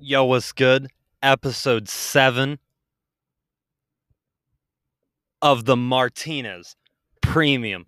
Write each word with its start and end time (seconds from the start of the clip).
Yo, 0.00 0.24
what's 0.24 0.50
good? 0.50 0.88
Episode 1.22 1.88
seven 1.88 2.58
of 5.40 5.66
the 5.66 5.76
Martinez 5.76 6.74
Premium 7.22 7.86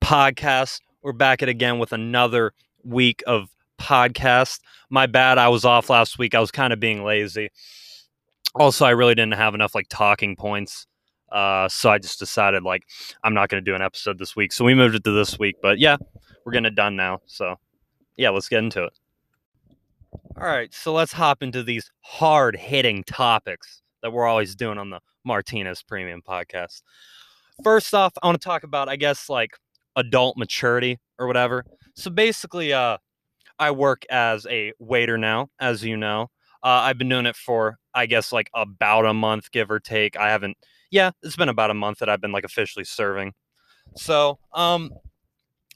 Podcast. 0.00 0.80
We're 1.02 1.12
back 1.12 1.42
at 1.42 1.50
again 1.50 1.78
with 1.78 1.92
another 1.92 2.54
week 2.84 3.22
of 3.26 3.50
podcast. 3.78 4.60
My 4.88 5.06
bad, 5.06 5.36
I 5.36 5.48
was 5.48 5.66
off 5.66 5.90
last 5.90 6.18
week. 6.18 6.34
I 6.34 6.40
was 6.40 6.50
kind 6.50 6.72
of 6.72 6.80
being 6.80 7.04
lazy. 7.04 7.50
Also, 8.54 8.86
I 8.86 8.90
really 8.90 9.14
didn't 9.14 9.34
have 9.34 9.54
enough 9.54 9.74
like 9.74 9.88
talking 9.90 10.36
points. 10.36 10.86
Uh, 11.30 11.68
so 11.68 11.90
I 11.90 11.98
just 11.98 12.18
decided 12.18 12.62
like 12.62 12.84
I'm 13.24 13.34
not 13.34 13.50
going 13.50 13.62
to 13.62 13.70
do 13.70 13.74
an 13.74 13.82
episode 13.82 14.18
this 14.18 14.34
week. 14.34 14.52
So 14.52 14.64
we 14.64 14.74
moved 14.74 14.94
it 14.94 15.04
to 15.04 15.10
this 15.10 15.38
week. 15.38 15.56
But 15.60 15.78
yeah, 15.78 15.98
we're 16.46 16.52
getting 16.52 16.66
it 16.66 16.74
done 16.74 16.96
now. 16.96 17.20
So 17.26 17.56
yeah, 18.16 18.30
let's 18.30 18.48
get 18.48 18.64
into 18.64 18.84
it. 18.84 18.98
All 20.40 20.48
right, 20.48 20.72
so 20.72 20.92
let's 20.92 21.12
hop 21.12 21.42
into 21.42 21.62
these 21.62 21.90
hard 22.00 22.56
hitting 22.56 23.04
topics 23.04 23.82
that 24.02 24.12
we're 24.12 24.26
always 24.26 24.56
doing 24.56 24.78
on 24.78 24.90
the 24.90 25.00
Martinez 25.24 25.82
Premium 25.82 26.22
Podcast. 26.26 26.82
First 27.62 27.92
off, 27.92 28.12
I 28.22 28.26
want 28.26 28.40
to 28.40 28.44
talk 28.44 28.64
about, 28.64 28.88
I 28.88 28.96
guess, 28.96 29.28
like 29.28 29.50
adult 29.94 30.38
maturity 30.38 30.98
or 31.18 31.26
whatever. 31.26 31.64
So 31.94 32.10
basically, 32.10 32.72
uh, 32.72 32.96
I 33.58 33.70
work 33.72 34.04
as 34.10 34.46
a 34.46 34.72
waiter 34.78 35.18
now, 35.18 35.48
as 35.60 35.84
you 35.84 35.96
know. 35.98 36.30
Uh, 36.62 36.80
I've 36.80 36.98
been 36.98 37.10
doing 37.10 37.26
it 37.26 37.36
for, 37.36 37.78
I 37.94 38.06
guess, 38.06 38.32
like 38.32 38.50
about 38.54 39.04
a 39.04 39.12
month, 39.12 39.52
give 39.52 39.70
or 39.70 39.80
take. 39.80 40.16
I 40.16 40.30
haven't, 40.30 40.56
yeah, 40.90 41.10
it's 41.22 41.36
been 41.36 41.50
about 41.50 41.70
a 41.70 41.74
month 41.74 41.98
that 41.98 42.08
I've 42.08 42.22
been 42.22 42.32
like 42.32 42.44
officially 42.44 42.84
serving. 42.84 43.34
So, 43.96 44.38
um, 44.54 44.90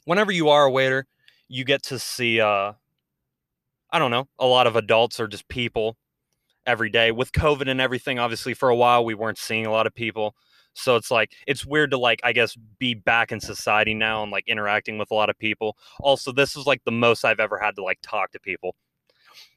whenever 0.05 0.31
you 0.31 0.49
are 0.49 0.65
a 0.65 0.71
waiter, 0.71 1.05
you 1.47 1.63
get 1.63 1.83
to 1.83 1.99
see, 1.99 2.41
uh, 2.41 2.73
I 3.91 3.99
don't 3.99 4.11
know, 4.11 4.27
a 4.39 4.45
lot 4.45 4.67
of 4.67 4.75
adults 4.75 5.19
are 5.19 5.27
just 5.27 5.47
people 5.47 5.97
every 6.65 6.89
day. 6.89 7.11
With 7.11 7.31
COVID 7.31 7.69
and 7.69 7.81
everything, 7.81 8.19
obviously, 8.19 8.53
for 8.53 8.69
a 8.69 8.75
while, 8.75 9.05
we 9.05 9.15
weren't 9.15 9.37
seeing 9.37 9.65
a 9.65 9.71
lot 9.71 9.87
of 9.87 9.95
people. 9.95 10.35
So 10.73 10.95
it's 10.95 11.09
like, 11.09 11.31
it's 11.47 11.65
weird 11.65 11.91
to 11.91 11.97
like, 11.97 12.19
I 12.23 12.33
guess, 12.33 12.55
be 12.77 12.93
back 12.93 13.31
in 13.31 13.39
society 13.39 13.95
now 13.95 14.21
and 14.21 14.31
like 14.31 14.47
interacting 14.47 14.97
with 14.99 15.09
a 15.09 15.15
lot 15.15 15.29
of 15.29 15.39
people. 15.39 15.75
Also, 16.01 16.31
this 16.31 16.55
is 16.55 16.67
like 16.67 16.83
the 16.85 16.91
most 16.91 17.25
I've 17.25 17.39
ever 17.39 17.57
had 17.57 17.75
to 17.77 17.83
like 17.83 17.99
talk 18.03 18.31
to 18.31 18.39
people 18.39 18.75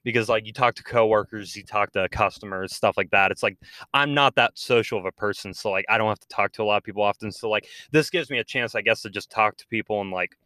because 0.04 0.28
like 0.28 0.46
you 0.46 0.52
talk 0.52 0.74
to 0.76 0.82
coworkers, 0.82 1.54
you 1.56 1.62
talk 1.62 1.92
to 1.92 2.08
customers, 2.08 2.74
stuff 2.74 2.96
like 2.96 3.10
that. 3.10 3.30
It's 3.30 3.42
like 3.42 3.58
I'm 3.92 4.14
not 4.14 4.34
that 4.36 4.58
social 4.58 4.98
of 4.98 5.04
a 5.04 5.12
person, 5.12 5.52
so 5.54 5.70
like 5.70 5.84
I 5.88 5.98
don't 5.98 6.08
have 6.08 6.20
to 6.20 6.28
talk 6.28 6.52
to 6.52 6.62
a 6.62 6.64
lot 6.64 6.78
of 6.78 6.84
people 6.84 7.02
often. 7.02 7.30
So 7.32 7.48
like 7.48 7.66
this 7.92 8.10
gives 8.10 8.30
me 8.30 8.38
a 8.38 8.44
chance, 8.44 8.74
I 8.74 8.80
guess, 8.82 9.02
to 9.02 9.10
just 9.10 9.30
talk 9.30 9.56
to 9.58 9.66
people 9.66 10.00
and 10.00 10.10
like 10.10 10.36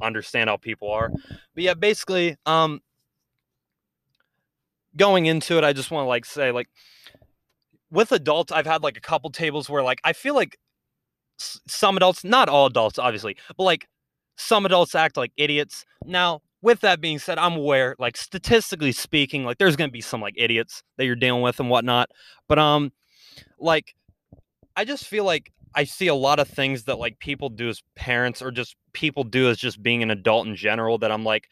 understand 0.00 0.50
how 0.50 0.56
people 0.56 0.90
are. 0.90 1.10
But 1.10 1.64
yeah, 1.64 1.74
basically, 1.74 2.36
um, 2.46 2.80
going 4.96 5.26
into 5.26 5.58
it, 5.58 5.64
I 5.64 5.72
just 5.72 5.90
want 5.90 6.04
to 6.04 6.08
like 6.08 6.24
say 6.24 6.50
like 6.52 6.68
with 7.90 8.12
adults, 8.12 8.52
I've 8.52 8.66
had 8.66 8.82
like 8.82 8.96
a 8.96 9.00
couple 9.00 9.30
tables 9.30 9.68
where 9.68 9.82
like 9.82 10.00
I 10.04 10.12
feel 10.12 10.34
like 10.34 10.58
some 11.38 11.96
adults, 11.96 12.24
not 12.24 12.48
all 12.48 12.66
adults, 12.66 12.98
obviously, 12.98 13.36
but 13.56 13.64
like 13.64 13.88
some 14.36 14.66
adults 14.66 14.94
act 14.94 15.16
like 15.16 15.32
idiots. 15.36 15.84
Now, 16.04 16.42
with 16.62 16.80
that 16.80 17.00
being 17.00 17.18
said, 17.18 17.38
I'm 17.38 17.54
aware, 17.54 17.94
like 17.98 18.16
statistically 18.16 18.92
speaking, 18.92 19.44
like 19.44 19.58
there's 19.58 19.76
gonna 19.76 19.90
be 19.90 20.00
some 20.00 20.20
like 20.20 20.34
idiots 20.36 20.82
that 20.96 21.04
you're 21.04 21.14
dealing 21.14 21.42
with 21.42 21.60
and 21.60 21.70
whatnot. 21.70 22.10
But 22.48 22.58
um, 22.58 22.92
like 23.58 23.94
I 24.76 24.84
just 24.84 25.06
feel 25.06 25.24
like 25.24 25.52
I 25.76 25.84
see 25.84 26.06
a 26.06 26.14
lot 26.14 26.40
of 26.40 26.48
things 26.48 26.84
that 26.84 26.98
like 26.98 27.18
people 27.18 27.50
do 27.50 27.68
as 27.68 27.82
parents 27.94 28.40
or 28.40 28.50
just 28.50 28.76
people 28.94 29.24
do 29.24 29.50
as 29.50 29.58
just 29.58 29.82
being 29.82 30.02
an 30.02 30.10
adult 30.10 30.46
in 30.46 30.56
general 30.56 30.96
that 30.98 31.12
I'm 31.12 31.22
like, 31.22 31.48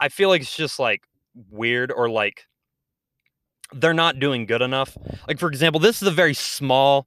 I 0.00 0.08
feel 0.08 0.28
like 0.28 0.42
it's 0.42 0.56
just 0.56 0.80
like 0.80 1.02
weird 1.50 1.92
or 1.92 2.10
like 2.10 2.44
they're 3.72 3.94
not 3.94 4.18
doing 4.18 4.44
good 4.44 4.60
enough. 4.60 4.96
Like 5.28 5.38
for 5.38 5.48
example, 5.48 5.80
this 5.80 6.02
is 6.02 6.08
a 6.08 6.12
very 6.12 6.34
small 6.34 7.06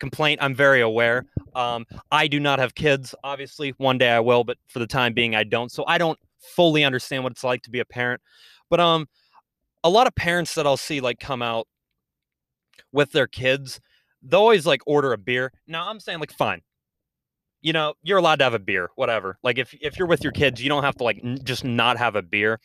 complaint. 0.00 0.40
I'm 0.42 0.54
very 0.54 0.80
aware. 0.80 1.24
Um, 1.54 1.86
I 2.10 2.26
do 2.26 2.40
not 2.40 2.58
have 2.58 2.74
kids. 2.74 3.14
Obviously, 3.22 3.70
one 3.78 3.96
day 3.96 4.10
I 4.10 4.20
will, 4.20 4.42
but 4.42 4.58
for 4.66 4.80
the 4.80 4.86
time 4.86 5.12
being, 5.12 5.36
I 5.36 5.44
don't. 5.44 5.70
So 5.70 5.84
I 5.86 5.98
don't 5.98 6.18
fully 6.40 6.84
understand 6.84 7.22
what 7.22 7.32
it's 7.32 7.44
like 7.44 7.62
to 7.62 7.70
be 7.70 7.80
a 7.80 7.84
parent. 7.84 8.20
But 8.70 8.80
um, 8.80 9.06
a 9.84 9.90
lot 9.90 10.08
of 10.08 10.14
parents 10.14 10.54
that 10.54 10.66
I'll 10.66 10.76
see 10.76 11.00
like 11.00 11.20
come 11.20 11.42
out 11.42 11.68
with 12.92 13.12
their 13.12 13.26
kids, 13.26 13.80
they'll 14.22 14.40
always 14.40 14.66
like 14.66 14.82
order 14.86 15.12
a 15.12 15.18
beer. 15.18 15.52
Now 15.66 15.88
I'm 15.88 16.00
saying 16.00 16.20
like 16.20 16.32
fine. 16.32 16.62
You 17.60 17.72
know, 17.72 17.94
you're 18.02 18.18
allowed 18.18 18.36
to 18.36 18.44
have 18.44 18.54
a 18.54 18.58
beer, 18.58 18.90
whatever. 18.94 19.38
Like 19.42 19.58
if 19.58 19.74
if 19.80 19.98
you're 19.98 20.08
with 20.08 20.22
your 20.22 20.32
kids, 20.32 20.62
you 20.62 20.68
don't 20.68 20.84
have 20.84 20.96
to 20.96 21.04
like 21.04 21.20
n- 21.22 21.38
just 21.42 21.64
not 21.64 21.98
have 21.98 22.16
a 22.16 22.22
beer. 22.22 22.60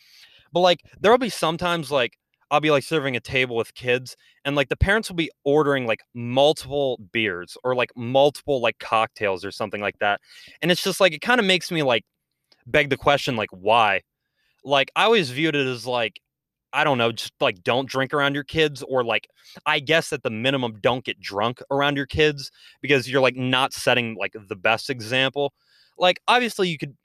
But 0.52 0.62
like 0.62 0.82
there'll 1.00 1.18
be 1.18 1.30
sometimes 1.30 1.92
like 1.92 2.18
I'll 2.52 2.60
be 2.60 2.70
like 2.70 2.84
serving 2.84 3.16
a 3.16 3.20
table 3.20 3.56
with 3.56 3.74
kids 3.74 4.16
and 4.46 4.56
like 4.56 4.70
the 4.70 4.78
parents 4.78 5.10
will 5.10 5.16
be 5.16 5.32
ordering 5.44 5.88
like 5.88 6.02
multiple 6.14 7.00
beers 7.12 7.58
or 7.64 7.74
like 7.74 7.90
multiple 7.96 8.62
like 8.62 8.78
cocktails 8.78 9.44
or 9.44 9.50
something 9.52 9.82
like 9.82 9.98
that. 10.00 10.22
And 10.62 10.72
it's 10.72 10.84
just 10.84 11.00
like 11.00 11.14
it 11.14 11.22
kind 11.22 11.40
of 11.40 11.48
makes 11.48 11.72
me 11.72 11.82
like 11.82 12.06
beg 12.68 12.92
the 12.92 12.98
question 12.98 13.36
like 13.36 13.50
why? 13.52 14.02
Like 14.64 14.92
I 14.96 15.06
always 15.06 15.32
viewed 15.32 15.56
it 15.56 15.66
as 15.66 15.88
like 15.88 16.20
I 16.74 16.84
don't 16.84 16.98
know, 16.98 17.12
just 17.12 17.34
like 17.40 17.64
don't 17.64 17.88
drink 17.88 18.14
around 18.14 18.34
your 18.34 18.44
kids 18.44 18.84
or 18.84 19.04
like 19.04 19.30
I 19.66 19.80
guess 19.80 20.12
at 20.12 20.24
the 20.24 20.30
minimum 20.30 20.80
don't 20.82 21.06
get 21.06 21.20
drunk 21.20 21.62
around 21.72 21.96
your 21.96 22.08
kids 22.08 22.52
because 22.82 23.10
you're 23.10 23.22
like 23.22 23.36
not 23.36 23.74
setting 23.74 24.16
like 24.20 24.36
the 24.48 24.56
best 24.56 24.90
example. 24.90 25.54
Like 25.98 26.20
obviously 26.28 26.70
you 26.70 26.78
could 26.78 26.96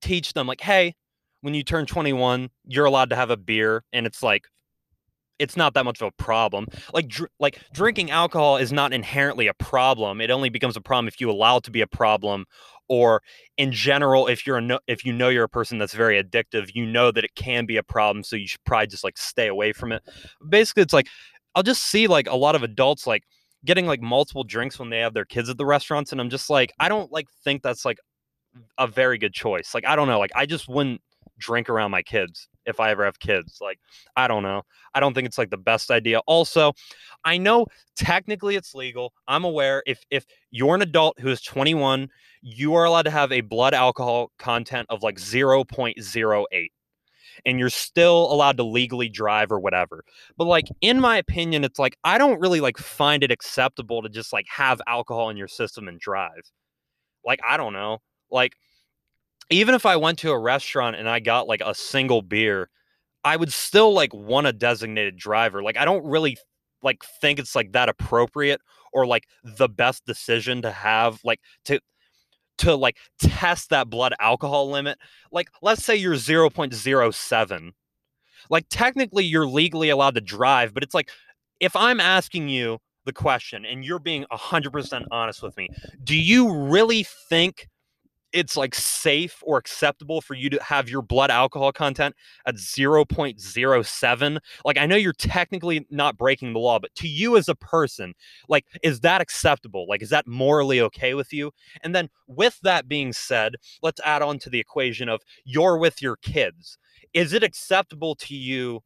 teach 0.00 0.32
them 0.32 0.46
like 0.46 0.60
hey, 0.60 0.94
when 1.40 1.54
you 1.54 1.64
turn 1.64 1.86
21, 1.86 2.50
you're 2.66 2.86
allowed 2.86 3.10
to 3.10 3.16
have 3.16 3.30
a 3.30 3.36
beer 3.36 3.84
and 3.92 4.06
it's 4.06 4.22
like 4.22 4.46
it's 5.38 5.56
not 5.56 5.74
that 5.74 5.84
much 5.84 6.00
of 6.00 6.08
a 6.08 6.22
problem. 6.22 6.66
Like 6.92 7.08
dr- 7.08 7.30
like 7.40 7.60
drinking 7.72 8.10
alcohol 8.10 8.56
is 8.56 8.72
not 8.72 8.92
inherently 8.92 9.48
a 9.48 9.54
problem. 9.54 10.20
It 10.20 10.30
only 10.30 10.48
becomes 10.48 10.76
a 10.76 10.80
problem 10.80 11.08
if 11.08 11.20
you 11.20 11.30
allow 11.30 11.56
it 11.56 11.64
to 11.64 11.70
be 11.70 11.80
a 11.80 11.86
problem 11.86 12.46
or 12.88 13.22
in 13.56 13.72
general 13.72 14.26
if 14.26 14.46
you're 14.46 14.58
a 14.58 14.78
if 14.86 15.04
you 15.04 15.12
know 15.12 15.28
you're 15.28 15.44
a 15.44 15.48
person 15.48 15.78
that's 15.78 15.94
very 15.94 16.22
addictive, 16.22 16.70
you 16.74 16.86
know 16.86 17.10
that 17.10 17.24
it 17.24 17.34
can 17.34 17.66
be 17.66 17.76
a 17.76 17.82
problem 17.82 18.22
so 18.22 18.36
you 18.36 18.46
should 18.46 18.64
probably 18.64 18.86
just 18.86 19.04
like 19.04 19.18
stay 19.18 19.48
away 19.48 19.72
from 19.72 19.92
it. 19.92 20.02
Basically 20.48 20.82
it's 20.82 20.92
like 20.92 21.08
I'll 21.54 21.62
just 21.62 21.82
see 21.82 22.06
like 22.06 22.28
a 22.28 22.36
lot 22.36 22.54
of 22.54 22.62
adults 22.62 23.06
like 23.06 23.22
getting 23.64 23.86
like 23.86 24.02
multiple 24.02 24.44
drinks 24.44 24.78
when 24.78 24.90
they 24.90 24.98
have 24.98 25.14
their 25.14 25.24
kids 25.24 25.48
at 25.48 25.56
the 25.56 25.66
restaurants 25.66 26.12
and 26.12 26.20
I'm 26.20 26.30
just 26.30 26.50
like 26.50 26.72
I 26.78 26.88
don't 26.88 27.10
like 27.12 27.26
think 27.44 27.62
that's 27.62 27.84
like 27.84 27.98
a 28.78 28.86
very 28.86 29.18
good 29.18 29.32
choice. 29.32 29.74
Like 29.74 29.86
I 29.86 29.96
don't 29.96 30.08
know, 30.08 30.18
like 30.18 30.32
I 30.34 30.46
just 30.46 30.68
wouldn't 30.68 31.00
drink 31.38 31.68
around 31.68 31.90
my 31.90 32.02
kids 32.02 32.48
if 32.66 32.80
I 32.80 32.90
ever 32.90 33.04
have 33.04 33.18
kids. 33.18 33.58
Like, 33.60 33.78
I 34.16 34.28
don't 34.28 34.42
know. 34.42 34.62
I 34.94 35.00
don't 35.00 35.14
think 35.14 35.26
it's 35.26 35.38
like 35.38 35.50
the 35.50 35.56
best 35.56 35.90
idea. 35.90 36.20
Also, 36.26 36.72
I 37.24 37.38
know 37.38 37.66
technically 37.96 38.56
it's 38.56 38.74
legal. 38.74 39.12
I'm 39.28 39.44
aware 39.44 39.82
if 39.86 40.04
if 40.10 40.26
you're 40.50 40.74
an 40.74 40.82
adult 40.82 41.18
who 41.20 41.28
is 41.28 41.40
21, 41.42 42.08
you 42.42 42.74
are 42.74 42.84
allowed 42.84 43.02
to 43.02 43.10
have 43.10 43.32
a 43.32 43.40
blood 43.40 43.74
alcohol 43.74 44.30
content 44.38 44.86
of 44.90 45.02
like 45.02 45.16
0.08 45.16 46.68
and 47.44 47.58
you're 47.58 47.70
still 47.70 48.32
allowed 48.32 48.56
to 48.56 48.62
legally 48.62 49.08
drive 49.08 49.50
or 49.50 49.60
whatever. 49.60 50.04
But 50.36 50.46
like 50.46 50.66
in 50.80 51.00
my 51.00 51.16
opinion, 51.16 51.64
it's 51.64 51.78
like 51.78 51.96
I 52.04 52.18
don't 52.18 52.40
really 52.40 52.60
like 52.60 52.78
find 52.78 53.22
it 53.22 53.30
acceptable 53.30 54.02
to 54.02 54.08
just 54.08 54.32
like 54.32 54.46
have 54.48 54.80
alcohol 54.86 55.30
in 55.30 55.36
your 55.36 55.48
system 55.48 55.88
and 55.88 55.98
drive. 55.98 56.50
Like 57.24 57.40
I 57.46 57.56
don't 57.56 57.72
know. 57.72 57.98
Like 58.30 58.54
even 59.50 59.74
if 59.74 59.86
I 59.86 59.96
went 59.96 60.18
to 60.20 60.30
a 60.30 60.38
restaurant 60.38 60.96
and 60.96 61.08
I 61.08 61.20
got 61.20 61.46
like 61.46 61.62
a 61.64 61.74
single 61.74 62.22
beer, 62.22 62.70
I 63.24 63.36
would 63.36 63.52
still 63.52 63.92
like 63.92 64.12
want 64.12 64.46
a 64.46 64.52
designated 64.52 65.16
driver. 65.16 65.62
Like 65.62 65.76
I 65.76 65.84
don't 65.84 66.04
really 66.04 66.36
like 66.82 67.02
think 67.20 67.38
it's 67.38 67.54
like 67.54 67.72
that 67.72 67.88
appropriate 67.88 68.60
or 68.92 69.06
like 69.06 69.24
the 69.42 69.68
best 69.68 70.04
decision 70.06 70.62
to 70.62 70.70
have 70.70 71.20
like 71.24 71.40
to 71.64 71.80
to 72.58 72.74
like 72.74 72.98
test 73.18 73.70
that 73.70 73.90
blood 73.90 74.14
alcohol 74.20 74.70
limit. 74.70 74.98
Like 75.32 75.48
let's 75.62 75.84
say 75.84 75.96
you're 75.96 76.14
0.07. 76.14 77.70
Like 78.50 78.66
technically 78.68 79.24
you're 79.24 79.46
legally 79.46 79.88
allowed 79.90 80.14
to 80.14 80.20
drive, 80.20 80.74
but 80.74 80.82
it's 80.82 80.94
like 80.94 81.10
if 81.60 81.74
I'm 81.74 82.00
asking 82.00 82.48
you 82.48 82.78
the 83.06 83.12
question 83.12 83.64
and 83.64 83.84
you're 83.84 83.98
being 83.98 84.24
100% 84.32 85.04
honest 85.10 85.42
with 85.42 85.56
me, 85.56 85.68
do 86.02 86.16
you 86.16 86.52
really 86.52 87.06
think 87.28 87.68
it's 88.34 88.56
like 88.56 88.74
safe 88.74 89.42
or 89.42 89.56
acceptable 89.56 90.20
for 90.20 90.34
you 90.34 90.50
to 90.50 90.62
have 90.62 90.88
your 90.88 91.02
blood 91.02 91.30
alcohol 91.30 91.72
content 91.72 92.14
at 92.46 92.56
0.07 92.56 94.38
like 94.64 94.78
i 94.78 94.84
know 94.86 94.96
you're 94.96 95.12
technically 95.14 95.86
not 95.90 96.18
breaking 96.18 96.52
the 96.52 96.58
law 96.58 96.78
but 96.78 96.94
to 96.94 97.08
you 97.08 97.36
as 97.36 97.48
a 97.48 97.54
person 97.54 98.12
like 98.48 98.66
is 98.82 99.00
that 99.00 99.20
acceptable? 99.20 99.86
Like 99.88 100.02
is 100.02 100.10
that 100.10 100.26
morally 100.26 100.80
okay 100.80 101.14
with 101.14 101.32
you? 101.32 101.52
And 101.82 101.94
then 101.94 102.08
with 102.26 102.58
that 102.62 102.88
being 102.88 103.12
said 103.12 103.56
let's 103.82 104.00
add 104.04 104.22
on 104.22 104.38
to 104.40 104.50
the 104.50 104.60
equation 104.60 105.08
of 105.08 105.22
you're 105.44 105.78
with 105.78 106.02
your 106.02 106.16
kids. 106.16 106.78
Is 107.12 107.32
it 107.32 107.42
acceptable 107.42 108.14
to 108.16 108.34
you 108.34 108.80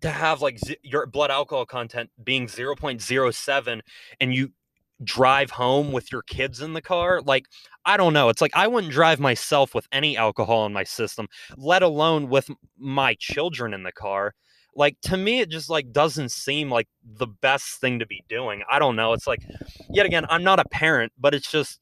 to 0.00 0.10
have 0.10 0.42
like 0.42 0.58
z- 0.58 0.76
your 0.82 1.06
blood 1.06 1.30
alcohol 1.30 1.66
content 1.66 2.10
being 2.22 2.46
0.07 2.46 3.80
and 4.20 4.34
you 4.34 4.52
drive 5.04 5.50
home 5.50 5.92
with 5.92 6.10
your 6.10 6.22
kids 6.22 6.60
in 6.60 6.72
the 6.72 6.80
car 6.80 7.20
like 7.22 7.44
i 7.84 7.96
don't 7.96 8.14
know 8.14 8.28
it's 8.28 8.40
like 8.40 8.54
i 8.54 8.66
wouldn't 8.66 8.92
drive 8.92 9.20
myself 9.20 9.74
with 9.74 9.86
any 9.92 10.16
alcohol 10.16 10.64
in 10.64 10.72
my 10.72 10.84
system 10.84 11.28
let 11.56 11.82
alone 11.82 12.28
with 12.28 12.48
my 12.78 13.14
children 13.18 13.74
in 13.74 13.82
the 13.82 13.92
car 13.92 14.34
like 14.74 14.96
to 15.02 15.16
me 15.16 15.40
it 15.40 15.50
just 15.50 15.68
like 15.68 15.92
doesn't 15.92 16.30
seem 16.30 16.70
like 16.70 16.88
the 17.04 17.26
best 17.26 17.80
thing 17.80 17.98
to 17.98 18.06
be 18.06 18.24
doing 18.28 18.62
i 18.70 18.78
don't 18.78 18.96
know 18.96 19.12
it's 19.12 19.26
like 19.26 19.42
yet 19.90 20.06
again 20.06 20.24
i'm 20.30 20.44
not 20.44 20.58
a 20.58 20.64
parent 20.70 21.12
but 21.18 21.34
it's 21.34 21.50
just 21.50 21.78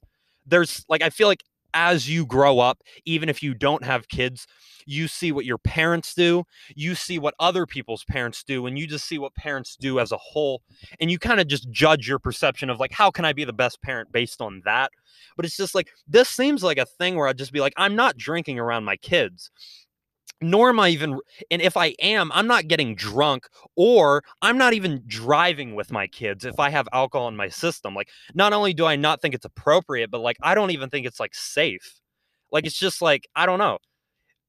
there's 0.47 0.85
like 0.89 1.03
i 1.03 1.11
feel 1.11 1.29
like 1.29 1.45
as 1.75 2.09
you 2.09 2.25
grow 2.25 2.59
up 2.59 2.82
even 3.05 3.29
if 3.29 3.43
you 3.43 3.53
don't 3.53 3.85
have 3.85 4.09
kids 4.09 4.47
you 4.87 5.09
see 5.09 5.32
what 5.32 5.44
your 5.44 5.59
parents 5.59 6.15
do 6.15 6.44
you 6.75 6.94
see 6.94 7.19
what 7.19 7.35
other 7.41 7.67
people's 7.67 8.05
parents 8.05 8.43
do 8.44 8.67
and 8.67 8.79
you 8.79 8.87
just 8.87 9.06
see 9.06 9.19
what 9.19 9.35
parents 9.35 9.76
do 9.79 9.99
as 9.99 10.12
a 10.12 10.17
whole 10.17 10.62
and 11.00 11.11
you 11.11 11.19
kind 11.19 11.41
of 11.41 11.47
just 11.47 11.71
judge 11.71 12.09
your 12.09 12.19
perception 12.19 12.71
of 12.71 12.81
like 12.81 12.93
how 12.93 13.11
can 13.11 13.25
i 13.25 13.32
be 13.32 13.44
the 13.44 13.53
best 13.53 13.81
parent 13.82 14.11
based 14.12 14.41
on 14.41 14.62
that? 14.65 14.91
But 15.37 15.44
it's 15.47 15.56
just 15.56 15.75
like 15.75 15.91
this 16.06 16.29
seems 16.29 16.62
like 16.62 16.79
a 16.79 16.87
thing 16.87 17.17
where 17.17 17.29
i'd 17.29 17.38
just 17.38 17.53
be 17.53 17.61
like 17.61 17.75
i'm 17.77 17.97
not 17.97 18.17
drinking 18.17 18.59
around 18.59 18.85
my 18.85 18.97
kids 18.97 19.50
nor 20.50 20.69
am 20.69 20.81
I 20.81 20.91
even, 20.91 21.19
and 21.50 21.62
if 21.62 21.76
I 21.76 21.94
am, 22.00 22.31
I'm 22.32 22.46
not 22.46 22.69
getting 22.69 22.94
drunk 22.94 23.49
or 23.76 24.23
I'm 24.43 24.58
not 24.58 24.75
even 24.75 25.02
driving 25.06 25.75
with 25.75 25.91
my 25.91 26.06
kids 26.06 26.44
if 26.44 26.58
I 26.58 26.70
have 26.70 26.88
alcohol 26.93 27.29
in 27.29 27.37
my 27.37 27.49
system. 27.49 27.94
Like, 27.94 28.08
not 28.35 28.52
only 28.52 28.75
do 28.75 28.87
I 28.87 28.96
not 28.96 29.20
think 29.20 29.35
it's 29.35 29.44
appropriate, 29.44 30.11
but 30.11 30.20
like, 30.20 30.37
I 30.43 30.55
don't 30.55 30.70
even 30.70 30.91
think 30.91 31.06
it's 31.06 31.20
like 31.20 31.35
safe. 31.35 32.00
Like, 32.52 32.67
it's 32.67 32.79
just 32.79 33.02
like, 33.02 33.29
I 33.35 33.46
don't 33.46 33.58
know. 33.58 33.79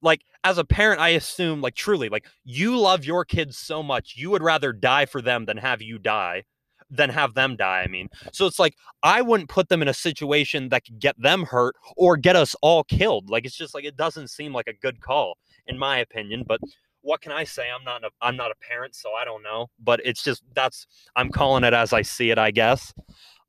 Like, 0.01 0.21
as 0.43 0.57
a 0.57 0.65
parent, 0.65 1.01
I 1.01 1.09
assume, 1.09 1.61
like, 1.61 1.73
truly, 1.73 2.09
like, 2.09 2.27
you 2.43 2.77
love 2.77 3.05
your 3.05 3.25
kids 3.25 3.57
so 3.57 3.81
much, 3.81 4.13
you 4.15 4.29
would 4.29 4.43
rather 4.43 4.71
die 4.71 5.05
for 5.05 5.21
them 5.21 5.45
than 5.45 5.57
have 5.57 5.81
you 5.81 5.97
die 5.97 6.43
than 6.89 7.09
have 7.09 7.33
them 7.33 7.55
die. 7.55 7.81
I 7.81 7.87
mean, 7.87 8.09
so 8.31 8.45
it's 8.45 8.59
like 8.59 8.75
I 9.03 9.21
wouldn't 9.21 9.49
put 9.49 9.69
them 9.69 9.81
in 9.81 9.87
a 9.87 9.93
situation 9.93 10.69
that 10.69 10.85
could 10.85 10.99
get 10.99 11.19
them 11.19 11.43
hurt 11.43 11.75
or 11.97 12.17
get 12.17 12.35
us 12.35 12.55
all 12.61 12.83
killed. 12.83 13.29
Like 13.29 13.45
it's 13.45 13.55
just 13.55 13.73
like 13.73 13.85
it 13.85 13.97
doesn't 13.97 14.29
seem 14.29 14.53
like 14.53 14.67
a 14.67 14.73
good 14.73 15.01
call 15.01 15.37
in 15.67 15.77
my 15.77 15.99
opinion. 15.99 16.43
But 16.47 16.59
what 17.01 17.21
can 17.21 17.31
I 17.31 17.43
say? 17.43 17.67
I'm 17.73 17.83
not 17.83 18.03
a, 18.03 18.09
I'm 18.21 18.35
not 18.35 18.51
a 18.51 18.55
parent, 18.67 18.95
so 18.95 19.13
I 19.13 19.25
don't 19.25 19.43
know. 19.43 19.67
But 19.83 20.01
it's 20.03 20.23
just 20.23 20.43
that's 20.53 20.87
I'm 21.15 21.29
calling 21.29 21.63
it 21.63 21.73
as 21.73 21.93
I 21.93 22.01
see 22.01 22.31
it, 22.31 22.37
I 22.37 22.51
guess. 22.51 22.93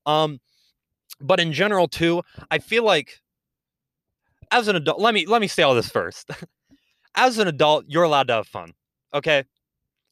Um, 0.05 0.41
but 1.21 1.41
in 1.41 1.53
general 1.53 1.89
too, 1.89 2.23
I 2.51 2.59
feel 2.59 2.85
like 2.85 3.21
as 4.51 4.69
an 4.69 4.77
adult, 4.77 5.01
let 5.01 5.15
me 5.15 5.27
let 5.27 5.41
me 5.41 5.49
say 5.49 5.63
all 5.63 5.75
this 5.75 5.91
first. 5.91 6.31
as 7.15 7.39
an 7.39 7.49
adult, 7.49 7.87
you're 7.89 8.05
allowed 8.05 8.29
to 8.29 8.35
have 8.35 8.47
fun. 8.47 8.73
Okay? 9.15 9.45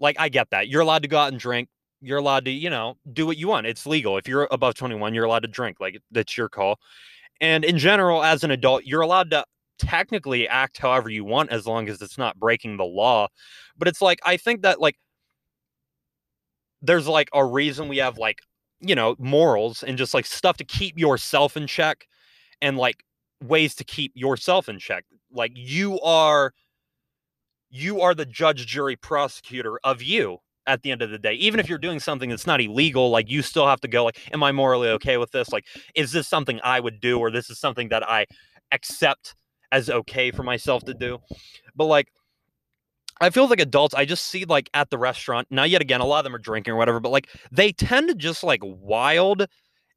Like 0.00 0.16
I 0.18 0.28
get 0.28 0.50
that. 0.50 0.68
You're 0.68 0.82
allowed 0.82 1.02
to 1.02 1.08
go 1.08 1.18
out 1.18 1.30
and 1.30 1.38
drink. 1.38 1.68
You're 2.00 2.18
allowed 2.18 2.44
to, 2.46 2.50
you 2.50 2.70
know, 2.70 2.96
do 3.12 3.26
what 3.26 3.36
you 3.36 3.48
want. 3.48 3.66
It's 3.66 3.86
legal. 3.86 4.18
If 4.18 4.28
you're 4.28 4.48
above 4.50 4.74
21, 4.74 5.14
you're 5.14 5.24
allowed 5.24 5.42
to 5.42 5.48
drink. 5.48 5.80
Like 5.80 6.00
that's 6.10 6.36
your 6.36 6.48
call. 6.48 6.78
And 7.40 7.64
in 7.64 7.78
general, 7.78 8.22
as 8.22 8.44
an 8.44 8.50
adult, 8.50 8.84
you're 8.84 9.00
allowed 9.00 9.30
to 9.30 9.44
technically 9.78 10.48
act 10.48 10.78
however 10.78 11.08
you 11.08 11.24
want 11.24 11.50
as 11.50 11.66
long 11.66 11.88
as 11.88 12.00
it's 12.02 12.18
not 12.18 12.38
breaking 12.38 12.76
the 12.76 12.84
law. 12.84 13.28
But 13.76 13.88
it's 13.88 14.02
like 14.02 14.20
I 14.24 14.36
think 14.36 14.62
that 14.62 14.80
like 14.80 14.96
there's 16.82 17.08
like 17.08 17.28
a 17.32 17.44
reason 17.44 17.88
we 17.88 17.98
have 17.98 18.18
like, 18.18 18.40
you 18.80 18.94
know, 18.94 19.16
morals 19.18 19.82
and 19.82 19.96
just 19.96 20.14
like 20.14 20.26
stuff 20.26 20.56
to 20.58 20.64
keep 20.64 20.98
yourself 20.98 21.56
in 21.56 21.66
check 21.66 22.06
and 22.60 22.76
like 22.76 23.04
ways 23.42 23.74
to 23.76 23.84
keep 23.84 24.12
yourself 24.14 24.68
in 24.68 24.78
check. 24.78 25.04
Like 25.32 25.52
you 25.54 26.00
are 26.00 26.52
you 27.70 28.00
are 28.02 28.14
the 28.14 28.26
judge, 28.26 28.66
jury, 28.66 28.94
prosecutor 28.96 29.80
of 29.82 30.00
you 30.00 30.38
at 30.66 30.82
the 30.82 30.90
end 30.90 31.02
of 31.02 31.10
the 31.10 31.18
day. 31.18 31.34
Even 31.34 31.58
if 31.58 31.68
you're 31.68 31.78
doing 31.78 31.98
something 31.98 32.30
that's 32.30 32.46
not 32.46 32.60
illegal, 32.60 33.10
like 33.10 33.28
you 33.28 33.42
still 33.42 33.66
have 33.66 33.80
to 33.80 33.88
go 33.88 34.04
like, 34.04 34.18
am 34.32 34.42
I 34.42 34.52
morally 34.52 34.88
okay 34.90 35.16
with 35.16 35.32
this? 35.32 35.50
Like, 35.50 35.66
is 35.94 36.12
this 36.12 36.28
something 36.28 36.60
I 36.62 36.80
would 36.80 37.00
do 37.00 37.18
or 37.18 37.30
this 37.30 37.50
is 37.50 37.58
something 37.58 37.88
that 37.88 38.08
I 38.08 38.26
accept 38.72 39.34
as 39.74 39.90
okay 39.90 40.30
for 40.30 40.44
myself 40.44 40.84
to 40.84 40.94
do. 40.94 41.18
But 41.74 41.86
like 41.86 42.08
I 43.20 43.30
feel 43.30 43.48
like 43.48 43.60
adults, 43.60 43.94
I 43.94 44.04
just 44.04 44.26
see 44.26 44.44
like 44.44 44.70
at 44.72 44.90
the 44.90 44.98
restaurant. 44.98 45.48
Now, 45.50 45.64
yet 45.64 45.82
again, 45.82 46.00
a 46.00 46.06
lot 46.06 46.18
of 46.18 46.24
them 46.24 46.34
are 46.34 46.38
drinking 46.38 46.74
or 46.74 46.76
whatever, 46.76 47.00
but 47.00 47.10
like 47.10 47.28
they 47.50 47.72
tend 47.72 48.08
to 48.08 48.14
just 48.14 48.42
like 48.42 48.60
wild. 48.62 49.46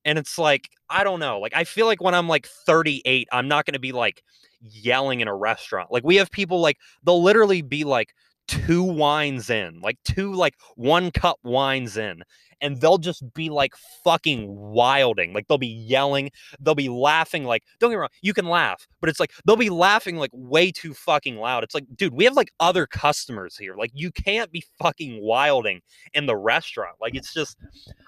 And 0.06 0.18
it's 0.18 0.38
like, 0.38 0.70
I 0.90 1.04
don't 1.04 1.20
know. 1.20 1.40
Like, 1.40 1.54
I 1.56 1.64
feel 1.64 1.86
like 1.86 2.02
when 2.02 2.16
I'm 2.16 2.28
like 2.28 2.48
38, 2.48 3.28
I'm 3.32 3.48
not 3.48 3.66
going 3.66 3.74
to 3.74 3.80
be 3.80 3.92
like 3.92 4.24
yelling 4.62 5.20
in 5.20 5.28
a 5.28 5.36
restaurant. 5.36 5.92
Like, 5.92 6.04
we 6.04 6.16
have 6.16 6.32
people 6.32 6.62
like, 6.62 6.78
they'll 7.04 7.22
literally 7.22 7.62
be 7.62 7.84
like 7.84 8.14
two 8.48 8.84
wines 8.84 9.50
in, 9.50 9.82
like 9.82 9.98
two, 10.06 10.32
like 10.34 10.54
one 10.76 11.12
cup 11.12 11.38
wines 11.44 11.98
in 11.98 12.24
and 12.62 12.80
they'll 12.82 12.98
just 12.98 13.24
be 13.34 13.50
like 13.50 13.74
fucking 14.04 14.48
wilding. 14.48 15.34
Like 15.34 15.48
they'll 15.48 15.58
be 15.58 15.68
yelling, 15.68 16.32
they'll 16.60 16.76
be 16.76 16.90
laughing. 16.90 17.44
Like, 17.44 17.64
don't 17.80 17.90
get 17.90 17.96
me 17.96 18.00
wrong, 18.00 18.10
you 18.22 18.34
can 18.34 18.48
laugh, 18.48 18.88
but 19.00 19.10
it's 19.10 19.20
like 19.20 19.32
they'll 19.46 19.56
be 19.56 19.70
laughing 19.70 20.18
like 20.18 20.32
way 20.34 20.72
too 20.72 20.94
fucking 20.94 21.38
loud. 21.38 21.64
It's 21.64 21.76
like, 21.76 21.86
dude, 21.96 22.14
we 22.14 22.26
have 22.26 22.36
like 22.36 22.52
other 22.60 22.86
customers 22.86 23.58
here. 23.58 23.76
Like, 23.76 23.92
you 23.94 24.12
can't 24.12 24.52
be 24.52 24.64
fucking 24.80 25.22
wilding 25.22 25.82
in 26.14 26.26
the 26.26 26.36
restaurant. 26.36 26.96
Like, 27.02 27.16
it's 27.16 27.34
just, 27.34 27.58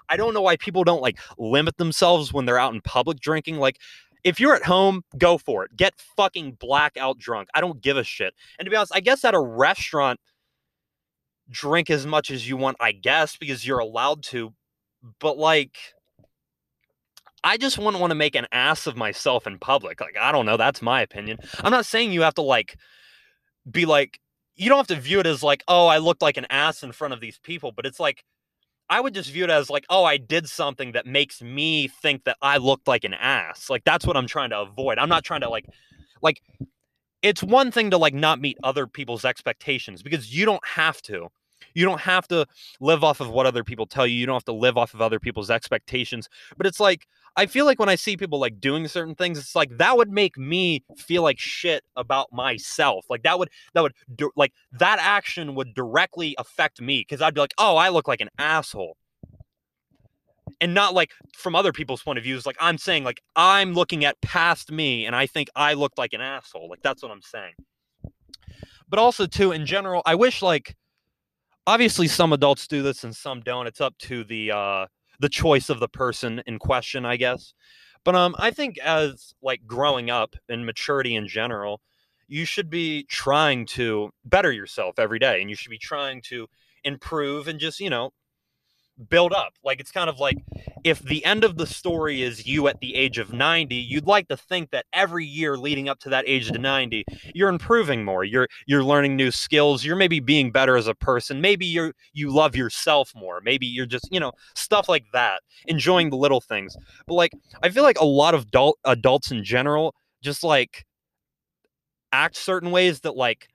I 0.10 0.18
don't 0.18 0.34
know 0.34 0.42
why 0.42 0.58
people 0.58 0.84
don't 0.84 1.02
like 1.02 1.20
limit 1.38 1.78
themselves 1.78 2.34
when 2.34 2.46
they're 2.46 2.60
out 2.60 2.74
in 2.74 2.82
public 2.82 3.20
drinking. 3.20 3.58
Like, 3.58 3.78
if 4.24 4.40
you're 4.40 4.56
at 4.56 4.64
home, 4.64 5.04
go 5.18 5.38
for 5.38 5.64
it. 5.64 5.76
Get 5.76 5.94
fucking 6.18 6.58
blackout 6.60 7.18
drunk. 7.20 7.50
I 7.54 7.62
don't 7.62 7.82
give 7.82 7.98
a 7.98 8.04
shit. 8.04 8.34
And 8.58 8.66
to 8.66 8.70
be 8.70 8.76
honest, 8.76 8.92
I 8.94 9.00
guess 9.00 9.24
at 9.24 9.34
a 9.34 9.40
restaurant, 9.40 10.20
drink 11.50 11.90
as 11.90 12.06
much 12.06 12.32
as 12.32 12.48
you 12.48 12.58
want, 12.58 12.78
I 12.80 12.92
guess, 12.92 13.38
because 13.38 13.66
you're 13.66 13.80
allowed 13.80 14.24
to. 14.24 14.54
But 15.20 15.38
like, 15.38 15.78
I 17.44 17.58
just 17.58 17.78
wouldn't 17.78 18.00
want 18.00 18.12
to 18.12 18.16
make 18.16 18.36
an 18.36 18.48
ass 18.52 18.88
of 18.88 18.98
myself 18.98 19.48
in 19.48 19.60
public. 19.60 20.02
Like, 20.02 20.18
I 20.18 20.32
don't 20.32 20.46
know. 20.46 20.58
That's 20.58 20.82
my 20.82 21.02
opinion. 21.02 21.40
I'm 21.60 21.72
not 21.72 21.86
saying 21.86 22.12
you 22.12 22.22
have 22.22 22.36
to 22.36 22.42
like 22.42 22.78
be 23.70 23.86
like, 23.86 24.20
you 24.56 24.68
don't 24.68 24.78
have 24.78 24.88
to 24.88 25.02
view 25.02 25.20
it 25.20 25.26
as 25.26 25.42
like, 25.42 25.64
oh, 25.68 25.88
I 25.88 26.00
looked 26.00 26.22
like 26.22 26.38
an 26.38 26.48
ass 26.50 26.84
in 26.84 26.92
front 26.92 27.14
of 27.14 27.22
these 27.22 27.40
people. 27.40 27.72
But 27.72 27.86
it's 27.86 28.00
like, 28.00 28.24
I 28.90 29.00
would 29.00 29.14
just 29.14 29.32
view 29.32 29.46
it 29.46 29.50
as 29.50 29.70
like, 29.70 29.86
oh, 29.90 30.04
I 30.04 30.18
did 30.18 30.50
something 30.50 30.94
that 30.94 31.06
makes 31.06 31.42
me 31.42 31.88
think 31.88 32.26
that 32.26 32.38
I 32.42 32.58
looked 32.58 32.88
like 32.88 33.04
an 33.04 33.14
ass. 33.14 33.70
Like, 33.70 33.84
that's 33.86 34.06
what 34.06 34.18
I'm 34.18 34.28
trying 34.28 34.50
to 34.50 34.60
avoid. 34.60 34.98
I'm 34.98 35.10
not 35.10 35.24
trying 35.24 35.42
to 35.42 35.50
like, 35.50 35.66
like, 36.22 36.42
it's 37.22 37.44
one 37.44 37.72
thing 37.72 37.92
to 37.92 37.98
like 37.98 38.14
not 38.14 38.42
meet 38.42 38.58
other 38.64 38.88
people's 38.88 39.26
expectations 39.26 40.02
because 40.02 40.36
you 40.36 40.46
don't 40.46 40.66
have 40.66 41.02
to. 41.04 41.30
You 41.80 41.86
don't 41.86 42.02
have 42.02 42.28
to 42.28 42.46
live 42.82 43.06
off 43.06 43.22
of 43.22 43.30
what 43.30 43.46
other 43.46 43.64
people 43.64 43.86
tell 43.86 44.06
you. 44.06 44.18
You 44.18 44.26
don't 44.26 44.36
have 44.36 44.44
to 44.46 44.52
live 44.52 44.78
off 44.78 44.94
of 44.94 45.02
other 45.02 45.18
people's 45.18 45.50
expectations. 45.50 46.28
But 46.58 46.68
it's 46.68 46.82
like, 46.82 47.08
I 47.38 47.46
feel 47.46 47.64
like 47.64 47.80
when 47.80 47.88
I 47.88 47.96
see 47.96 48.18
people 48.18 48.38
like 48.38 48.60
doing 48.60 48.86
certain 48.90 49.16
things, 49.16 49.40
it's 49.40 49.56
like 49.56 49.78
that 49.78 49.96
would 49.96 50.12
make 50.12 50.38
me 50.38 50.84
feel 50.98 51.24
like 51.24 51.40
shit 51.40 51.86
about 51.96 52.34
myself. 52.34 53.06
Like 53.10 53.24
that 53.24 53.40
would, 53.40 53.50
that 53.76 53.82
would, 53.82 53.94
like 54.36 54.52
that 54.74 55.00
action 55.00 55.56
would 55.56 55.74
directly 55.74 56.36
affect 56.38 56.82
me 56.82 57.00
because 57.00 57.22
I'd 57.22 57.34
be 57.34 57.40
like, 57.40 57.54
oh, 57.58 57.78
I 57.78 57.88
look 57.88 58.10
like 58.10 58.20
an 58.20 58.30
asshole 58.38 58.98
and 60.60 60.74
not 60.74 60.94
like 60.94 61.14
from 61.34 61.56
other 61.56 61.72
people's 61.72 62.02
point 62.02 62.18
of 62.18 62.24
views 62.24 62.44
like 62.46 62.58
i'm 62.60 62.78
saying 62.78 63.04
like 63.04 63.22
i'm 63.36 63.74
looking 63.74 64.04
at 64.04 64.20
past 64.22 64.72
me 64.72 65.06
and 65.06 65.16
i 65.16 65.28
think 65.28 65.48
i 65.56 65.74
looked 65.74 65.98
like 66.00 66.12
an 66.12 66.22
asshole 66.22 66.68
like 66.68 66.82
that's 66.82 67.04
what 67.04 67.12
i'm 67.12 67.22
saying 67.22 67.54
but 68.90 68.98
also 68.98 69.28
too 69.28 69.52
in 69.52 69.66
general 69.66 70.02
i 70.08 70.16
wish 70.16 70.42
like 70.42 70.76
obviously 71.70 72.08
some 72.08 72.34
adults 72.34 72.68
do 72.68 72.82
this 72.82 73.04
and 73.04 73.16
some 73.16 73.42
don't. 73.42 73.68
It's 73.68 73.80
up 73.80 73.96
to 74.00 74.24
the 74.24 74.52
uh 74.52 74.88
the 75.20 75.30
choice 75.30 75.70
of 75.70 75.80
the 75.80 75.88
person 75.88 76.42
in 76.48 76.58
question, 76.58 77.06
I 77.06 77.16
guess. 77.16 77.54
But 78.04 78.16
um 78.16 78.36
I 78.40 78.50
think 78.52 78.80
as 78.80 79.34
like 79.44 79.62
growing 79.68 80.10
up 80.10 80.36
and 80.50 80.66
maturity 80.66 81.16
in 81.16 81.28
general, 81.28 81.80
you 82.28 82.46
should 82.46 82.70
be 82.72 83.04
trying 83.04 83.68
to 83.68 84.10
better 84.26 84.52
yourself 84.52 84.98
every 84.98 85.20
day 85.20 85.42
and 85.42 85.50
you 85.50 85.56
should 85.56 85.70
be 85.70 85.78
trying 85.78 86.22
to 86.24 86.48
improve 86.84 87.48
and 87.48 87.60
just, 87.60 87.80
you 87.80 87.90
know, 87.92 88.12
build 89.10 89.34
up. 89.34 89.54
Like 89.64 89.80
it's 89.80 89.92
kind 89.92 90.10
of 90.10 90.20
like 90.20 90.38
if 90.84 91.00
the 91.00 91.24
end 91.24 91.44
of 91.44 91.58
the 91.58 91.66
story 91.66 92.22
is 92.22 92.46
you 92.46 92.68
at 92.68 92.80
the 92.80 92.96
age 92.96 93.18
of 93.18 93.34
90, 93.34 93.76
you'd 93.76 94.08
like 94.08 94.28
to 94.28 94.38
think 94.38 94.72
that 94.72 94.86
every 94.94 95.26
year 95.26 95.58
leading 95.58 95.88
up 95.88 96.00
to 96.00 96.10
that 96.10 96.26
age 96.28 96.50
of 96.50 96.60
90, 96.60 97.06
you're 97.34 97.50
improving 97.50 98.04
more. 98.04 98.24
You're 98.24 98.48
you're 98.68 98.84
learning 98.84 99.16
new 99.16 99.32
skills. 99.32 99.86
You're 99.86 99.96
maybe 99.96 100.20
being 100.20 100.52
better 100.52 100.76
as 100.76 100.88
a 100.88 100.96
person. 100.96 101.42
Maybe 101.42 101.66
you're 101.66 101.94
you 102.14 102.32
love 102.34 102.56
yourself 102.56 103.12
more. 103.16 103.42
Maybe 103.44 103.66
you're 103.66 103.86
just, 103.86 104.08
you 104.12 104.20
know, 104.20 104.32
stuff 104.56 104.90
like 104.90 105.06
that. 105.14 105.42
Enjoying 105.68 106.10
the 106.10 106.18
little 106.18 106.42
things. 106.42 106.76
But 107.08 107.14
like 107.16 107.32
I 107.64 107.70
feel 107.70 107.84
like 107.84 108.00
a 108.00 108.06
lot 108.06 108.34
of 108.34 108.44
adult 108.44 108.78
adults 108.86 109.32
in 109.32 109.44
general 109.44 109.96
just 110.22 110.44
like 110.44 110.86
act 112.12 112.36
certain 112.36 112.72
ways 112.72 113.02
that 113.02 113.16
like 113.16 113.48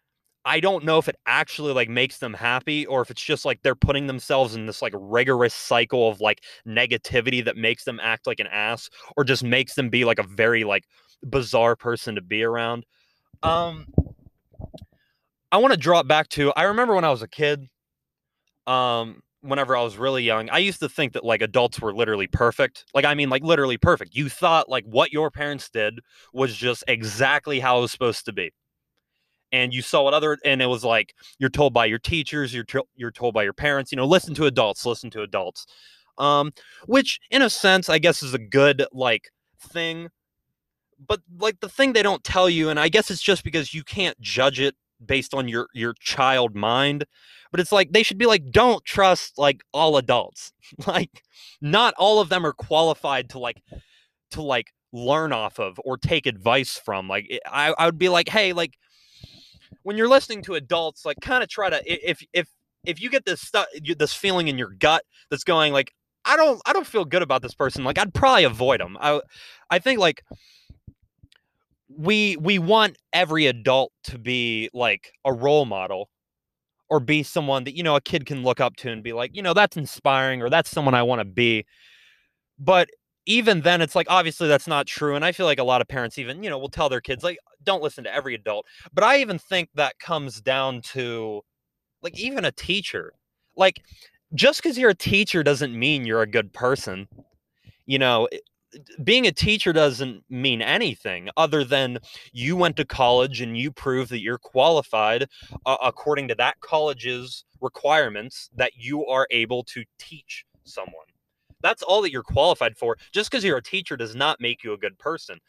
I 0.45 0.61
don't 0.61 0.85
know 0.85 0.99
if 0.99 1.09
it 1.09 1.17
actually 1.27 1.73
like 1.73 1.89
makes 1.89 2.19
them 2.19 2.35
happy 2.35 2.87
or 2.87 3.01
if 3.01 3.11
it's 3.11 3.23
just 3.23 3.45
like 3.45 3.63
they're 3.63 3.75
putting 3.75 4.07
themselves 4.07 4.55
in 4.55 4.67
this 4.67 4.83
like 4.83 4.93
rigorous 4.97 5.55
cycle 5.55 6.09
of 6.09 6.21
like 6.21 6.43
negativity 6.67 7.45
that 7.45 7.57
makes 7.57 7.85
them 7.85 7.99
act 8.03 8.27
like 8.27 8.41
an 8.41 8.47
ass 8.49 8.91
or 9.17 9.25
just 9.25 9.43
makes 9.43 9.75
them 9.75 9.89
be 9.89 10.05
like 10.05 10.19
a 10.19 10.23
very 10.25 10.65
like 10.65 10.85
bizarre 11.23 11.77
person 11.77 12.15
to 12.15 12.21
be 12.21 12.43
around. 12.43 12.85
Um 13.43 13.87
I 15.51 15.57
want 15.59 15.81
to 15.81 15.99
it 15.99 16.09
back 16.09 16.29
to 16.31 16.53
I 16.57 16.65
remember 16.65 16.95
when 16.95 17.05
I 17.05 17.11
was 17.11 17.23
a 17.23 17.29
kid 17.29 17.69
um 18.67 19.23
whenever 19.41 19.77
I 19.77 19.83
was 19.83 19.99
really 19.99 20.23
young, 20.23 20.49
I 20.49 20.59
used 20.59 20.81
to 20.81 20.89
think 20.89 21.13
that 21.13 21.25
like 21.25 21.43
adults 21.43 21.81
were 21.81 21.95
literally 21.95 22.27
perfect. 22.27 22.85
Like 22.95 23.07
I 23.07 23.15
mean 23.15 23.31
like 23.31 23.43
literally 23.43 23.79
perfect. 23.79 24.15
You 24.15 24.29
thought 24.29 24.69
like 24.69 24.85
what 24.85 25.13
your 25.13 25.31
parents 25.31 25.71
did 25.71 26.01
was 26.35 26.55
just 26.55 26.85
exactly 26.87 27.61
how 27.61 27.79
it 27.79 27.83
was 27.83 27.93
supposed 27.93 28.27
to 28.27 28.33
be. 28.33 28.53
And 29.55 29.73
you 29.73 29.83
saw 29.83 30.03
what 30.03 30.15
other 30.15 30.37
and 30.45 30.61
it 30.61 30.67
was 30.67 30.83
like 30.83 31.15
you're 31.39 31.49
told 31.49 31.73
by 31.73 31.87
your 31.87 32.01
teachers, 32.01 32.53
you're 32.53 32.67
you're 32.97 33.13
told 33.13 33.35
by 33.35 33.45
your 33.45 33.53
parents, 33.53 33.93
you 33.93 33.97
know, 33.97 34.05
listen 34.05 34.35
to 34.35 34.47
adults, 34.47 34.85
listen 34.85 35.11
to 35.11 35.23
adults. 35.23 35.65
Um 36.19 36.53
which 36.87 37.21
in 37.31 37.41
a 37.41 37.49
sense 37.49 37.89
I 37.89 37.99
guess 38.01 38.21
is 38.21 38.35
a 38.35 38.39
good 38.39 38.85
like 38.93 39.31
thing. 39.61 40.09
But 41.07 41.21
like 41.39 41.61
the 41.61 41.69
thing 41.69 41.93
they 41.93 42.03
don't 42.03 42.25
tell 42.25 42.51
you 42.51 42.69
and 42.69 42.81
I 42.81 42.89
guess 42.89 43.13
it's 43.13 43.23
just 43.23 43.45
because 43.45 43.73
you 43.73 43.85
can't 43.85 44.21
judge 44.21 44.59
it 44.59 44.75
based 45.07 45.35
on 45.35 45.47
your 45.47 45.69
your 45.73 45.95
child 46.01 46.57
mind 46.57 47.05
but 47.51 47.61
it's 47.61 47.73
like 47.73 47.93
they 47.93 48.03
should 48.03 48.19
be 48.19 48.27
like 48.27 48.51
don't 48.51 48.85
trust 48.85 49.39
like 49.39 49.63
all 49.73 49.97
adults 49.97 50.53
like 50.87 51.23
not 51.61 51.95
all 51.99 52.21
of 52.21 52.29
them 52.29 52.47
are 52.47 52.53
qualified 52.53 53.29
to 53.29 53.39
like 53.39 53.63
to 54.31 54.41
like 54.41 54.73
learn 54.93 55.33
off 55.33 55.59
of 55.59 55.79
or 55.85 55.99
take 55.99 56.27
advice 56.27 56.81
from 56.83 57.09
like 57.09 57.29
i, 57.47 57.75
I 57.77 57.87
would 57.87 57.99
be 57.99 58.09
like 58.09 58.29
hey 58.29 58.53
like 58.53 58.79
when 59.85 59.97
you're 59.97 60.09
listening 60.09 60.43
to 60.43 60.55
adults 60.55 61.05
like 61.05 61.17
kind 61.21 61.43
of 61.43 61.49
try 61.49 61.71
to 61.71 61.81
if 61.87 62.23
if 62.33 62.49
if 62.85 63.00
you 63.00 63.09
get 63.09 63.25
this 63.25 63.41
stuff 63.41 63.67
this 63.97 64.12
feeling 64.12 64.49
in 64.49 64.59
your 64.59 64.71
gut 64.71 65.05
that's 65.31 65.45
going 65.45 65.73
like 65.73 65.93
i 66.25 66.37
don't 66.37 66.61
i 66.67 66.73
don't 66.73 66.87
feel 66.87 67.05
good 67.05 67.23
about 67.23 67.41
this 67.41 67.55
person 67.55 67.85
like 67.85 67.99
i'd 67.99 68.12
probably 68.12 68.45
avoid 68.45 68.81
them 68.81 68.97
i 69.00 69.21
i 69.71 69.79
think 69.79 70.00
like 70.00 70.23
we 71.97 72.37
we 72.38 72.59
want 72.59 72.97
every 73.12 73.47
adult 73.47 73.93
to 74.03 74.19
be 74.19 74.69
like 74.75 75.12
a 75.25 75.33
role 75.33 75.64
model 75.64 76.09
or 76.91 77.00
be 77.00 77.23
someone 77.23 77.64
that 77.64 77.76
you 77.76 77.83
know 77.83 77.97
a 77.97 78.00
kid 78.00 78.26
can 78.26 78.43
look 78.43 78.61
up 78.61 78.76
to 78.76 78.91
and 78.91 79.03
be 79.03 79.12
like 79.12 79.35
you 79.35 79.43
know 79.43 79.55
that's 79.55 79.76
inspiring 79.76 80.43
or 80.43 80.50
that's 80.50 80.71
someone 80.71 80.95
i 80.95 81.03
want 81.03 81.21
to 81.21 81.25
be. 81.25 81.64
But 82.59 82.88
even 83.26 83.61
then 83.62 83.81
it's 83.81 83.95
like 83.95 84.07
obviously 84.11 84.49
that's 84.49 84.66
not 84.66 84.87
true 84.87 85.16
and 85.16 85.25
i 85.25 85.33
feel 85.33 85.47
like 85.47 85.59
a 85.59 85.64
lot 85.64 85.81
of 85.81 85.88
parents 85.88 86.19
even 86.19 86.43
you 86.43 86.50
know 86.50 86.59
will 86.59 86.69
tell 86.69 86.88
their 86.88 87.00
kids 87.00 87.25
like 87.25 87.38
don't 87.64 87.83
listen 87.83 88.04
to 88.04 88.14
every 88.14 88.35
adult. 88.35 88.66
But 88.93 89.04
i 89.04 89.19
even 89.19 89.38
think 89.38 89.71
that 89.75 89.99
comes 89.99 90.40
down 90.40 90.83
to 90.93 91.43
like 92.02 92.19
even 92.19 92.45
a 92.45 92.52
teacher. 92.52 93.14
Like 93.57 93.83
just 94.35 94.62
because 94.62 94.78
you're 94.78 94.90
a 94.90 94.95
teacher 94.95 95.43
doesn't 95.43 95.78
mean 95.78 96.04
you're 96.04 96.23
a 96.23 96.26
good 96.26 96.52
person 96.52 97.09
you 97.87 97.99
know? 97.99 98.28
Being 99.04 99.26
a 99.26 99.33
teacher 99.33 99.73
doesn't 99.73 100.25
mean 100.28 100.61
anything 100.61 101.28
other 101.37 101.64
than 101.64 101.99
you 102.33 102.57
went 102.57 102.76
to 102.76 102.85
college 102.85 103.40
and 103.40 103.57
you 103.57 103.71
prove 103.71 104.09
that 104.09 104.21
you're 104.21 104.38
qualified 104.38 105.28
uh, 105.64 105.76
according 105.83 106.26
to 106.28 106.35
that 106.37 106.61
college's 106.61 107.45
requirements 107.61 108.50
that 108.57 108.73
you 108.76 109.07
are 109.07 109.28
able 109.31 109.62
to 109.64 109.85
teach 109.99 110.45
someone. 110.64 111.07
That's 111.64 111.83
all 111.83 112.02
that 112.02 112.12
you're 112.12 112.23
qualified 112.23 112.76
for. 112.76 112.99
Just 113.11 113.30
because 113.30 113.42
you're 113.42 113.56
a 113.56 113.62
teacher 113.62 113.97
does 113.97 114.14
not 114.14 114.38
make 114.38 114.62
you 114.62 114.75
a 114.75 114.78
good 114.78 114.99
person. 114.99 115.40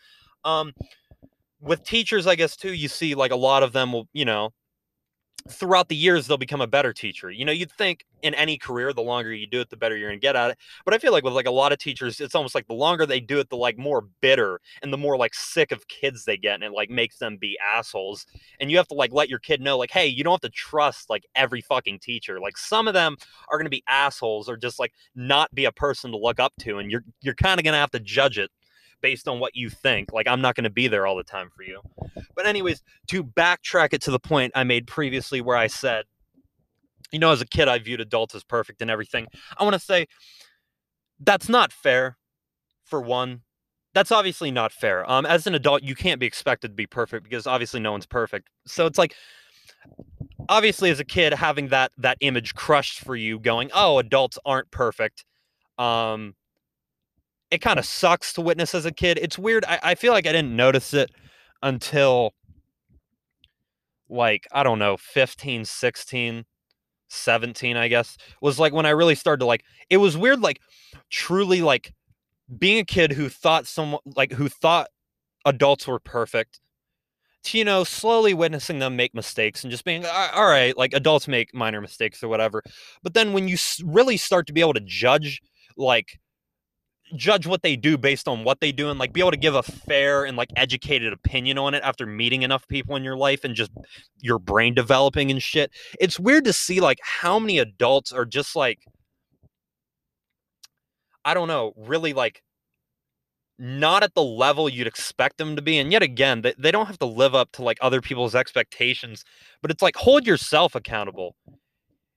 Um, 0.46 0.74
with 1.60 1.84
teachers, 1.84 2.26
I 2.26 2.36
guess 2.36 2.56
too, 2.56 2.74
you 2.74 2.88
see 2.88 3.16
like 3.16 3.32
a 3.32 3.36
lot 3.36 3.64
of 3.64 3.74
them 3.74 3.92
will, 3.92 4.08
you 4.14 4.24
know, 4.24 4.52
throughout 5.48 5.90
the 5.90 5.96
years 5.96 6.26
they'll 6.26 6.38
become 6.38 6.62
a 6.62 6.68
better 6.68 6.92
teacher. 6.92 7.30
You 7.30 7.46
know, 7.46 7.52
you'd 7.52 7.72
think 7.72 8.06
in 8.24 8.34
any 8.34 8.58
career, 8.58 8.94
the 8.94 9.04
longer 9.04 9.32
you 9.32 9.46
do 9.46 9.62
it, 9.62 9.70
the 9.70 9.78
better 9.78 9.96
you're 9.96 10.10
gonna 10.10 10.20
get 10.20 10.36
at 10.36 10.52
it. 10.52 10.58
But 10.84 10.96
I 10.96 10.98
feel 10.98 11.12
like 11.12 11.24
with 11.24 11.34
like 11.34 11.46
a 11.46 11.52
lot 11.52 11.72
of 11.72 11.78
teachers, 11.78 12.20
it's 12.20 12.34
almost 12.34 12.56
like 12.56 12.68
the 12.68 12.74
longer 12.74 13.06
they 13.06 13.20
do 13.20 13.40
it, 13.40 13.50
the 13.50 13.58
like 13.58 13.78
more 13.78 14.08
bitter 14.22 14.60
and 14.82 14.92
the 14.92 14.98
more 14.98 15.18
like 15.18 15.36
sick 15.36 15.72
of 15.72 15.88
kids 15.88 16.26
they 16.26 16.38
get, 16.38 16.56
and 16.56 16.64
it 16.64 16.72
like 16.72 16.90
makes 16.90 17.20
them 17.20 17.38
be 17.38 17.58
assholes. 17.64 18.26
And 18.60 18.72
you 18.72 18.78
have 18.78 18.88
to 18.88 18.96
like 18.96 19.14
let 19.14 19.30
your 19.30 19.40
kid 19.40 19.62
know, 19.62 19.78
like, 19.78 19.92
hey, 19.92 20.08
you 20.08 20.24
don't 20.24 20.34
have 20.34 20.42
to 20.42 20.50
trust 20.50 21.10
like 21.10 21.26
every 21.36 21.62
fucking 21.62 22.00
teacher. 22.00 22.40
Like 22.40 22.58
some 22.58 22.88
of 22.88 22.96
them 22.96 23.16
are 23.50 23.58
gonna 23.58 23.70
be 23.70 23.84
assholes 23.88 24.50
or 24.50 24.58
just 24.58 24.80
like 24.80 24.94
not 25.16 25.54
be 25.54 25.66
a 25.66 25.72
person 25.72 26.12
to 26.12 26.18
look 26.18 26.40
up 26.40 26.54
to, 26.62 26.80
and 26.80 26.90
you're 26.90 27.04
you're 27.22 27.36
kind 27.36 27.60
of 27.60 27.64
gonna 27.64 27.78
have 27.78 27.92
to 27.92 28.00
judge 28.00 28.40
it 28.40 28.50
based 29.02 29.28
on 29.28 29.40
what 29.40 29.56
you 29.56 29.70
think. 29.70 30.14
Like 30.14 30.28
I'm 30.28 30.42
not 30.42 30.56
going 30.56 30.64
to 30.66 30.70
be 30.70 30.88
there 30.88 31.06
all 31.08 31.16
the 31.16 31.24
time 31.24 31.50
for 31.56 31.64
you. 31.64 31.82
But 32.36 32.46
anyways, 32.46 32.82
to 33.08 33.24
backtrack 33.24 33.94
it 33.94 34.02
to 34.04 34.12
the 34.12 34.20
point 34.20 34.52
I 34.56 34.64
made 34.64 34.88
previously 34.88 35.42
where 35.42 35.58
I 35.58 35.68
said, 35.68 36.06
you 37.12 37.20
know, 37.20 37.32
as 37.32 37.42
a 37.42 37.46
kid 37.46 37.68
I 37.68 37.80
viewed 37.80 38.02
adults 38.02 38.36
as 38.36 38.44
perfect 38.44 38.82
and 38.82 38.92
everything. 38.92 39.28
I 39.58 39.64
want 39.64 39.74
to 39.74 39.80
say 39.80 40.08
that's 41.20 41.50
not 41.50 41.72
fair 41.72 42.18
for 42.84 43.02
one. 43.02 43.42
That's 43.94 44.12
obviously 44.12 44.52
not 44.52 44.72
fair. 44.72 45.10
Um 45.10 45.26
as 45.26 45.48
an 45.48 45.56
adult 45.56 45.84
you 45.84 45.96
can't 45.96 46.20
be 46.20 46.26
expected 46.26 46.70
to 46.70 46.76
be 46.76 46.88
perfect 46.88 47.24
because 47.24 47.48
obviously 47.48 47.80
no 47.80 47.92
one's 47.92 48.06
perfect. 48.06 48.50
So 48.66 48.86
it's 48.86 48.98
like 48.98 49.16
obviously 50.50 50.90
as 50.90 51.00
a 51.00 51.06
kid 51.06 51.34
having 51.34 51.70
that 51.70 51.92
that 51.98 52.18
image 52.22 52.54
crushed 52.54 53.00
for 53.00 53.16
you 53.16 53.40
going, 53.40 53.72
"Oh, 53.74 53.98
adults 54.00 54.38
aren't 54.46 54.72
perfect." 54.72 55.26
Um 55.78 56.36
it 57.56 57.62
kind 57.62 57.80
of 57.80 57.86
sucks 57.86 58.34
to 58.34 58.42
witness 58.42 58.76
as 58.76 58.86
a 58.86 58.92
kid. 58.92 59.18
It's 59.22 59.40
weird. 59.40 59.66
I, 59.66 59.80
I 59.82 59.96
feel 59.96 60.14
like 60.14 60.28
I 60.28 60.32
didn't 60.32 60.56
notice 60.56 60.94
it 60.94 61.10
until 61.64 62.34
like, 64.10 64.48
I 64.52 64.62
don't 64.62 64.78
know, 64.78 64.98
15, 64.98 65.66
16, 65.66 66.46
17, 67.08 67.78
I 67.78 67.88
guess, 67.88 68.18
was 68.42 68.60
like 68.60 68.74
when 68.74 68.86
I 68.86 68.92
really 68.92 69.16
started 69.16 69.40
to 69.40 69.46
like, 69.46 69.64
it 69.90 69.98
was 69.98 70.18
weird, 70.18 70.42
like 70.42 70.60
truly 71.10 71.62
like 71.62 71.94
being 72.60 72.78
a 72.80 72.86
kid 72.86 73.14
who 73.14 73.30
thought 73.30 73.66
someone 73.66 74.02
like 74.16 74.34
who 74.34 74.50
thought 74.50 74.90
adults 75.46 75.88
were 75.88 76.00
perfect 76.00 76.60
to, 77.44 77.58
you 77.58 77.66
know, 77.66 77.84
slowly 77.84 78.34
witnessing 78.34 78.80
them 78.80 78.96
make 78.96 79.16
mistakes 79.16 79.64
and 79.64 79.72
just 79.72 79.86
being, 79.86 80.06
all 80.06 80.48
right, 80.48 80.78
like 80.78 80.94
adults 80.94 81.28
make 81.28 81.54
minor 81.54 81.80
mistakes 81.80 82.22
or 82.22 82.28
whatever. 82.28 82.62
But 83.02 83.14
then 83.14 83.34
when 83.34 83.48
you 83.48 83.58
really 83.84 84.18
start 84.18 84.46
to 84.48 84.54
be 84.54 84.62
able 84.62 84.74
to 84.74 84.82
judge, 84.82 85.42
like, 85.78 86.20
judge 87.16 87.46
what 87.46 87.62
they 87.62 87.76
do 87.76 87.98
based 87.98 88.28
on 88.28 88.44
what 88.44 88.60
they 88.60 88.72
do 88.72 88.90
and 88.90 88.98
like 89.00 89.14
be 89.14 89.20
able 89.20 89.32
to 89.32 89.38
give 89.38 89.56
a 89.56 89.64
fair 89.64 90.26
and 90.26 90.38
like 90.38 90.50
educated 90.56 91.14
opinion 91.14 91.58
on 91.58 91.74
it 91.74 91.84
after 91.84 92.06
meeting 92.06 92.42
enough 92.42 92.68
people 92.68 92.96
in 92.96 93.04
your 93.04 93.18
life 93.18 93.44
and 93.44 93.56
just 93.56 93.72
your 94.22 94.40
brain 94.40 94.74
developing 94.74 95.30
and 95.30 95.42
shit. 95.42 95.72
It's 96.00 96.20
weird 96.20 96.46
to 96.46 96.54
see 96.54 96.82
like 96.82 97.00
how 97.04 97.40
many 97.40 97.60
adults 97.60 98.12
are 98.12 98.26
just 98.26 98.56
like 98.56 98.80
I 101.24 101.34
don't 101.34 101.48
know, 101.48 101.74
really 101.76 102.14
like 102.14 102.44
not 103.58 104.04
at 104.04 104.14
the 104.14 104.24
level 104.24 104.68
you'd 104.70 104.88
expect 104.88 105.38
them 105.38 105.56
to 105.56 105.62
be. 105.62 105.80
And 105.80 105.92
yet 105.92 106.04
again, 106.04 106.42
they, 106.42 106.54
they 106.58 106.72
don't 106.72 106.86
have 106.88 107.00
to 107.00 107.06
live 107.06 107.34
up 107.34 107.52
to 107.54 107.64
like 107.64 107.78
other 107.82 108.02
people's 108.02 108.36
expectations, 108.36 109.24
but 109.62 109.72
it's 109.72 109.82
like 109.82 109.96
hold 109.96 110.28
yourself 110.28 110.76
accountable. 110.76 111.36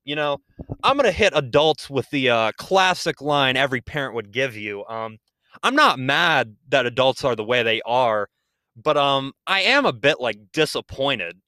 You 0.09 0.17
know, 0.17 0.39
I'm 0.83 0.97
gonna 0.97 1.13
hit 1.13 1.35
adults 1.37 1.91
with 1.91 2.09
the 2.09 2.31
uh, 2.31 2.53
classic 2.57 3.21
line 3.21 3.59
every 3.59 3.83
parent 3.83 4.15
would 4.15 4.33
give 4.33 4.57
you. 4.57 4.83
Um, 4.87 5.19
I'm 5.63 5.75
not 5.75 5.99
mad 5.99 6.57
that 6.71 6.87
adults 6.87 7.25
are 7.25 7.37
the 7.37 7.45
way 7.45 7.63
they 7.63 7.83
are, 7.83 8.31
but 8.75 8.97
um, 8.97 9.35
I 9.47 9.61
am 9.61 9.85
a 9.85 9.93
bit 9.93 10.19
like 10.19 10.39
disappointed. 10.55 11.39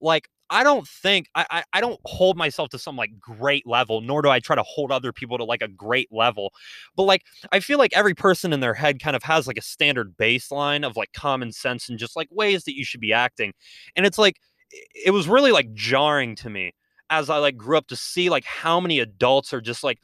Like 0.00 0.28
I 0.50 0.64
don't 0.64 0.84
think 0.88 1.28
I, 1.36 1.46
I, 1.48 1.62
I 1.74 1.80
don't 1.80 2.00
hold 2.04 2.36
myself 2.36 2.70
to 2.70 2.78
some 2.80 2.96
like 2.96 3.20
great 3.20 3.68
level, 3.68 4.00
nor 4.00 4.20
do 4.20 4.30
I 4.30 4.40
try 4.40 4.56
to 4.56 4.64
hold 4.64 4.90
other 4.90 5.12
people 5.12 5.38
to 5.38 5.44
like 5.44 5.62
a 5.62 5.68
great 5.68 6.08
level. 6.10 6.52
But 6.96 7.04
like 7.04 7.22
I 7.52 7.60
feel 7.60 7.78
like 7.78 7.92
every 7.94 8.14
person 8.14 8.52
in 8.52 8.58
their 8.58 8.74
head 8.74 9.00
kind 9.00 9.14
of 9.14 9.22
has 9.22 9.46
like 9.46 9.58
a 9.58 9.62
standard 9.62 10.16
baseline 10.16 10.84
of 10.84 10.96
like 10.96 11.12
common 11.12 11.52
sense 11.52 11.88
and 11.88 12.00
just 12.00 12.16
like 12.16 12.26
ways 12.32 12.64
that 12.64 12.74
you 12.76 12.84
should 12.84 13.00
be 13.00 13.12
acting. 13.12 13.52
And 13.94 14.04
it's 14.06 14.18
like 14.18 14.40
it 14.72 15.12
was 15.12 15.28
really 15.28 15.52
like 15.52 15.72
jarring 15.72 16.34
to 16.34 16.50
me 16.50 16.72
as 17.12 17.28
I 17.28 17.36
like 17.36 17.58
grew 17.58 17.76
up 17.76 17.88
to 17.88 17.96
see 17.96 18.30
like 18.30 18.44
how 18.44 18.80
many 18.80 18.98
adults 18.98 19.52
are 19.52 19.60
just 19.60 19.84
like 19.84 19.98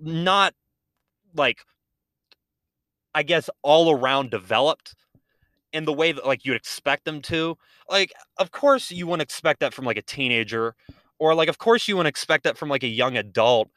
not 0.00 0.54
like 1.34 1.60
I 3.14 3.22
guess 3.22 3.50
all 3.62 3.92
around 3.92 4.30
developed 4.30 4.94
in 5.74 5.84
the 5.84 5.92
way 5.92 6.12
that 6.12 6.26
like 6.26 6.46
you'd 6.46 6.56
expect 6.56 7.04
them 7.04 7.20
to. 7.22 7.58
Like 7.90 8.12
of 8.38 8.50
course 8.50 8.90
you 8.90 9.06
wouldn't 9.06 9.22
expect 9.22 9.60
that 9.60 9.74
from 9.74 9.84
like 9.84 9.98
a 9.98 10.02
teenager 10.02 10.74
or 11.18 11.34
like 11.34 11.50
of 11.50 11.58
course 11.58 11.86
you 11.86 11.94
wouldn't 11.94 12.08
expect 12.08 12.44
that 12.44 12.56
from 12.56 12.70
like 12.70 12.84
a 12.84 12.88
young 12.88 13.18
adult 13.18 13.68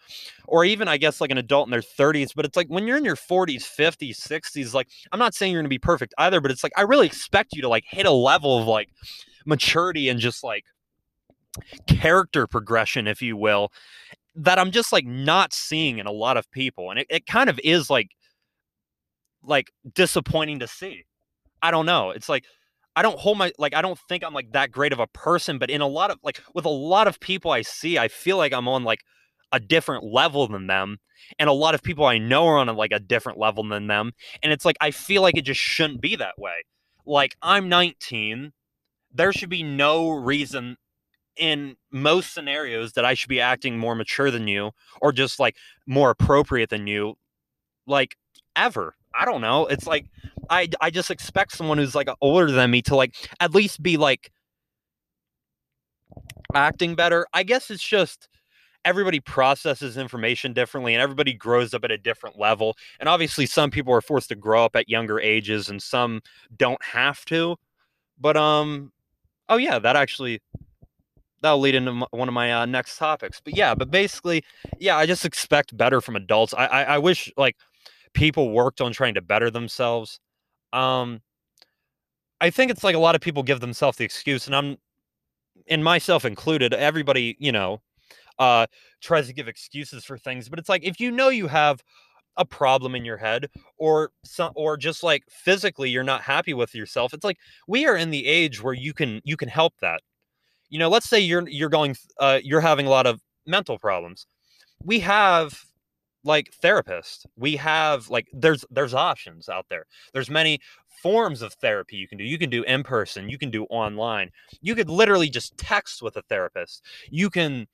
or 0.47 0.63
even 0.63 0.87
I 0.87 0.95
guess 0.95 1.19
like 1.19 1.31
an 1.31 1.37
adult 1.37 1.67
in 1.67 1.71
their 1.71 1.81
30s, 1.81 2.29
but 2.33 2.45
it's 2.45 2.55
like 2.55 2.67
when 2.67 2.87
you're 2.87 2.97
in 2.97 3.03
your 3.03 3.17
40s, 3.17 3.63
50s, 3.63 4.25
60s 4.25 4.73
like 4.73 4.87
I'm 5.11 5.19
not 5.19 5.33
saying 5.33 5.51
you're 5.51 5.59
going 5.59 5.65
to 5.65 5.69
be 5.69 5.79
perfect 5.79 6.13
either, 6.17 6.39
but 6.39 6.49
it's 6.49 6.63
like 6.63 6.73
I 6.77 6.83
really 6.83 7.07
expect 7.07 7.53
you 7.53 7.61
to 7.63 7.67
like 7.67 7.83
hit 7.85 8.05
a 8.05 8.11
level 8.11 8.57
of 8.57 8.67
like 8.67 8.87
maturity 9.45 10.07
and 10.07 10.17
just 10.17 10.45
like 10.45 10.63
character 11.87 12.47
progression, 12.47 13.07
if 13.07 13.21
you 13.21 13.37
will, 13.37 13.71
that 14.35 14.59
I'm 14.59 14.71
just 14.71 14.93
like 14.93 15.05
not 15.05 15.53
seeing 15.53 15.99
in 15.99 16.07
a 16.07 16.11
lot 16.11 16.37
of 16.37 16.49
people. 16.51 16.89
And 16.89 16.99
it, 16.99 17.07
it 17.09 17.25
kind 17.25 17.49
of 17.49 17.59
is 17.63 17.89
like 17.89 18.11
like 19.43 19.71
disappointing 19.93 20.59
to 20.59 20.67
see. 20.67 21.05
I 21.61 21.71
don't 21.71 21.85
know. 21.85 22.11
It's 22.11 22.29
like 22.29 22.45
I 22.95 23.01
don't 23.01 23.19
hold 23.19 23.37
my 23.37 23.51
like 23.57 23.73
I 23.73 23.81
don't 23.81 23.99
think 24.09 24.23
I'm 24.23 24.33
like 24.33 24.51
that 24.51 24.71
great 24.71 24.93
of 24.93 24.99
a 24.99 25.07
person, 25.07 25.57
but 25.57 25.69
in 25.69 25.81
a 25.81 25.87
lot 25.87 26.11
of 26.11 26.19
like 26.23 26.41
with 26.53 26.65
a 26.65 26.69
lot 26.69 27.07
of 27.07 27.19
people 27.19 27.51
I 27.51 27.61
see, 27.61 27.97
I 27.97 28.07
feel 28.07 28.37
like 28.37 28.53
I'm 28.53 28.67
on 28.67 28.83
like 28.83 29.01
a 29.51 29.59
different 29.59 30.03
level 30.03 30.47
than 30.47 30.67
them. 30.67 30.97
And 31.37 31.49
a 31.49 31.53
lot 31.53 31.75
of 31.75 31.83
people 31.83 32.05
I 32.05 32.17
know 32.17 32.47
are 32.47 32.57
on 32.57 32.69
a, 32.69 32.73
like 32.73 32.91
a 32.91 32.99
different 32.99 33.37
level 33.37 33.63
than 33.67 33.87
them. 33.87 34.11
And 34.41 34.51
it's 34.51 34.65
like 34.65 34.77
I 34.81 34.91
feel 34.91 35.21
like 35.21 35.37
it 35.37 35.45
just 35.45 35.59
shouldn't 35.59 36.01
be 36.01 36.15
that 36.17 36.37
way. 36.37 36.63
Like 37.05 37.35
I'm 37.41 37.69
19. 37.69 38.51
There 39.13 39.33
should 39.33 39.49
be 39.49 39.63
no 39.63 40.09
reason 40.09 40.77
in 41.37 41.75
most 41.91 42.33
scenarios 42.33 42.93
that 42.93 43.05
I 43.05 43.13
should 43.13 43.29
be 43.29 43.41
acting 43.41 43.77
more 43.77 43.95
mature 43.95 44.31
than 44.31 44.47
you 44.47 44.71
or 45.01 45.11
just 45.11 45.39
like 45.39 45.55
more 45.85 46.09
appropriate 46.09 46.69
than 46.69 46.87
you 46.87 47.15
like 47.87 48.17
ever. 48.55 48.95
I 49.13 49.25
don't 49.25 49.41
know. 49.41 49.65
It's 49.65 49.87
like 49.87 50.05
I 50.49 50.69
I 50.79 50.89
just 50.89 51.11
expect 51.11 51.53
someone 51.53 51.77
who's 51.77 51.95
like 51.95 52.09
older 52.21 52.51
than 52.51 52.71
me 52.71 52.81
to 52.83 52.95
like 52.95 53.15
at 53.39 53.53
least 53.53 53.81
be 53.81 53.97
like 53.97 54.31
acting 56.53 56.95
better. 56.95 57.25
I 57.33 57.43
guess 57.43 57.69
it's 57.69 57.83
just 57.83 58.27
everybody 58.83 59.19
processes 59.19 59.97
information 59.97 60.53
differently 60.53 60.93
and 60.93 61.01
everybody 61.01 61.33
grows 61.33 61.73
up 61.73 61.83
at 61.83 61.91
a 61.91 61.97
different 61.97 62.39
level. 62.39 62.75
And 62.99 63.07
obviously 63.07 63.45
some 63.45 63.69
people 63.69 63.93
are 63.93 64.01
forced 64.01 64.29
to 64.29 64.35
grow 64.35 64.65
up 64.65 64.75
at 64.75 64.89
younger 64.89 65.19
ages 65.19 65.69
and 65.69 65.81
some 65.81 66.21
don't 66.57 66.83
have 66.83 67.23
to. 67.25 67.57
But 68.19 68.37
um 68.37 68.91
oh 69.49 69.57
yeah, 69.57 69.79
that 69.79 69.95
actually 69.95 70.41
that'll 71.41 71.59
lead 71.59 71.75
into 71.75 72.05
one 72.11 72.27
of 72.27 72.33
my 72.33 72.53
uh, 72.53 72.65
next 72.65 72.97
topics. 72.97 73.41
But 73.43 73.55
yeah, 73.55 73.75
but 73.75 73.91
basically, 73.91 74.43
yeah, 74.79 74.97
I 74.97 75.05
just 75.05 75.25
expect 75.25 75.75
better 75.75 76.01
from 76.01 76.15
adults. 76.15 76.53
I, 76.53 76.65
I 76.65 76.83
I 76.83 76.97
wish 76.97 77.31
like 77.37 77.57
people 78.13 78.51
worked 78.51 78.81
on 78.81 78.91
trying 78.93 79.13
to 79.15 79.21
better 79.21 79.49
themselves. 79.49 80.19
Um, 80.73 81.21
I 82.39 82.49
think 82.49 82.71
it's 82.71 82.83
like 82.83 82.95
a 82.95 82.99
lot 82.99 83.15
of 83.15 83.21
people 83.21 83.43
give 83.43 83.59
themselves 83.59 83.97
the 83.97 84.05
excuse, 84.05 84.47
and 84.47 84.55
I'm, 84.55 84.77
and 85.67 85.83
myself 85.83 86.25
included, 86.25 86.73
everybody, 86.73 87.35
you 87.39 87.51
know, 87.51 87.81
uh, 88.39 88.65
tries 89.01 89.27
to 89.27 89.33
give 89.33 89.47
excuses 89.47 90.03
for 90.05 90.17
things. 90.17 90.49
But 90.49 90.59
it's 90.59 90.69
like 90.69 90.83
if 90.83 90.99
you 90.99 91.11
know 91.11 91.29
you 91.29 91.47
have 91.47 91.83
a 92.37 92.45
problem 92.45 92.95
in 92.95 93.05
your 93.05 93.17
head, 93.17 93.49
or 93.77 94.11
some, 94.23 94.53
or 94.55 94.77
just 94.77 95.03
like 95.03 95.23
physically 95.29 95.89
you're 95.89 96.03
not 96.03 96.21
happy 96.21 96.53
with 96.53 96.73
yourself, 96.73 97.13
it's 97.13 97.25
like 97.25 97.37
we 97.67 97.85
are 97.85 97.95
in 97.95 98.09
the 98.09 98.25
age 98.25 98.63
where 98.63 98.73
you 98.73 98.93
can 98.93 99.21
you 99.23 99.37
can 99.37 99.49
help 99.49 99.73
that. 99.81 100.01
You 100.71 100.79
know, 100.79 100.89
let's 100.89 101.07
say 101.07 101.19
you're 101.19 101.47
you're 101.47 101.69
going, 101.69 101.95
uh, 102.19 102.39
you're 102.43 102.61
having 102.61 102.87
a 102.87 102.89
lot 102.89 103.05
of 103.05 103.21
mental 103.45 103.77
problems. 103.77 104.25
We 104.83 104.99
have 105.01 105.63
like 106.23 106.53
therapists. 106.63 107.25
We 107.37 107.55
have 107.57 108.09
like 108.09 108.27
there's 108.33 108.65
there's 108.71 108.93
options 108.93 109.49
out 109.49 109.65
there. 109.69 109.85
There's 110.13 110.29
many 110.29 110.59
forms 111.01 111.41
of 111.41 111.53
therapy 111.53 111.97
you 111.97 112.07
can 112.07 112.17
do. 112.17 112.23
You 112.23 112.37
can 112.37 112.49
do 112.49 112.63
in 112.63 112.83
person 112.83 113.29
you 113.29 113.37
can 113.37 113.51
do 113.51 113.65
online. 113.65 114.31
You 114.61 114.75
could 114.75 114.89
literally 114.89 115.29
just 115.29 115.57
text 115.57 116.01
with 116.01 116.15
a 116.17 116.21
therapist. 116.23 116.83
You 117.09 117.29
can 117.29 117.67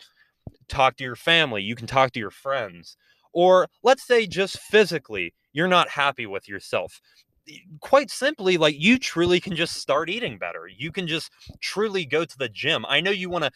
talk 0.68 0.98
to 0.98 1.04
your 1.04 1.16
family. 1.16 1.62
You 1.62 1.76
can 1.76 1.88
talk 1.88 2.12
to 2.14 2.20
your 2.20 2.32
friends. 2.32 2.98
Or 3.34 3.68
let's 3.84 4.08
say 4.08 4.26
just 4.28 4.60
physically 4.60 5.34
you're 5.54 5.68
not 5.68 5.90
happy 5.90 6.26
with 6.26 6.48
yourself 6.48 7.02
quite 7.80 8.12
simply 8.12 8.58
like 8.58 8.76
you 8.78 9.00
truly 9.00 9.40
can 9.40 9.56
just 9.56 9.76
start 9.76 10.10
eating 10.10 10.38
better. 10.38 10.68
You 10.68 10.92
can 10.92 11.08
just 11.08 11.32
truly 11.62 12.06
go 12.06 12.26
to 12.26 12.38
the 12.38 12.50
gym. 12.50 12.86
I 12.88 13.02
know 13.02 13.12
you 13.12 13.30
want 13.30 13.46
to 13.46 13.52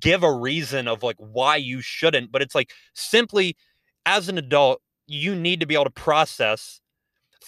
give 0.00 0.22
a 0.22 0.32
reason 0.32 0.88
of 0.88 1.02
like 1.02 1.16
why 1.18 1.56
you 1.56 1.82
shouldn't 1.82 2.32
but 2.32 2.40
it's 2.40 2.54
like 2.54 2.72
simply 2.94 3.54
as 4.06 4.30
an 4.30 4.38
adult, 4.38 4.80
you 5.06 5.34
need 5.34 5.60
to 5.60 5.66
be 5.66 5.74
able 5.74 5.84
to 5.84 5.90
process 5.90 6.80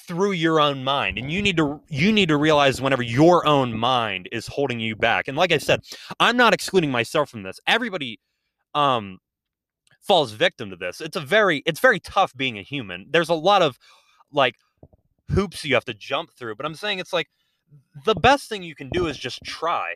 through 0.06 0.32
your 0.32 0.60
own 0.60 0.84
mind 0.84 1.18
and 1.18 1.32
you 1.32 1.40
need 1.40 1.56
to 1.56 1.80
you 1.88 2.12
need 2.12 2.28
to 2.28 2.36
realize 2.36 2.80
whenever 2.80 3.02
your 3.02 3.46
own 3.46 3.76
mind 3.76 4.28
is 4.30 4.46
holding 4.46 4.78
you 4.78 4.94
back 4.94 5.26
and 5.26 5.38
like 5.38 5.50
i 5.50 5.56
said 5.56 5.80
i'm 6.20 6.36
not 6.36 6.52
excluding 6.52 6.90
myself 6.90 7.30
from 7.30 7.42
this. 7.42 7.58
Everybody 7.66 8.20
um 8.74 9.18
falls 10.06 10.32
victim 10.32 10.70
to 10.70 10.76
this. 10.76 11.00
It's 11.00 11.16
a 11.16 11.20
very 11.20 11.62
it's 11.66 11.80
very 11.80 12.00
tough 12.00 12.32
being 12.36 12.58
a 12.58 12.62
human. 12.62 13.06
There's 13.10 13.28
a 13.28 13.34
lot 13.34 13.62
of 13.62 13.78
like 14.30 14.54
hoops 15.30 15.64
you 15.64 15.74
have 15.74 15.84
to 15.84 15.94
jump 15.94 16.32
through 16.32 16.54
but 16.54 16.66
i'm 16.66 16.74
saying 16.74 16.98
it's 16.98 17.12
like 17.12 17.28
the 18.04 18.14
best 18.14 18.48
thing 18.48 18.62
you 18.62 18.74
can 18.74 18.88
do 18.90 19.06
is 19.06 19.18
just 19.18 19.42
try 19.44 19.94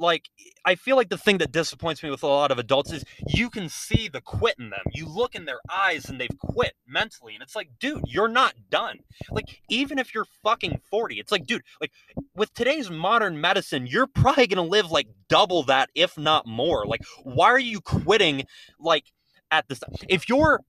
like 0.00 0.30
I 0.64 0.74
feel 0.74 0.96
like 0.96 1.10
the 1.10 1.18
thing 1.18 1.38
that 1.38 1.52
disappoints 1.52 2.02
me 2.02 2.10
with 2.10 2.22
a 2.22 2.26
lot 2.26 2.50
of 2.50 2.58
adults 2.58 2.90
is 2.90 3.04
you 3.28 3.50
can 3.50 3.68
see 3.68 4.08
the 4.08 4.20
quit 4.20 4.56
in 4.58 4.70
them. 4.70 4.80
You 4.92 5.06
look 5.06 5.34
in 5.34 5.44
their 5.44 5.60
eyes 5.70 6.08
and 6.08 6.18
they've 6.18 6.38
quit 6.38 6.72
mentally 6.88 7.34
and 7.34 7.42
it's 7.42 7.54
like, 7.54 7.68
dude, 7.78 8.02
you're 8.06 8.28
not 8.28 8.54
done. 8.70 9.00
Like 9.30 9.60
even 9.68 9.98
if 9.98 10.14
you're 10.14 10.26
fucking 10.42 10.80
40, 10.90 11.20
it's 11.20 11.30
like, 11.30 11.46
dude, 11.46 11.62
like 11.80 11.92
with 12.34 12.52
today's 12.54 12.90
modern 12.90 13.40
medicine, 13.40 13.86
you're 13.86 14.06
probably 14.06 14.46
going 14.46 14.64
to 14.64 14.70
live 14.70 14.90
like 14.90 15.08
double 15.28 15.62
that 15.64 15.90
if 15.94 16.16
not 16.16 16.46
more. 16.46 16.86
Like 16.86 17.02
why 17.22 17.50
are 17.50 17.58
you 17.58 17.80
quitting 17.80 18.44
like 18.78 19.04
at 19.50 19.68
this 19.68 19.80
time. 19.80 19.94
if 20.08 20.28
you're 20.28 20.60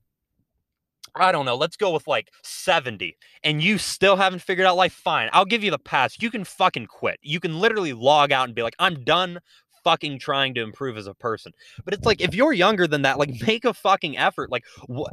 I 1.16 1.32
don't 1.32 1.46
know, 1.46 1.56
let's 1.56 1.78
go 1.78 1.92
with 1.92 2.08
like 2.08 2.30
70 2.44 3.18
and 3.44 3.62
you 3.62 3.78
still 3.78 4.16
haven't 4.16 4.42
figured 4.42 4.68
out 4.68 4.78
life, 4.78 4.94
fine. 4.94 5.30
I'll 5.34 5.46
give 5.46 5.64
you 5.64 5.72
the 5.72 5.80
pass. 5.80 6.18
You 6.22 6.32
can 6.32 6.44
fucking 6.44 6.88
quit. 6.88 7.20
You 7.22 7.40
can 7.40 7.60
literally 7.60 7.94
log 7.94 8.32
out 8.32 8.48
and 8.48 8.56
be 8.56 8.64
like, 8.64 8.76
I'm 8.80 9.04
done 9.04 9.40
fucking 9.84 10.20
trying 10.20 10.54
to 10.54 10.62
improve 10.62 10.98
as 10.98 11.08
a 11.08 11.14
person. 11.14 11.52
But 11.84 11.94
it's 11.94 12.06
like 12.06 12.22
if 12.22 12.34
you're 12.34 12.54
younger 12.54 12.88
than 12.88 13.02
that, 13.02 13.20
like 13.20 13.42
make 13.46 13.66
a 13.66 13.74
fucking 13.74 14.18
effort. 14.18 14.52
Like 14.52 14.66
wh- 14.94 15.10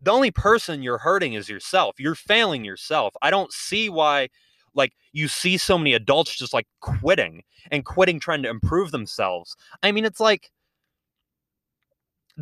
the 0.00 0.10
only 0.10 0.30
person 0.30 0.82
you're 0.82 0.98
hurting 0.98 1.34
is 1.34 1.48
yourself. 1.48 1.96
You're 1.98 2.14
failing 2.14 2.64
yourself. 2.64 3.14
I 3.22 3.30
don't 3.30 3.52
see 3.52 3.88
why 3.88 4.28
like 4.74 4.92
you 5.12 5.28
see 5.28 5.58
so 5.58 5.76
many 5.76 5.92
adults 5.94 6.34
just 6.36 6.54
like 6.54 6.66
quitting 6.80 7.42
and 7.70 7.84
quitting 7.84 8.18
trying 8.18 8.42
to 8.42 8.48
improve 8.48 8.90
themselves. 8.90 9.56
I 9.82 9.92
mean, 9.92 10.04
it's 10.04 10.20
like 10.20 10.50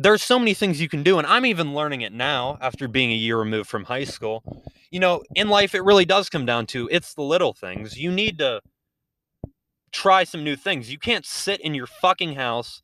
there's 0.01 0.23
so 0.23 0.39
many 0.39 0.53
things 0.53 0.81
you 0.81 0.89
can 0.89 1.03
do 1.03 1.17
and 1.19 1.27
i'm 1.27 1.45
even 1.45 1.73
learning 1.73 2.01
it 2.01 2.11
now 2.11 2.57
after 2.59 2.87
being 2.87 3.11
a 3.11 3.15
year 3.15 3.37
removed 3.37 3.69
from 3.69 3.83
high 3.83 4.03
school. 4.03 4.43
You 4.89 4.99
know 4.99 5.23
in 5.35 5.47
life 5.47 5.75
it 5.75 5.83
really 5.83 6.05
does 6.05 6.29
come 6.29 6.45
down 6.45 6.65
to 6.67 6.89
it's 6.91 7.13
the 7.13 7.21
little 7.21 7.53
things. 7.53 7.97
You 7.97 8.11
need 8.11 8.39
to 8.39 8.61
try 9.91 10.23
some 10.23 10.43
new 10.43 10.55
things. 10.55 10.91
You 10.91 10.97
can't 10.97 11.25
sit 11.25 11.61
in 11.61 11.73
your 11.75 11.87
fucking 11.87 12.35
house 12.35 12.81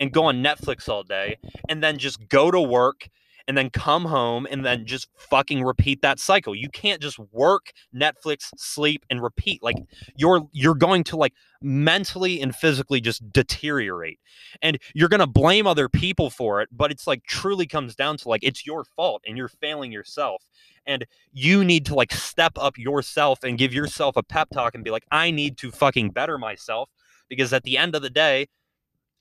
and 0.00 0.12
go 0.12 0.24
on 0.24 0.42
netflix 0.42 0.88
all 0.88 1.02
day 1.02 1.38
and 1.68 1.82
then 1.82 1.98
just 1.98 2.28
go 2.28 2.50
to 2.50 2.60
work 2.60 3.08
and 3.46 3.56
then 3.56 3.70
come 3.70 4.04
home 4.06 4.46
and 4.50 4.64
then 4.64 4.86
just 4.86 5.08
fucking 5.16 5.62
repeat 5.62 6.02
that 6.02 6.18
cycle. 6.18 6.54
You 6.54 6.68
can't 6.68 7.00
just 7.00 7.18
work, 7.32 7.72
Netflix, 7.94 8.48
sleep 8.56 9.04
and 9.10 9.22
repeat. 9.22 9.62
Like 9.62 9.76
you're 10.16 10.42
you're 10.52 10.74
going 10.74 11.04
to 11.04 11.16
like 11.16 11.34
mentally 11.60 12.40
and 12.40 12.54
physically 12.54 13.00
just 13.00 13.32
deteriorate. 13.32 14.18
And 14.62 14.78
you're 14.94 15.08
going 15.08 15.20
to 15.20 15.26
blame 15.26 15.66
other 15.66 15.88
people 15.88 16.30
for 16.30 16.60
it, 16.62 16.68
but 16.72 16.90
it's 16.90 17.06
like 17.06 17.24
truly 17.24 17.66
comes 17.66 17.94
down 17.94 18.16
to 18.18 18.28
like 18.28 18.42
it's 18.42 18.66
your 18.66 18.84
fault 18.84 19.22
and 19.26 19.36
you're 19.36 19.48
failing 19.48 19.92
yourself. 19.92 20.42
And 20.86 21.06
you 21.32 21.64
need 21.64 21.86
to 21.86 21.94
like 21.94 22.12
step 22.12 22.52
up 22.56 22.76
yourself 22.76 23.42
and 23.42 23.58
give 23.58 23.72
yourself 23.72 24.16
a 24.16 24.22
pep 24.22 24.48
talk 24.50 24.74
and 24.74 24.84
be 24.84 24.90
like 24.90 25.06
I 25.10 25.30
need 25.30 25.56
to 25.58 25.70
fucking 25.70 26.10
better 26.10 26.38
myself 26.38 26.90
because 27.28 27.52
at 27.52 27.64
the 27.64 27.78
end 27.78 27.94
of 27.94 28.02
the 28.02 28.10
day, 28.10 28.48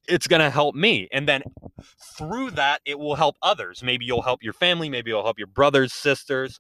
it's 0.07 0.27
going 0.27 0.41
to 0.41 0.49
help 0.49 0.75
me. 0.75 1.07
And 1.11 1.27
then 1.27 1.43
through 2.17 2.51
that, 2.51 2.81
it 2.85 2.99
will 2.99 3.15
help 3.15 3.37
others. 3.41 3.83
Maybe 3.83 4.05
you'll 4.05 4.21
help 4.21 4.43
your 4.43 4.53
family, 4.53 4.89
maybe 4.89 5.11
you'll 5.11 5.23
help 5.23 5.37
your 5.37 5.47
brothers, 5.47 5.93
sisters, 5.93 6.59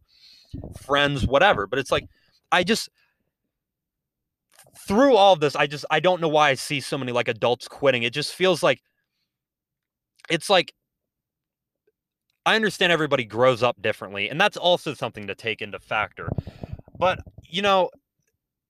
friends, 0.81 1.25
whatever. 1.27 1.67
But 1.67 1.79
it's 1.79 1.91
like, 1.91 2.07
I 2.51 2.63
just, 2.63 2.89
through 4.87 5.15
all 5.15 5.35
this, 5.35 5.55
I 5.55 5.67
just, 5.67 5.85
I 5.89 5.99
don't 5.99 6.21
know 6.21 6.27
why 6.27 6.49
I 6.49 6.53
see 6.55 6.79
so 6.79 6.97
many 6.97 7.11
like 7.11 7.27
adults 7.27 7.67
quitting. 7.67 8.03
It 8.03 8.13
just 8.13 8.33
feels 8.33 8.63
like, 8.63 8.81
it's 10.29 10.49
like, 10.49 10.73
I 12.45 12.55
understand 12.55 12.91
everybody 12.91 13.23
grows 13.23 13.63
up 13.63 13.81
differently, 13.81 14.29
and 14.29 14.39
that's 14.39 14.57
also 14.57 14.93
something 14.93 15.27
to 15.27 15.35
take 15.35 15.61
into 15.61 15.79
factor. 15.79 16.27
But, 16.97 17.19
you 17.43 17.61
know, 17.61 17.89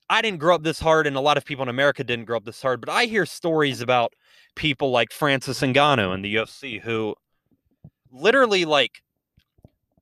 I 0.10 0.22
didn't 0.22 0.40
grow 0.40 0.54
up 0.56 0.64
this 0.64 0.80
hard, 0.80 1.08
and 1.08 1.16
a 1.16 1.22
lot 1.22 1.38
of 1.38 1.46
people 1.46 1.64
in 1.64 1.70
America 1.70 2.04
didn't 2.04 2.26
grow 2.26 2.38
up 2.38 2.46
this 2.46 2.62
hard, 2.62 2.82
but 2.82 2.90
I 2.90 3.06
hear 3.06 3.26
stories 3.26 3.82
about 3.82 4.14
people 4.56 4.92
like 4.92 5.12
Francis 5.12 5.62
Ngannou 5.62 6.14
in 6.14 6.22
the 6.22 6.36
UFC 6.36 6.82
who 6.82 7.16
literally 8.12 8.66
like 8.66 9.02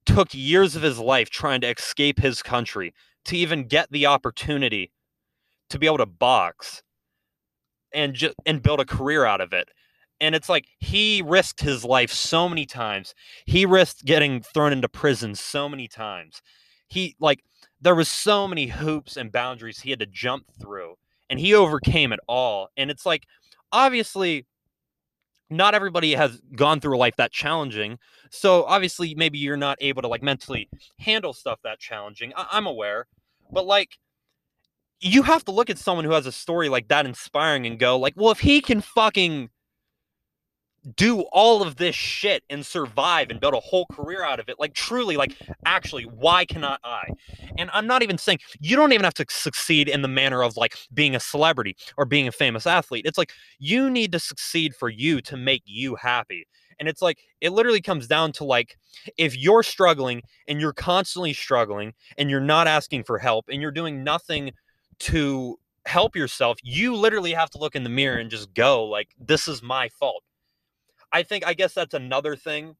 took 0.06 0.34
years 0.34 0.76
of 0.76 0.82
his 0.82 1.00
life 1.00 1.30
trying 1.30 1.62
to 1.62 1.70
escape 1.70 2.20
his 2.20 2.42
country 2.42 2.94
to 3.26 3.38
even 3.38 3.68
get 3.68 3.90
the 3.92 4.06
opportunity 4.06 4.92
to 5.70 5.80
be 5.80 5.86
able 5.86 5.98
to 5.98 6.06
box 6.06 6.84
and 7.94 8.14
just 8.14 8.36
and 8.46 8.64
build 8.64 8.80
a 8.80 8.86
career 8.86 9.26
out 9.26 9.42
of 9.42 9.54
it. 9.54 9.70
And 10.20 10.36
it's 10.36 10.50
like 10.50 10.66
he 10.80 11.24
risked 11.26 11.62
his 11.62 11.84
life 11.84 12.12
so 12.12 12.48
many 12.48 12.66
times. 12.66 13.16
He 13.46 13.66
risked 13.66 14.06
getting 14.06 14.42
thrown 14.42 14.72
into 14.72 14.90
prison 14.90 15.36
so 15.36 15.68
many 15.68 15.88
times. 15.88 16.42
He 16.88 17.16
like 17.20 17.44
there 17.80 17.96
was 17.96 18.10
so 18.10 18.48
many 18.48 18.68
hoops 18.68 19.18
and 19.18 19.32
boundaries 19.32 19.80
he 19.80 19.90
had 19.90 20.00
to 20.00 20.06
jump 20.06 20.46
through 20.60 20.96
and 21.30 21.40
he 21.40 21.56
overcame 21.56 22.12
it 22.12 22.20
all. 22.28 22.70
And 22.78 22.92
it's 22.92 23.06
like 23.06 23.26
obviously 23.72 24.46
not 25.50 25.76
everybody 25.76 26.14
has 26.14 26.42
gone 26.56 26.80
through 26.80 26.96
a 26.96 27.00
life 27.00 27.16
that 27.18 27.32
challenging 27.32 27.98
so 28.30 28.64
obviously 28.66 29.14
maybe 29.16 29.38
you're 29.38 29.58
not 29.58 29.78
able 29.82 30.02
to 30.02 30.08
like 30.08 30.24
mentally 30.24 30.70
handle 31.00 31.34
stuff 31.34 31.60
that 31.64 31.80
challenging 31.80 32.32
I- 32.36 32.48
i'm 32.52 32.66
aware 32.66 33.08
but 33.52 33.66
like 33.66 33.98
you 35.00 35.24
have 35.24 35.44
to 35.46 35.52
look 35.52 35.70
at 35.70 35.78
someone 35.78 36.06
who 36.06 36.12
has 36.12 36.26
a 36.26 36.32
story 36.32 36.70
like 36.70 36.88
that 36.88 37.06
inspiring 37.06 37.66
and 37.66 37.80
go 37.80 37.98
like 37.98 38.14
well 38.16 38.32
if 38.32 38.40
he 38.40 38.62
can 38.62 38.82
fucking 38.82 39.50
do 40.96 41.22
all 41.32 41.62
of 41.62 41.76
this 41.76 41.96
shit 41.96 42.44
and 42.50 42.66
survive 42.66 43.30
and 43.30 43.40
build 43.40 43.54
a 43.54 43.60
whole 43.60 43.86
career 43.92 44.24
out 44.24 44.40
of 44.40 44.50
it. 44.50 44.60
Like 44.60 44.74
truly, 44.74 45.16
like 45.16 45.36
actually, 45.66 46.04
why 46.04 46.46
cannot 46.46 46.80
I? 46.84 47.10
And 47.58 47.70
I'm 47.74 47.88
not 47.88 48.04
even 48.04 48.18
saying 48.18 48.40
you 48.60 48.76
don't 48.76 48.94
even 48.94 49.04
have 49.04 49.14
to 49.16 49.26
succeed 49.30 49.88
in 49.88 50.02
the 50.02 50.08
manner 50.08 50.44
of 50.44 50.58
like 50.58 50.76
being 50.94 51.16
a 51.16 51.20
celebrity 51.20 51.76
or 51.98 52.06
being 52.06 52.28
a 52.28 52.32
famous 52.32 52.66
athlete. 52.66 53.06
It's 53.06 53.18
like 53.18 53.32
you 53.60 53.90
need 53.90 54.12
to 54.14 54.20
succeed 54.20 54.76
for 54.76 54.90
you 54.90 55.22
to 55.22 55.38
make 55.38 55.64
you 55.66 55.96
happy. 55.96 56.48
And 56.80 56.90
it's 56.90 57.02
like 57.02 57.20
it 57.42 57.52
literally 57.52 57.82
comes 57.82 58.08
down 58.08 58.32
to 58.34 58.44
like 58.44 58.76
if 59.18 59.38
you're 59.38 59.64
struggling 59.64 60.24
and 60.48 60.60
you're 60.60 60.74
constantly 60.74 61.34
struggling 61.34 61.94
and 62.18 62.30
you're 62.30 62.40
not 62.40 62.68
asking 62.68 63.04
for 63.04 63.20
help 63.20 63.46
and 63.50 63.62
you're 63.62 63.72
doing 63.72 64.04
nothing 64.04 64.52
to 65.00 65.60
help 65.86 66.16
yourself, 66.16 66.58
you 66.64 66.96
literally 66.96 67.34
have 67.34 67.52
to 67.52 67.60
look 67.60 67.76
in 67.76 67.84
the 67.84 67.90
mirror 67.90 68.18
and 68.18 68.32
just 68.32 68.52
go 68.56 68.84
like 68.86 69.10
this 69.20 69.48
is 69.48 69.62
my 69.62 69.90
fault 69.90 70.24
I 71.12 71.24
think 71.24 71.46
I 71.46 71.54
guess 71.54 71.74
that's 71.74 71.94
another 71.94 72.36
thing 72.36 72.76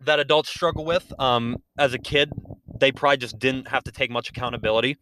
that 0.00 0.20
adults 0.20 0.50
struggle 0.50 0.84
with. 0.84 1.12
Um, 1.18 1.56
as 1.78 1.94
a 1.94 1.98
kid, 1.98 2.30
they 2.78 2.92
probably 2.92 3.16
just 3.18 3.38
didn't 3.38 3.68
have 3.68 3.84
to 3.84 3.92
take 3.92 4.10
much 4.10 4.28
accountability, 4.28 4.98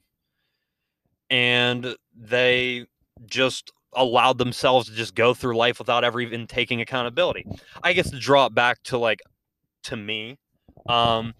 and 1.31 1.96
they 2.14 2.87
just 3.27 3.72
allowed 3.96 4.38
themselves 4.38 4.88
to 4.88 4.94
just 4.94 5.14
go 5.14 5.35
through 5.35 5.57
life 5.57 5.79
without 5.79 6.05
ever 6.05 6.20
even 6.20 6.46
taking 6.46 6.81
accountability. 6.81 7.44
I 7.83 7.92
guess 7.92 8.11
to 8.11 8.18
draw 8.18 8.46
it 8.46 8.55
back 8.55 8.83
to 8.85 8.98
like 8.98 9.20
to 9.85 9.96
me, 9.96 10.38
um, 10.88 11.35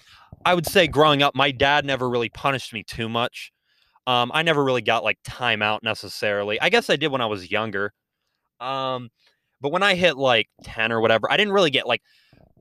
I 0.44 0.54
would 0.54 0.66
say 0.66 0.87
growing 0.87 1.22
up, 1.22 1.34
my 1.34 1.50
dad 1.50 1.84
never 1.84 2.08
really 2.08 2.28
punished 2.28 2.72
me 2.72 2.82
too 2.82 3.08
much. 3.08 3.52
Um, 4.06 4.30
I 4.34 4.42
never 4.42 4.62
really 4.62 4.82
got 4.82 5.02
like 5.02 5.18
time 5.24 5.62
out 5.62 5.82
necessarily. 5.82 6.60
I 6.60 6.68
guess 6.68 6.90
I 6.90 6.96
did 6.96 7.08
when 7.08 7.20
I 7.20 7.26
was 7.26 7.50
younger. 7.50 7.92
Um, 8.60 9.10
but 9.60 9.72
when 9.72 9.82
I 9.82 9.94
hit 9.94 10.16
like 10.16 10.48
10 10.62 10.92
or 10.92 11.00
whatever, 11.00 11.30
I 11.30 11.36
didn't 11.36 11.52
really 11.52 11.70
get 11.70 11.86
like 11.86 12.02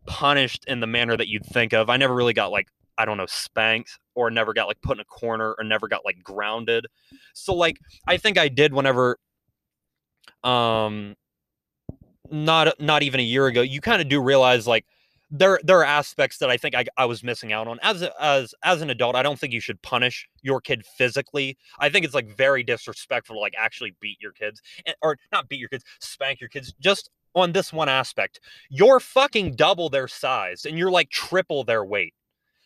punished 0.06 0.66
in 0.68 0.80
the 0.80 0.88
manner 0.88 1.16
that 1.18 1.28
you'd 1.28 1.46
think 1.46 1.74
of. 1.74 1.90
I 1.90 1.98
never 1.98 2.14
really 2.14 2.34
got 2.34 2.52
like, 2.52 2.68
I 2.98 3.06
don't 3.06 3.18
know, 3.18 3.26
spanked 3.26 4.00
or 4.16 4.30
never 4.30 4.54
got 4.54 4.68
like 4.68 4.82
put 4.82 4.98
in 4.98 5.02
a 5.02 5.06
corner 5.06 5.56
or 5.58 5.64
never 5.64 5.88
got 5.88 6.02
like 6.06 6.22
grounded. 6.24 6.88
So 7.34 7.54
like 7.54 7.78
I 8.08 8.18
think 8.18 8.38
I 8.38 8.48
did 8.48 8.74
whenever 8.74 9.18
um 10.44 11.16
not 12.30 12.80
not 12.80 13.04
even 13.04 13.20
a 13.20 13.24
year 13.24 13.48
ago, 13.48 13.62
you 13.62 13.82
kind 13.82 14.02
of 14.02 14.10
do 14.10 14.22
realize 14.22 14.68
like 14.68 14.86
there 15.36 15.60
there 15.64 15.80
are 15.80 15.84
aspects 15.84 16.38
that 16.38 16.52
I 16.52 16.58
think 16.58 16.76
I, 16.76 16.86
I 16.96 17.06
was 17.06 17.24
missing 17.24 17.52
out 17.52 17.68
on 17.68 17.80
as 17.82 18.08
as 18.22 18.54
as 18.64 18.82
an 18.84 18.92
adult. 18.92 19.16
I 19.16 19.24
don't 19.24 19.40
think 19.40 19.52
you 19.52 19.60
should 19.60 19.82
punish 19.82 20.30
your 20.44 20.62
kid 20.62 20.86
physically. 20.86 21.58
I 21.80 21.90
think 21.90 22.06
it's 22.06 22.14
like 22.14 22.38
very 22.38 22.62
disrespectful 22.62 23.36
to 23.36 23.40
like 23.40 23.56
actually 23.58 23.96
beat 24.00 24.22
your 24.22 24.32
kids 24.32 24.62
and, 24.86 24.96
or 25.02 25.18
not 25.32 25.50
beat 25.50 25.60
your 25.60 25.70
kids, 25.70 25.84
spank 26.00 26.40
your 26.40 26.50
kids. 26.50 26.72
Just 26.80 27.10
on 27.34 27.52
this 27.52 27.74
one 27.74 27.90
aspect, 27.90 28.40
you're 28.70 29.00
fucking 29.00 29.56
double 29.56 29.90
their 29.90 30.08
size 30.08 30.66
and 30.66 30.78
you're 30.78 30.92
like 30.92 31.10
triple 31.10 31.64
their 31.64 31.84
weight. 31.84 32.14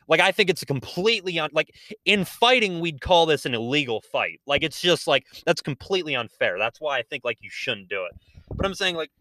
Like 0.10 0.19
I 0.19 0.34
think 0.34 0.49
it's 0.49 0.65
completely 0.65 1.39
on 1.39 1.49
like 1.53 1.73
in 2.03 2.25
fighting 2.25 2.82
we'd 2.82 2.99
call 2.99 3.25
this 3.25 3.45
an 3.45 3.53
illegal 3.53 4.01
fight. 4.12 4.41
Like 4.45 4.62
it's 4.62 4.82
just 4.82 5.08
like 5.08 5.25
that's 5.45 5.62
completely 5.62 6.17
unfair. 6.17 6.58
That's 6.60 6.82
why 6.82 6.97
I 6.97 7.03
think 7.03 7.23
like 7.23 7.38
you 7.39 7.49
shouldn't 7.49 7.88
do 7.88 8.03
it. 8.03 8.12
But 8.53 8.65
I'm 8.65 8.73
saying 8.73 8.97
like 8.97 9.12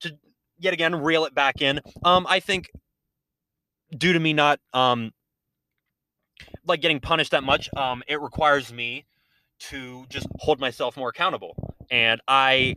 to 0.00 0.14
yet 0.58 0.74
again 0.74 0.94
reel 0.94 1.24
it 1.24 1.34
back 1.34 1.62
in. 1.62 1.80
Um 2.04 2.26
I 2.28 2.40
think 2.40 2.70
due 3.96 4.12
to 4.12 4.20
me 4.20 4.32
not 4.32 4.60
um 4.72 5.12
like 6.66 6.80
getting 6.80 7.00
punished 7.00 7.32
that 7.32 7.42
much, 7.42 7.68
um, 7.76 8.02
it 8.08 8.20
requires 8.20 8.72
me 8.72 9.06
to 9.58 10.06
just 10.08 10.26
hold 10.38 10.58
myself 10.60 10.96
more 10.96 11.08
accountable. 11.10 11.54
And 11.90 12.20
I 12.26 12.74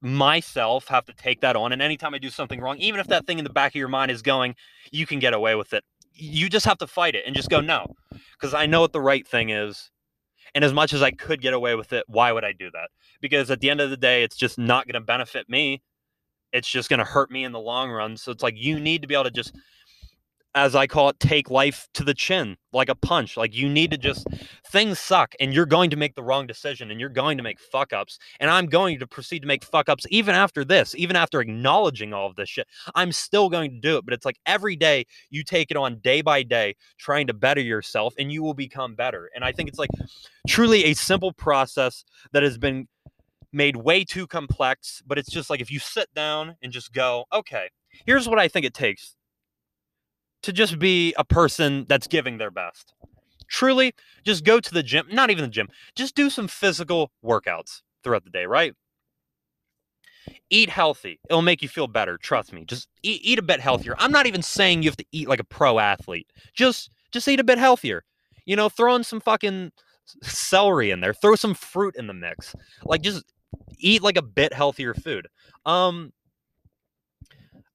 myself 0.00 0.88
have 0.88 1.04
to 1.06 1.12
take 1.14 1.40
that 1.40 1.56
on. 1.56 1.72
And 1.72 1.82
anytime 1.82 2.14
I 2.14 2.18
do 2.18 2.30
something 2.30 2.60
wrong, 2.60 2.78
even 2.78 3.00
if 3.00 3.08
that 3.08 3.26
thing 3.26 3.38
in 3.38 3.44
the 3.44 3.52
back 3.52 3.72
of 3.72 3.76
your 3.76 3.88
mind 3.88 4.10
is 4.10 4.22
going, 4.22 4.54
you 4.92 5.06
can 5.06 5.18
get 5.18 5.34
away 5.34 5.54
with 5.54 5.72
it. 5.72 5.84
You 6.12 6.48
just 6.48 6.66
have 6.66 6.78
to 6.78 6.86
fight 6.86 7.14
it 7.14 7.24
and 7.26 7.34
just 7.34 7.48
go, 7.48 7.60
no, 7.60 7.86
because 8.32 8.54
I 8.54 8.66
know 8.66 8.80
what 8.80 8.92
the 8.92 9.00
right 9.00 9.26
thing 9.26 9.50
is. 9.50 9.90
And 10.54 10.64
as 10.64 10.72
much 10.72 10.92
as 10.92 11.02
I 11.02 11.10
could 11.10 11.40
get 11.40 11.54
away 11.54 11.74
with 11.74 11.92
it, 11.92 12.04
why 12.08 12.32
would 12.32 12.44
I 12.44 12.52
do 12.52 12.70
that? 12.72 12.88
Because 13.20 13.50
at 13.50 13.60
the 13.60 13.70
end 13.70 13.80
of 13.80 13.90
the 13.90 13.96
day, 13.96 14.22
it's 14.22 14.36
just 14.36 14.58
not 14.58 14.86
going 14.86 15.00
to 15.00 15.00
benefit 15.00 15.48
me. 15.48 15.82
It's 16.52 16.68
just 16.68 16.88
going 16.88 16.98
to 16.98 17.04
hurt 17.04 17.30
me 17.30 17.44
in 17.44 17.52
the 17.52 17.60
long 17.60 17.90
run. 17.90 18.16
So 18.16 18.32
it's 18.32 18.42
like 18.42 18.54
you 18.56 18.80
need 18.80 19.02
to 19.02 19.08
be 19.08 19.14
able 19.14 19.24
to 19.24 19.30
just 19.30 19.54
as 20.54 20.74
I 20.74 20.86
call 20.86 21.10
it, 21.10 21.20
take 21.20 21.50
life 21.50 21.88
to 21.94 22.04
the 22.04 22.14
chin 22.14 22.56
like 22.72 22.88
a 22.88 22.94
punch. 22.94 23.36
Like 23.36 23.54
you 23.54 23.68
need 23.68 23.90
to 23.90 23.98
just 23.98 24.26
things 24.66 24.98
suck 24.98 25.34
and 25.40 25.52
you're 25.52 25.66
going 25.66 25.90
to 25.90 25.96
make 25.96 26.14
the 26.14 26.22
wrong 26.22 26.46
decision 26.46 26.90
and 26.90 26.98
you're 26.98 27.08
going 27.08 27.36
to 27.36 27.42
make 27.42 27.60
fuck 27.60 27.92
ups. 27.92 28.18
And 28.40 28.50
I'm 28.50 28.66
going 28.66 28.98
to 28.98 29.06
proceed 29.06 29.40
to 29.40 29.46
make 29.46 29.62
fuck 29.62 29.88
ups 29.88 30.06
even 30.10 30.34
after 30.34 30.64
this, 30.64 30.94
even 30.96 31.16
after 31.16 31.40
acknowledging 31.40 32.12
all 32.12 32.26
of 32.26 32.36
this 32.36 32.48
shit. 32.48 32.66
I'm 32.94 33.12
still 33.12 33.48
going 33.48 33.70
to 33.70 33.80
do 33.80 33.98
it. 33.98 34.04
But 34.04 34.14
it's 34.14 34.24
like 34.24 34.38
every 34.46 34.74
day 34.74 35.06
you 35.30 35.44
take 35.44 35.70
it 35.70 35.76
on 35.76 35.98
day 35.98 36.22
by 36.22 36.42
day, 36.42 36.76
trying 36.98 37.26
to 37.26 37.34
better 37.34 37.60
yourself 37.60 38.14
and 38.18 38.32
you 38.32 38.42
will 38.42 38.54
become 38.54 38.94
better. 38.94 39.30
And 39.34 39.44
I 39.44 39.52
think 39.52 39.68
it's 39.68 39.78
like 39.78 39.90
truly 40.48 40.84
a 40.84 40.94
simple 40.94 41.32
process 41.32 42.04
that 42.32 42.42
has 42.42 42.58
been 42.58 42.88
made 43.52 43.76
way 43.76 44.04
too 44.04 44.26
complex. 44.26 45.02
But 45.06 45.18
it's 45.18 45.30
just 45.30 45.50
like 45.50 45.60
if 45.60 45.70
you 45.70 45.78
sit 45.78 46.12
down 46.14 46.56
and 46.62 46.72
just 46.72 46.92
go, 46.92 47.26
okay, 47.32 47.68
here's 48.06 48.28
what 48.28 48.38
I 48.38 48.48
think 48.48 48.64
it 48.66 48.74
takes 48.74 49.14
to 50.42 50.52
just 50.52 50.78
be 50.78 51.14
a 51.18 51.24
person 51.24 51.86
that's 51.88 52.06
giving 52.06 52.38
their 52.38 52.50
best. 52.50 52.94
Truly, 53.48 53.94
just 54.24 54.44
go 54.44 54.60
to 54.60 54.74
the 54.74 54.82
gym, 54.82 55.06
not 55.10 55.30
even 55.30 55.42
the 55.42 55.50
gym, 55.50 55.68
just 55.94 56.14
do 56.14 56.30
some 56.30 56.48
physical 56.48 57.10
workouts 57.24 57.82
throughout 58.04 58.24
the 58.24 58.30
day, 58.30 58.44
right? 58.44 58.74
Eat 60.50 60.68
healthy. 60.68 61.18
It'll 61.30 61.42
make 61.42 61.62
you 61.62 61.68
feel 61.68 61.86
better. 61.86 62.18
Trust 62.18 62.52
me. 62.52 62.64
Just 62.66 62.88
eat, 63.02 63.20
eat 63.24 63.38
a 63.38 63.42
bit 63.42 63.60
healthier. 63.60 63.94
I'm 63.98 64.12
not 64.12 64.26
even 64.26 64.42
saying 64.42 64.82
you 64.82 64.90
have 64.90 64.96
to 64.98 65.04
eat 65.10 65.28
like 65.28 65.40
a 65.40 65.44
pro 65.44 65.78
athlete. 65.78 66.30
Just 66.54 66.90
just 67.10 67.26
eat 67.28 67.40
a 67.40 67.44
bit 67.44 67.58
healthier. 67.58 68.04
You 68.44 68.56
know, 68.56 68.68
throw 68.68 68.94
in 68.94 69.04
some 69.04 69.20
fucking 69.20 69.72
celery 70.22 70.90
in 70.90 71.00
there. 71.00 71.14
Throw 71.14 71.34
some 71.34 71.54
fruit 71.54 71.96
in 71.96 72.06
the 72.06 72.14
mix. 72.14 72.54
Like 72.84 73.00
just 73.00 73.24
eat 73.78 74.02
like 74.02 74.18
a 74.18 74.22
bit 74.22 74.52
healthier 74.52 74.92
food. 74.92 75.28
Um 75.64 76.12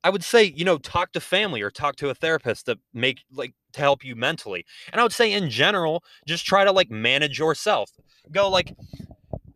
I 0.03 0.09
would 0.09 0.23
say, 0.23 0.43
you 0.43 0.65
know, 0.65 0.77
talk 0.77 1.13
to 1.13 1.21
family 1.21 1.61
or 1.61 1.71
talk 1.71 1.95
to 1.97 2.09
a 2.09 2.15
therapist 2.15 2.65
to 2.65 2.77
make 2.93 3.23
like 3.31 3.53
to 3.73 3.79
help 3.79 4.03
you 4.03 4.15
mentally. 4.15 4.65
And 4.91 4.99
I 4.99 5.03
would 5.03 5.13
say 5.13 5.31
in 5.31 5.49
general, 5.49 6.03
just 6.27 6.45
try 6.45 6.65
to 6.65 6.71
like 6.71 6.91
manage 6.91 7.39
yourself. 7.39 7.91
Go 8.31 8.49
like 8.49 8.75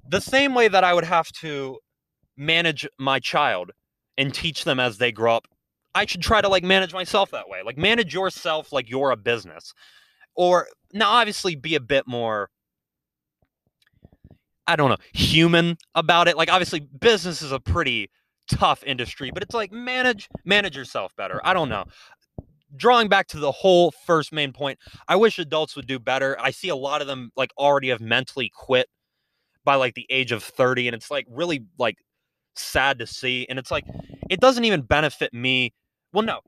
the 0.07 0.21
same 0.21 0.55
way 0.55 0.67
that 0.67 0.83
I 0.83 0.93
would 0.93 1.03
have 1.03 1.31
to 1.41 1.79
manage 2.37 2.87
my 2.97 3.19
child 3.19 3.71
and 4.17 4.33
teach 4.33 4.63
them 4.63 4.79
as 4.79 4.97
they 4.97 5.11
grow 5.11 5.35
up. 5.35 5.47
I 5.93 6.05
should 6.05 6.21
try 6.21 6.41
to 6.41 6.47
like 6.47 6.63
manage 6.63 6.93
myself 6.93 7.31
that 7.31 7.49
way. 7.49 7.61
Like 7.63 7.77
manage 7.77 8.13
yourself 8.13 8.71
like 8.71 8.89
you're 8.89 9.11
a 9.11 9.17
business. 9.17 9.73
Or 10.35 10.67
now 10.93 11.09
obviously 11.11 11.55
be 11.55 11.75
a 11.75 11.79
bit 11.79 12.07
more 12.07 12.49
I 14.69 14.75
don't 14.75 14.89
know, 14.89 14.97
human 15.13 15.77
about 15.95 16.27
it. 16.27 16.35
Like 16.35 16.51
obviously 16.51 16.81
business 16.81 17.41
is 17.41 17.53
a 17.53 17.59
pretty 17.59 18.09
tough 18.47 18.83
industry, 18.83 19.31
but 19.31 19.43
it's 19.43 19.53
like 19.53 19.71
manage 19.71 20.29
manage 20.45 20.75
yourself 20.75 21.15
better. 21.15 21.39
I 21.43 21.53
don't 21.53 21.69
know. 21.69 21.85
Drawing 22.75 23.07
back 23.07 23.27
to 23.29 23.39
the 23.39 23.51
whole 23.51 23.91
first 23.91 24.33
main 24.33 24.51
point, 24.51 24.77
I 25.07 25.15
wish 25.15 25.39
adults 25.39 25.75
would 25.75 25.87
do 25.87 25.99
better. 25.99 26.37
I 26.39 26.51
see 26.51 26.69
a 26.69 26.75
lot 26.75 27.01
of 27.01 27.07
them 27.07 27.31
like 27.35 27.51
already 27.57 27.89
have 27.89 28.01
mentally 28.01 28.51
quit 28.53 28.87
by 29.63 29.75
like 29.75 29.95
the 29.95 30.05
age 30.09 30.31
of 30.31 30.43
30 30.43 30.87
and 30.87 30.95
it's 30.95 31.11
like 31.11 31.25
really 31.29 31.65
like 31.77 31.97
sad 32.55 32.99
to 32.99 33.07
see 33.07 33.45
and 33.49 33.59
it's 33.59 33.71
like 33.71 33.85
it 34.29 34.39
doesn't 34.39 34.65
even 34.65 34.81
benefit 34.81 35.33
me. 35.33 35.73
Well, 36.13 36.23
no. 36.23 36.39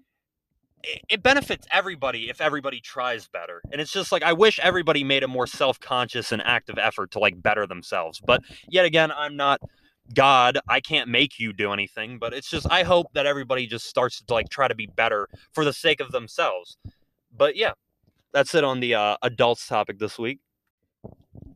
It, 0.83 1.01
it 1.09 1.23
benefits 1.23 1.67
everybody 1.71 2.29
if 2.29 2.39
everybody 2.39 2.79
tries 2.79 3.27
better. 3.27 3.61
And 3.71 3.81
it's 3.81 3.91
just 3.91 4.11
like 4.11 4.23
I 4.23 4.33
wish 4.33 4.59
everybody 4.59 5.03
made 5.03 5.23
a 5.23 5.27
more 5.27 5.47
self-conscious 5.47 6.31
and 6.31 6.41
active 6.45 6.77
effort 6.77 7.11
to 7.11 7.19
like 7.19 7.41
better 7.41 7.67
themselves. 7.67 8.21
But 8.25 8.41
yet 8.69 8.85
again, 8.85 9.11
I'm 9.11 9.35
not 9.35 9.61
God, 10.13 10.57
I 10.67 10.79
can't 10.79 11.09
make 11.09 11.39
you 11.39 11.53
do 11.53 11.71
anything, 11.71 12.17
but 12.17 12.33
it's 12.33 12.49
just 12.49 12.67
I 12.69 12.83
hope 12.83 13.07
that 13.13 13.25
everybody 13.25 13.67
just 13.67 13.85
starts 13.85 14.21
to 14.21 14.33
like 14.33 14.49
try 14.49 14.67
to 14.67 14.75
be 14.75 14.87
better 14.87 15.27
for 15.51 15.63
the 15.63 15.73
sake 15.73 15.99
of 15.99 16.11
themselves. 16.11 16.77
But 17.35 17.55
yeah, 17.55 17.73
that's 18.33 18.55
it 18.55 18.63
on 18.63 18.79
the 18.79 18.95
uh, 18.95 19.17
adults 19.21 19.67
topic 19.67 19.99
this 19.99 20.17
week. 20.17 20.39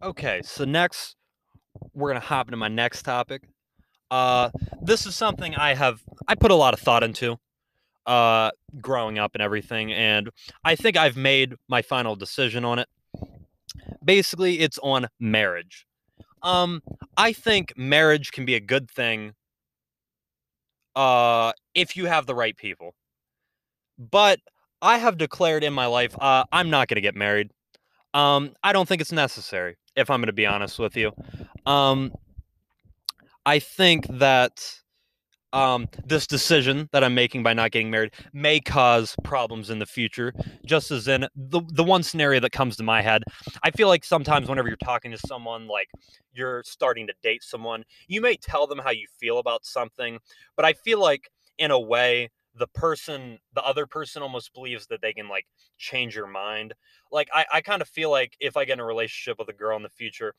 Okay, 0.02 0.42
so 0.44 0.66
next 0.66 1.16
we're 1.94 2.10
gonna 2.10 2.20
hop 2.20 2.48
into 2.48 2.58
my 2.58 2.68
next 2.68 3.04
topic. 3.04 3.44
Uh, 4.12 4.50
this 4.82 5.06
is 5.06 5.16
something 5.16 5.56
I 5.56 5.74
have 5.74 6.02
I 6.28 6.36
put 6.36 6.52
a 6.52 6.56
lot 6.56 6.74
of 6.74 6.80
thought 6.80 7.04
into 7.04 7.38
uh, 8.06 8.52
growing 8.80 9.18
up 9.18 9.32
and 9.34 9.42
everything, 9.42 9.92
and 9.94 10.30
I 10.64 10.76
think 10.76 10.98
I've 10.98 11.18
made 11.18 11.56
my 11.68 11.82
final 11.82 12.16
decision 12.16 12.66
on 12.66 12.80
it. 12.80 12.88
Basically, 14.04 14.60
it's 14.60 14.78
on 14.84 15.08
marriage. 15.20 15.88
Um, 16.44 16.82
I 17.18 17.34
think 17.34 17.74
marriage 17.78 18.32
can 18.32 18.46
be 18.46 18.56
a 18.56 18.60
good 18.60 18.90
thing 18.92 19.34
uh 20.96 21.52
if 21.74 21.98
you 21.98 22.06
have 22.06 22.26
the 22.26 22.36
right 22.36 22.56
people. 22.56 22.94
But 23.98 24.40
I 24.82 24.98
have 24.98 25.18
declared 25.18 25.64
in 25.64 25.74
my 25.74 25.86
life 25.86 26.16
uh 26.20 26.44
I'm 26.52 26.70
not 26.70 26.88
going 26.88 26.96
to 26.96 27.02
get 27.02 27.16
married. 27.16 27.52
Um 28.14 28.54
I 28.64 28.74
don't 28.74 28.88
think 28.88 29.02
it's 29.02 29.12
necessary 29.12 29.78
if 29.96 30.10
I'm 30.10 30.20
going 30.20 30.28
to 30.28 30.34
be 30.34 30.46
honest 30.46 30.80
with 30.80 30.96
you. 30.98 31.12
Um 31.66 32.14
I 33.46 33.60
think 33.60 34.08
that 34.08 34.83
um, 35.54 35.88
this 36.06 36.28
decision 36.28 36.90
that 36.92 37.04
I'm 37.04 37.14
making 37.16 37.44
by 37.44 37.54
not 37.54 37.72
getting 37.72 37.92
married 37.92 38.12
may 38.34 38.60
cause 38.60 39.16
problems 39.24 39.70
in 39.70 39.80
the 39.80 39.86
future. 39.86 40.34
Just 40.66 40.92
as 40.92 41.08
in 41.08 41.28
the 41.36 41.62
the 41.70 41.84
one 41.84 42.04
scenario 42.04 42.40
that 42.42 42.52
comes 42.52 42.76
to 42.78 42.84
my 42.84 43.02
head, 43.02 43.24
I 43.64 43.72
feel 43.72 43.88
like 43.88 44.04
sometimes 44.04 44.50
whenever 44.50 44.68
you're 44.68 44.78
talking 44.78 45.12
to 45.12 45.18
someone, 45.18 45.68
like 45.68 45.90
you're 46.34 46.64
starting 46.66 47.08
to 47.08 47.14
date 47.22 47.44
someone, 47.44 47.84
you 48.08 48.20
may 48.20 48.36
tell 48.36 48.68
them 48.68 48.80
how 48.80 48.92
you 48.92 49.08
feel 49.20 49.38
about 49.38 49.66
something, 49.66 50.20
but 50.56 50.66
I 50.66 50.74
feel 50.74 51.00
like 51.00 51.30
in 51.60 51.72
a 51.72 51.80
way 51.80 52.30
the 52.56 52.68
person 52.68 53.40
the 53.54 53.64
other 53.64 53.86
person 53.86 54.22
almost 54.22 54.54
believes 54.54 54.86
that 54.88 55.02
they 55.02 55.14
can 55.14 55.28
like 55.28 55.46
change 55.78 56.16
your 56.16 56.28
mind 56.28 56.74
like 57.12 57.28
i, 57.34 57.46
I 57.52 57.62
kind 57.62 57.82
of 57.82 57.88
feel 57.88 58.12
like 58.12 58.36
if 58.40 58.58
i 58.58 58.66
get 58.66 58.74
in 58.74 58.80
a 58.80 58.86
relationship 58.86 59.40
with 59.40 59.50
a 59.50 59.54
girl 59.54 59.76
in 59.76 59.84
the 59.84 59.90
future 59.90 60.36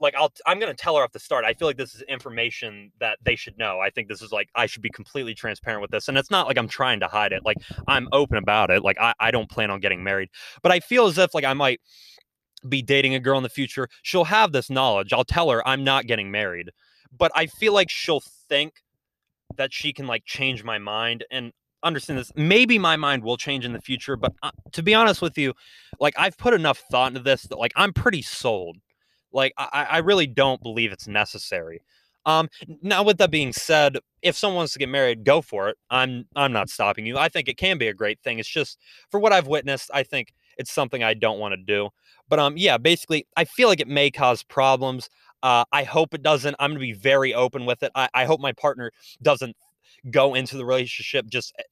like 0.00 0.14
I'll 0.16 0.32
I'm 0.46 0.58
gonna 0.58 0.74
tell 0.74 0.96
her 0.96 1.02
off 1.02 1.12
the 1.12 1.18
start. 1.18 1.44
I 1.44 1.54
feel 1.54 1.68
like 1.68 1.76
this 1.76 1.94
is 1.94 2.02
information 2.02 2.90
that 3.00 3.18
they 3.22 3.36
should 3.36 3.56
know. 3.58 3.80
I 3.80 3.90
think 3.90 4.08
this 4.08 4.22
is 4.22 4.32
like 4.32 4.48
I 4.54 4.66
should 4.66 4.82
be 4.82 4.90
completely 4.90 5.34
transparent 5.34 5.82
with 5.82 5.90
this. 5.90 6.08
And 6.08 6.18
it's 6.18 6.30
not 6.30 6.46
like 6.46 6.58
I'm 6.58 6.68
trying 6.68 7.00
to 7.00 7.06
hide 7.06 7.32
it. 7.32 7.44
Like 7.44 7.58
I'm 7.86 8.08
open 8.12 8.36
about 8.36 8.70
it. 8.70 8.82
Like 8.82 8.98
I, 9.00 9.14
I 9.20 9.30
don't 9.30 9.48
plan 9.48 9.70
on 9.70 9.80
getting 9.80 10.02
married. 10.02 10.30
But 10.62 10.72
I 10.72 10.80
feel 10.80 11.06
as 11.06 11.18
if 11.18 11.34
like 11.34 11.44
I 11.44 11.54
might 11.54 11.80
be 12.68 12.82
dating 12.82 13.14
a 13.14 13.20
girl 13.20 13.36
in 13.36 13.42
the 13.42 13.48
future. 13.48 13.88
She'll 14.02 14.24
have 14.24 14.52
this 14.52 14.70
knowledge. 14.70 15.12
I'll 15.12 15.24
tell 15.24 15.50
her 15.50 15.66
I'm 15.66 15.84
not 15.84 16.06
getting 16.06 16.30
married. 16.30 16.70
But 17.16 17.30
I 17.34 17.46
feel 17.46 17.72
like 17.72 17.90
she'll 17.90 18.22
think 18.48 18.82
that 19.56 19.72
she 19.72 19.92
can 19.92 20.06
like 20.06 20.24
change 20.24 20.64
my 20.64 20.78
mind. 20.78 21.24
And 21.30 21.52
understand 21.84 22.18
this. 22.18 22.32
Maybe 22.34 22.78
my 22.78 22.96
mind 22.96 23.22
will 23.22 23.36
change 23.36 23.64
in 23.64 23.72
the 23.72 23.80
future, 23.80 24.16
but 24.16 24.32
uh, 24.42 24.50
to 24.72 24.82
be 24.82 24.94
honest 24.94 25.20
with 25.20 25.36
you, 25.36 25.52
like 26.00 26.14
I've 26.16 26.36
put 26.38 26.54
enough 26.54 26.82
thought 26.90 27.08
into 27.08 27.20
this 27.20 27.42
that 27.42 27.58
like 27.58 27.72
I'm 27.76 27.92
pretty 27.92 28.22
sold 28.22 28.78
like 29.34 29.52
I, 29.58 29.86
I 29.90 29.98
really 29.98 30.26
don't 30.26 30.62
believe 30.62 30.92
it's 30.92 31.06
necessary. 31.06 31.82
Um, 32.26 32.48
now 32.80 33.02
with 33.02 33.18
that 33.18 33.30
being 33.30 33.52
said, 33.52 33.98
if 34.22 34.36
someone 34.36 34.56
wants 34.56 34.72
to 34.72 34.78
get 34.78 34.88
married, 34.88 35.24
go 35.24 35.42
for 35.42 35.68
it. 35.68 35.76
I'm 35.90 36.26
I'm 36.34 36.52
not 36.52 36.70
stopping 36.70 37.04
you. 37.04 37.18
I 37.18 37.28
think 37.28 37.48
it 37.48 37.58
can 37.58 37.76
be 37.76 37.88
a 37.88 37.94
great 37.94 38.20
thing. 38.22 38.38
It's 38.38 38.48
just 38.48 38.78
for 39.10 39.20
what 39.20 39.32
I've 39.32 39.46
witnessed, 39.46 39.90
I 39.92 40.04
think 40.04 40.32
it's 40.56 40.72
something 40.72 41.02
I 41.02 41.14
don't 41.14 41.38
want 41.38 41.52
to 41.52 41.56
do. 41.58 41.90
But 42.28 42.38
um, 42.38 42.56
yeah, 42.56 42.78
basically, 42.78 43.26
I 43.36 43.44
feel 43.44 43.68
like 43.68 43.80
it 43.80 43.88
may 43.88 44.10
cause 44.10 44.42
problems. 44.42 45.10
Uh, 45.42 45.64
I 45.72 45.82
hope 45.84 46.14
it 46.14 46.22
doesn't. 46.22 46.56
I'm 46.58 46.70
gonna 46.70 46.80
be 46.80 46.92
very 46.92 47.34
open 47.34 47.66
with 47.66 47.82
it. 47.82 47.92
I, 47.94 48.08
I 48.14 48.24
hope 48.24 48.40
my 48.40 48.52
partner 48.52 48.90
doesn't 49.20 49.54
go 50.10 50.34
into 50.34 50.56
the 50.56 50.64
relationship 50.64 51.26
just 51.28 51.54
eh, 51.58 51.62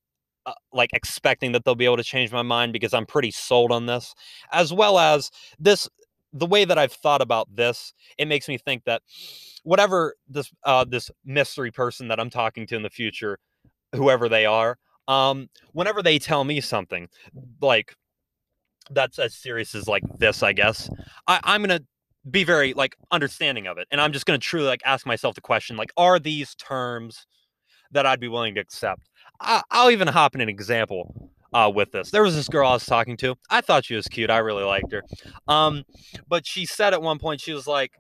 uh, 0.46 0.52
like 0.72 0.90
expecting 0.92 1.52
that 1.52 1.64
they'll 1.64 1.74
be 1.74 1.84
able 1.84 1.96
to 1.96 2.04
change 2.04 2.32
my 2.32 2.42
mind 2.42 2.72
because 2.72 2.92
I'm 2.92 3.06
pretty 3.06 3.30
sold 3.30 3.72
on 3.72 3.86
this, 3.86 4.14
as 4.52 4.72
well 4.72 4.98
as 4.98 5.30
this 5.58 5.88
the 6.32 6.46
way 6.46 6.64
that 6.64 6.78
I've 6.78 6.92
thought 6.92 7.20
about 7.20 7.54
this, 7.54 7.92
it 8.18 8.26
makes 8.26 8.48
me 8.48 8.58
think 8.58 8.84
that 8.84 9.02
whatever 9.64 10.14
this 10.28 10.50
uh, 10.64 10.84
this 10.84 11.10
mystery 11.24 11.70
person 11.70 12.08
that 12.08 12.18
I'm 12.18 12.30
talking 12.30 12.66
to 12.68 12.76
in 12.76 12.82
the 12.82 12.90
future, 12.90 13.38
whoever 13.94 14.28
they 14.28 14.46
are, 14.46 14.78
um, 15.08 15.48
whenever 15.72 16.02
they 16.02 16.18
tell 16.18 16.44
me 16.44 16.60
something 16.60 17.08
like 17.60 17.94
that's 18.90 19.18
as 19.18 19.34
serious 19.34 19.74
as 19.74 19.86
like 19.86 20.02
this, 20.18 20.42
I 20.42 20.52
guess 20.52 20.88
I, 21.26 21.40
I'm 21.44 21.62
gonna 21.62 21.80
be 22.30 22.44
very 22.44 22.72
like 22.74 22.96
understanding 23.10 23.66
of 23.66 23.78
it, 23.78 23.86
and 23.90 24.00
I'm 24.00 24.12
just 24.12 24.26
gonna 24.26 24.38
truly 24.38 24.66
like 24.66 24.82
ask 24.84 25.06
myself 25.06 25.34
the 25.34 25.40
question 25.40 25.76
like, 25.76 25.92
are 25.96 26.18
these 26.18 26.54
terms 26.54 27.26
that 27.90 28.06
I'd 28.06 28.20
be 28.20 28.28
willing 28.28 28.54
to 28.54 28.60
accept? 28.60 29.10
I, 29.40 29.62
I'll 29.70 29.90
even 29.90 30.08
hop 30.08 30.34
in 30.34 30.40
an 30.40 30.48
example 30.48 31.30
uh, 31.52 31.70
with 31.74 31.92
this. 31.92 32.10
There 32.10 32.22
was 32.22 32.34
this 32.34 32.48
girl 32.48 32.68
I 32.68 32.72
was 32.74 32.86
talking 32.86 33.16
to. 33.18 33.36
I 33.50 33.60
thought 33.60 33.84
she 33.84 33.94
was 33.94 34.06
cute. 34.06 34.30
I 34.30 34.38
really 34.38 34.64
liked 34.64 34.92
her. 34.92 35.02
Um, 35.48 35.84
but 36.28 36.46
she 36.46 36.66
said 36.66 36.92
at 36.94 37.02
one 37.02 37.18
point, 37.18 37.40
she 37.40 37.52
was 37.52 37.66
like, 37.66 37.92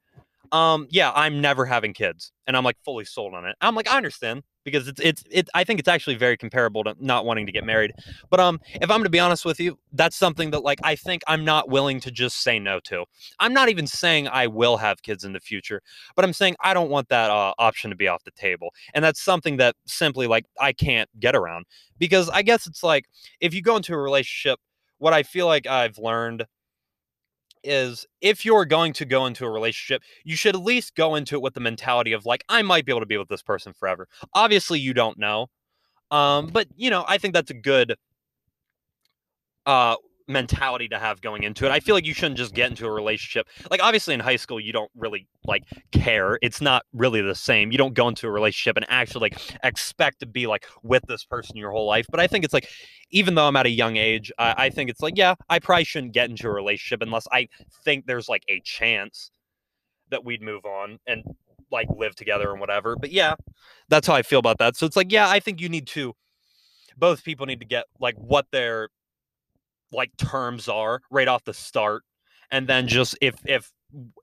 um, 0.52 0.86
yeah, 0.90 1.10
I'm 1.14 1.40
never 1.40 1.64
having 1.64 1.94
kids. 1.94 2.30
And 2.46 2.56
I'm 2.56 2.64
like 2.64 2.76
fully 2.84 3.04
sold 3.04 3.34
on 3.34 3.46
it. 3.46 3.56
I'm 3.60 3.74
like, 3.74 3.88
I 3.88 3.96
understand 3.96 4.42
because 4.64 4.86
it's 4.88 5.00
it's 5.00 5.24
it 5.30 5.48
I 5.54 5.64
think 5.64 5.80
it's 5.80 5.88
actually 5.88 6.16
very 6.16 6.36
comparable 6.36 6.84
to 6.84 6.94
not 7.00 7.24
wanting 7.24 7.46
to 7.46 7.52
get 7.52 7.64
married. 7.64 7.92
But 8.30 8.40
um 8.40 8.60
if 8.80 8.90
I'm 8.90 9.02
to 9.02 9.08
be 9.08 9.18
honest 9.18 9.44
with 9.44 9.60
you, 9.60 9.78
that's 9.92 10.16
something 10.16 10.50
that 10.50 10.62
like 10.62 10.80
I 10.82 10.96
think 10.96 11.22
I'm 11.26 11.44
not 11.44 11.68
willing 11.68 12.00
to 12.00 12.10
just 12.10 12.42
say 12.42 12.58
no 12.58 12.80
to. 12.80 13.04
I'm 13.38 13.54
not 13.54 13.68
even 13.68 13.86
saying 13.86 14.28
I 14.28 14.46
will 14.48 14.76
have 14.76 15.02
kids 15.02 15.24
in 15.24 15.32
the 15.32 15.40
future, 15.40 15.80
but 16.16 16.24
I'm 16.24 16.32
saying 16.32 16.56
I 16.60 16.74
don't 16.74 16.90
want 16.90 17.08
that 17.08 17.30
uh, 17.30 17.54
option 17.58 17.90
to 17.90 17.96
be 17.96 18.08
off 18.08 18.24
the 18.24 18.30
table. 18.32 18.74
And 18.94 19.04
that's 19.04 19.22
something 19.22 19.56
that 19.58 19.76
simply 19.86 20.26
like 20.26 20.46
I 20.60 20.72
can't 20.72 21.08
get 21.20 21.34
around 21.36 21.66
because 21.98 22.28
I 22.28 22.42
guess 22.42 22.66
it's 22.66 22.82
like 22.82 23.06
if 23.40 23.54
you 23.54 23.62
go 23.62 23.76
into 23.76 23.94
a 23.94 23.98
relationship 23.98 24.58
what 24.98 25.12
I 25.12 25.24
feel 25.24 25.46
like 25.46 25.66
I've 25.66 25.98
learned 25.98 26.44
is 27.64 28.06
if 28.20 28.44
you're 28.44 28.64
going 28.64 28.92
to 28.94 29.04
go 29.04 29.26
into 29.26 29.44
a 29.44 29.50
relationship, 29.50 30.02
you 30.24 30.36
should 30.36 30.54
at 30.54 30.62
least 30.62 30.94
go 30.94 31.14
into 31.14 31.36
it 31.36 31.42
with 31.42 31.54
the 31.54 31.60
mentality 31.60 32.12
of 32.12 32.26
like, 32.26 32.44
I 32.48 32.62
might 32.62 32.84
be 32.84 32.92
able 32.92 33.00
to 33.00 33.06
be 33.06 33.18
with 33.18 33.28
this 33.28 33.42
person 33.42 33.72
forever. 33.72 34.08
Obviously, 34.34 34.78
you 34.78 34.94
don't 34.94 35.18
know. 35.18 35.48
Um, 36.10 36.48
but 36.48 36.68
you 36.76 36.90
know, 36.90 37.04
I 37.08 37.18
think 37.18 37.34
that's 37.34 37.50
a 37.50 37.54
good 37.54 37.96
uh 39.64 39.94
mentality 40.28 40.88
to 40.88 40.98
have 40.98 41.20
going 41.20 41.42
into 41.42 41.66
it. 41.66 41.70
I 41.70 41.80
feel 41.80 41.94
like 41.94 42.06
you 42.06 42.14
shouldn't 42.14 42.38
just 42.38 42.54
get 42.54 42.70
into 42.70 42.86
a 42.86 42.90
relationship. 42.90 43.46
Like 43.70 43.82
obviously 43.82 44.14
in 44.14 44.20
high 44.20 44.36
school 44.36 44.60
you 44.60 44.72
don't 44.72 44.90
really 44.96 45.26
like 45.44 45.64
care. 45.90 46.38
It's 46.42 46.60
not 46.60 46.84
really 46.92 47.20
the 47.20 47.34
same. 47.34 47.72
You 47.72 47.78
don't 47.78 47.94
go 47.94 48.08
into 48.08 48.26
a 48.26 48.30
relationship 48.30 48.76
and 48.76 48.86
actually 48.88 49.30
like 49.30 49.58
expect 49.62 50.20
to 50.20 50.26
be 50.26 50.46
like 50.46 50.66
with 50.82 51.04
this 51.08 51.24
person 51.24 51.56
your 51.56 51.70
whole 51.70 51.86
life. 51.86 52.06
But 52.10 52.20
I 52.20 52.26
think 52.26 52.44
it's 52.44 52.54
like 52.54 52.68
even 53.10 53.34
though 53.34 53.46
I'm 53.46 53.56
at 53.56 53.66
a 53.66 53.70
young 53.70 53.96
age, 53.96 54.32
I, 54.38 54.54
I 54.66 54.70
think 54.70 54.90
it's 54.90 55.00
like, 55.00 55.14
yeah, 55.16 55.34
I 55.48 55.58
probably 55.58 55.84
shouldn't 55.84 56.12
get 56.12 56.30
into 56.30 56.46
a 56.46 56.50
relationship 56.50 57.02
unless 57.02 57.26
I 57.32 57.48
think 57.84 58.06
there's 58.06 58.28
like 58.28 58.44
a 58.48 58.60
chance 58.60 59.30
that 60.10 60.24
we'd 60.24 60.42
move 60.42 60.64
on 60.64 60.98
and 61.06 61.22
like 61.70 61.88
live 61.96 62.14
together 62.14 62.50
and 62.50 62.60
whatever. 62.60 62.96
But 62.96 63.12
yeah, 63.12 63.34
that's 63.88 64.06
how 64.06 64.14
I 64.14 64.22
feel 64.22 64.38
about 64.38 64.58
that. 64.58 64.76
So 64.76 64.86
it's 64.86 64.96
like, 64.96 65.10
yeah, 65.10 65.28
I 65.28 65.40
think 65.40 65.60
you 65.60 65.68
need 65.68 65.86
to 65.88 66.14
both 66.96 67.24
people 67.24 67.46
need 67.46 67.60
to 67.60 67.66
get 67.66 67.86
like 68.00 68.16
what 68.16 68.46
their 68.52 68.88
like 69.92 70.16
terms 70.16 70.68
are 70.68 71.00
right 71.10 71.28
off 71.28 71.44
the 71.44 71.54
start 71.54 72.02
and 72.50 72.68
then 72.68 72.86
just 72.86 73.16
if 73.20 73.34
if 73.44 73.72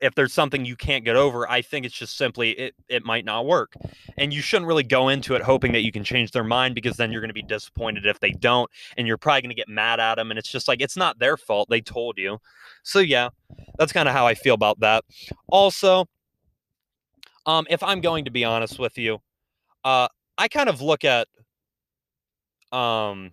if 0.02 0.16
there's 0.16 0.34
something 0.34 0.66
you 0.66 0.76
can't 0.76 1.06
get 1.06 1.16
over 1.16 1.50
i 1.50 1.62
think 1.62 1.86
it's 1.86 1.96
just 1.96 2.18
simply 2.18 2.52
it 2.52 2.74
it 2.88 3.06
might 3.06 3.26
not 3.26 3.46
work 3.46 3.74
and 4.18 4.34
you 4.34 4.42
shouldn't 4.42 4.68
really 4.68 4.84
go 4.84 5.10
into 5.10 5.36
it 5.36 5.42
hoping 5.42 5.72
that 5.72 5.82
you 5.82 5.92
can 5.92 6.04
change 6.04 6.32
their 6.32 6.44
mind 6.44 6.74
because 6.74 6.98
then 6.98 7.12
you're 7.12 7.22
going 7.22 7.30
to 7.30 7.34
be 7.34 7.44
disappointed 7.44 8.06
if 8.06 8.20
they 8.20 8.32
don't 8.32 8.70
and 8.98 9.06
you're 9.06 9.18
probably 9.18 9.42
going 9.42 9.50
to 9.50 9.56
get 9.56 9.70
mad 9.70 10.00
at 10.00 10.16
them 10.16 10.32
and 10.32 10.40
it's 10.40 10.50
just 10.50 10.68
like 10.68 10.82
it's 10.82 10.98
not 10.98 11.20
their 11.20 11.38
fault 11.38 11.70
they 11.70 11.82
told 11.82 12.18
you 12.18 12.40
so 12.84 13.00
yeah 13.00 13.30
that's 13.78 13.94
kind 13.94 14.08
of 14.08 14.16
how 14.16 14.26
i 14.26 14.34
feel 14.34 14.56
about 14.56 14.80
that. 14.80 15.04
Also 15.50 16.06
um 17.46 17.68
if 17.70 17.84
i'm 17.84 18.02
going 18.02 18.26
to 18.26 18.32
be 18.32 18.44
honest 18.44 18.80
with 18.80 18.98
you 18.98 19.20
uh 19.84 20.08
i 20.38 20.48
kind 20.48 20.70
of 20.70 20.82
look 20.82 21.04
at 21.04 21.28
um 22.72 23.32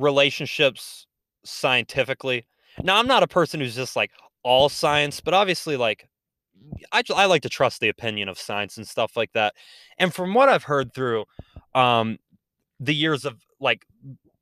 relationships 0.00 1.06
scientifically. 1.44 2.46
Now, 2.82 2.96
I'm 2.96 3.06
not 3.06 3.22
a 3.22 3.28
person 3.28 3.60
who's 3.60 3.74
just 3.74 3.96
like 3.96 4.10
all 4.42 4.68
science, 4.68 5.20
but 5.20 5.34
obviously, 5.34 5.76
like, 5.76 6.08
I, 6.92 7.02
I 7.14 7.26
like 7.26 7.42
to 7.42 7.48
trust 7.48 7.80
the 7.80 7.88
opinion 7.88 8.28
of 8.28 8.38
science 8.38 8.76
and 8.76 8.86
stuff 8.86 9.16
like 9.16 9.32
that. 9.32 9.54
And 9.98 10.12
from 10.12 10.34
what 10.34 10.48
I've 10.48 10.64
heard 10.64 10.92
through 10.94 11.24
um, 11.74 12.18
the 12.78 12.94
years 12.94 13.24
of 13.24 13.40
like 13.60 13.86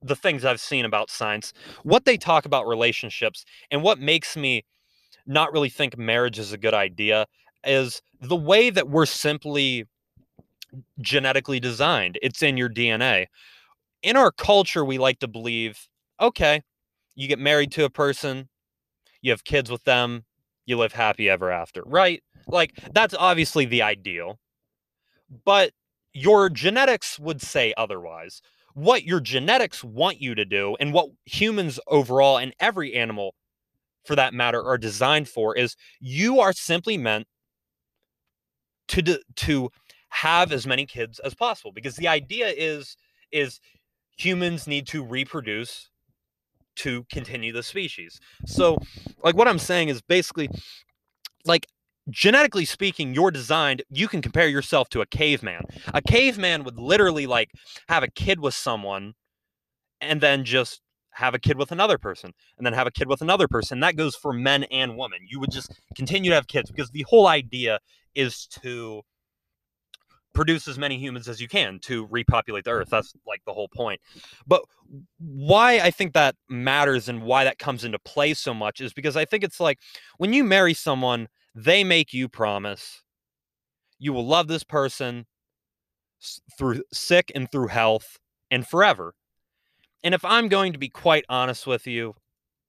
the 0.03 0.17
things 0.17 0.45
I've 0.45 0.61
seen 0.61 0.85
about 0.85 1.11
science, 1.11 1.53
what 1.83 2.05
they 2.05 2.17
talk 2.17 2.45
about 2.45 2.67
relationships 2.67 3.45
and 3.71 3.83
what 3.83 3.99
makes 3.99 4.37
me 4.37 4.65
not 5.27 5.53
really 5.53 5.69
think 5.69 5.99
marriage 5.99 6.39
is 6.39 6.53
a 6.53 6.59
good 6.59 6.75
idea 6.75 7.27
is 7.65 8.01
the 8.21 8.37
way 8.37 8.71
that 8.71 8.89
we're 8.89 9.07
simply 9.07 9.87
genetically 11.01 11.61
designed. 11.61 12.19
It's 12.23 12.43
in 12.43 12.57
your 12.57 12.69
DNA 12.69 13.27
in 14.03 14.17
our 14.17 14.31
culture, 14.31 14.85
we 14.85 14.99
like 14.99 15.19
to 15.21 15.29
believe 15.29 15.89
okay, 16.21 16.63
you 17.15 17.29
get 17.29 17.39
married 17.39 17.71
to 17.73 17.85
a 17.85 17.91
person, 17.91 18.49
you 19.23 19.31
have 19.31 19.45
kids 19.45 19.71
with 19.71 19.85
them, 19.85 20.25
you 20.67 20.77
live 20.77 20.93
happy 20.93 21.29
ever 21.29 21.51
after, 21.51 21.83
right? 21.87 22.23
Like, 22.49 22.73
that's 22.93 23.15
obviously 23.15 23.65
the 23.67 23.83
ideal. 23.83 24.39
But 25.45 25.73
your 26.13 26.49
genetics 26.49 27.19
would 27.19 27.41
say 27.41 27.75
otherwise. 27.77 28.43
What 28.75 29.05
your 29.05 29.21
genetics 29.21 29.83
want 29.83 30.21
you 30.21 30.35
to 30.35 30.45
do, 30.45 30.77
and 30.79 30.93
what 30.93 31.09
humans 31.25 31.81
overall 31.87 32.39
and 32.39 32.55
every 32.61 32.95
animal 32.95 33.35
for 34.05 34.15
that 34.17 34.35
matter 34.35 34.63
are 34.63 34.79
designed 34.79 35.29
for, 35.29 35.57
is 35.57 35.77
you 36.01 36.41
are 36.41 36.53
simply 36.53 36.97
meant 36.97 37.27
to 38.89 39.19
to 39.37 39.71
have 40.11 40.53
as 40.53 40.67
many 40.67 40.87
kids 40.87 41.19
as 41.21 41.35
possible 41.35 41.73
because 41.73 41.97
the 41.97 42.09
idea 42.09 42.49
is 42.49 42.97
is 43.33 43.61
humans 44.19 44.67
need 44.67 44.87
to 44.89 45.03
reproduce 45.03 45.91
to 46.77 47.05
continue 47.11 47.53
the 47.53 47.63
species. 47.63 48.21
So, 48.47 48.79
like 49.23 49.37
what 49.37 49.49
I'm 49.49 49.59
saying 49.59 49.89
is 49.89 50.03
basically 50.03 50.49
like 51.45 51.67
genetically 52.11 52.65
speaking, 52.65 53.15
you're 53.15 53.31
designed, 53.31 53.83
you 53.91 54.09
can 54.09 54.23
compare 54.23 54.49
yourself 54.49 54.89
to 54.91 55.01
a 55.01 55.07
caveman. 55.07 55.63
A 55.95 56.03
caveman 56.03 56.65
would 56.65 56.79
literally 56.79 57.27
like 57.27 57.51
have 57.89 58.03
a 58.03 58.11
kid 58.11 58.41
with 58.41 58.55
someone 58.55 59.15
and 60.01 60.21
then 60.21 60.45
just 60.45 60.81
have 61.13 61.35
a 61.35 61.39
kid 61.39 61.59
with 61.59 61.73
another 61.73 61.99
person 61.99 62.33
and 62.57 62.67
then 62.67 62.73
have 62.73 62.87
a 62.87 62.93
kid 62.93 63.09
with 63.09 63.21
another 63.21 63.49
person. 63.49 63.81
That 63.81 63.97
goes 63.97 64.15
for 64.15 64.33
men 64.33 64.65
and 64.65 64.97
women. 64.97 65.19
You 65.29 65.41
would 65.41 65.51
just 65.51 65.73
continue 65.97 66.31
to 66.31 66.35
have 66.35 66.47
kids 66.47 66.71
because 66.71 66.91
the 66.91 67.05
whole 67.09 67.27
idea 67.27 67.81
is 68.15 68.47
to 68.63 69.03
produce 70.39 70.69
as 70.69 70.79
many 70.79 70.97
humans 70.97 71.29
as 71.29 71.41
you 71.41 71.49
can 71.49 71.81
to 71.81 72.07
repopulate 72.13 72.63
the 72.63 72.71
earth 72.71 72.89
that's 72.89 73.13
like 73.27 73.43
the 73.45 73.53
whole 73.53 73.67
point 73.67 74.01
but 74.47 74.63
why 75.19 75.81
i 75.81 75.91
think 75.91 76.13
that 76.13 76.37
matters 76.49 77.09
and 77.09 77.21
why 77.23 77.43
that 77.43 77.59
comes 77.59 77.83
into 77.83 77.99
play 77.99 78.33
so 78.33 78.55
much 78.55 78.81
is 78.81 78.93
because 78.93 79.17
i 79.17 79.25
think 79.25 79.43
it's 79.43 79.59
like 79.59 79.81
when 80.19 80.33
you 80.33 80.45
marry 80.45 80.73
someone 80.73 81.27
they 81.57 81.83
make 81.83 82.15
you 82.15 82.29
promise 82.29 83.03
you 83.99 84.13
will 84.13 84.25
love 84.25 84.47
this 84.47 84.63
person 84.63 85.27
through 86.57 86.85
sick 86.93 87.33
and 87.35 87.51
through 87.51 87.67
health 87.67 88.21
and 88.49 88.65
forever 88.65 89.17
and 90.05 90.15
if 90.15 90.25
i'm 90.25 90.47
going 90.47 90.73
to 90.73 90.79
be 90.79 90.89
quite 90.89 91.25
honest 91.29 91.67
with 91.67 91.85
you 91.85 92.15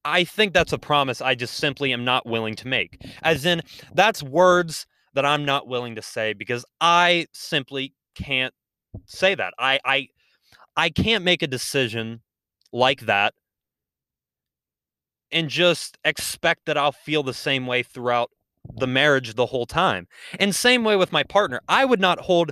I 0.05 0.23
think 0.23 0.53
that's 0.53 0.71
a 0.71 0.77
promise 0.77 1.21
I 1.21 1.35
just 1.35 1.55
simply 1.55 1.91
am 1.91 2.05
not 2.05 2.25
willing 2.25 2.55
to 2.55 2.67
make. 2.69 3.05
As 3.21 3.45
in, 3.45 3.61
that's 3.93 4.23
words 4.23 4.87
that 5.19 5.25
I'm 5.25 5.43
not 5.43 5.67
willing 5.67 5.95
to 5.95 6.01
say 6.01 6.31
because 6.31 6.63
I 6.79 7.27
simply 7.33 7.93
can't 8.15 8.53
say 9.05 9.35
that. 9.35 9.53
I 9.59 9.77
I 9.83 10.07
I 10.77 10.89
can't 10.89 11.25
make 11.25 11.43
a 11.43 11.47
decision 11.47 12.21
like 12.71 13.01
that 13.01 13.33
and 15.29 15.49
just 15.49 15.97
expect 16.05 16.67
that 16.67 16.77
I'll 16.77 16.93
feel 16.93 17.21
the 17.21 17.33
same 17.33 17.67
way 17.67 17.83
throughout 17.83 18.31
the 18.77 18.87
marriage 18.87 19.33
the 19.33 19.47
whole 19.47 19.65
time. 19.65 20.07
And 20.39 20.55
same 20.55 20.85
way 20.85 20.95
with 20.95 21.11
my 21.11 21.23
partner. 21.23 21.59
I 21.67 21.83
would 21.83 21.99
not 21.99 22.21
hold 22.21 22.51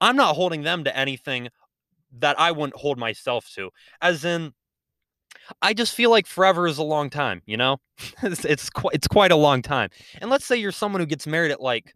I'm 0.00 0.16
not 0.16 0.34
holding 0.34 0.62
them 0.62 0.82
to 0.82 0.96
anything 0.96 1.48
that 2.18 2.40
I 2.40 2.50
wouldn't 2.50 2.74
hold 2.74 2.98
myself 2.98 3.48
to. 3.54 3.70
As 4.02 4.24
in 4.24 4.52
I 5.62 5.74
just 5.74 5.94
feel 5.94 6.10
like 6.10 6.26
forever 6.26 6.66
is 6.66 6.78
a 6.78 6.82
long 6.82 7.10
time, 7.10 7.42
you 7.46 7.56
know? 7.56 7.78
it's 8.22 8.44
it's, 8.44 8.70
it's 8.92 9.08
quite 9.08 9.32
a 9.32 9.36
long 9.36 9.62
time. 9.62 9.90
And 10.20 10.30
let's 10.30 10.46
say 10.46 10.56
you're 10.56 10.72
someone 10.72 11.00
who 11.00 11.06
gets 11.06 11.26
married 11.26 11.50
at 11.50 11.60
like 11.60 11.92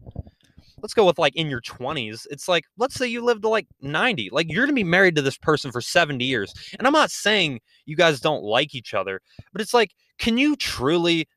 let's 0.81 0.93
go 0.93 1.05
with 1.05 1.17
like 1.17 1.35
in 1.35 1.49
your 1.49 1.61
20s. 1.61 2.27
It's 2.29 2.47
like 2.47 2.65
let's 2.77 2.95
say 2.95 3.07
you 3.07 3.23
live 3.23 3.41
to 3.41 3.49
like 3.49 3.67
90. 3.81 4.29
Like 4.31 4.51
you're 4.51 4.65
going 4.65 4.75
to 4.75 4.81
be 4.81 4.83
married 4.83 5.15
to 5.15 5.21
this 5.21 5.37
person 5.37 5.71
for 5.71 5.81
70 5.81 6.23
years. 6.23 6.53
And 6.77 6.85
I'm 6.85 6.93
not 6.93 7.11
saying 7.11 7.59
you 7.85 7.95
guys 7.95 8.19
don't 8.19 8.43
like 8.43 8.75
each 8.75 8.93
other, 8.93 9.21
but 9.51 9.61
it's 9.61 9.73
like 9.73 9.91
can 10.19 10.37
you 10.37 10.55
truly 10.55 11.27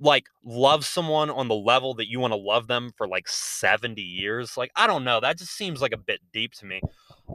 like 0.00 0.26
love 0.44 0.84
someone 0.84 1.30
on 1.30 1.48
the 1.48 1.54
level 1.54 1.94
that 1.94 2.08
you 2.08 2.18
want 2.18 2.32
to 2.32 2.36
love 2.36 2.66
them 2.66 2.90
for 2.96 3.06
like 3.06 3.28
70 3.28 4.00
years? 4.00 4.56
Like 4.56 4.70
I 4.76 4.86
don't 4.86 5.04
know, 5.04 5.20
that 5.20 5.38
just 5.38 5.56
seems 5.56 5.82
like 5.82 5.92
a 5.92 5.98
bit 5.98 6.20
deep 6.32 6.52
to 6.54 6.66
me. 6.66 6.80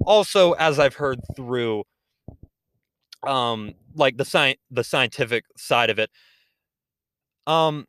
Also, 0.06 0.54
as 0.54 0.80
I've 0.80 0.96
heard 0.96 1.20
through 1.36 1.84
um 3.28 3.74
like 3.96 4.18
the 4.18 4.26
sci- 4.26 4.58
the 4.72 4.84
scientific 4.84 5.44
side 5.58 5.90
of 5.90 6.00
it 6.00 6.10
um 7.48 7.86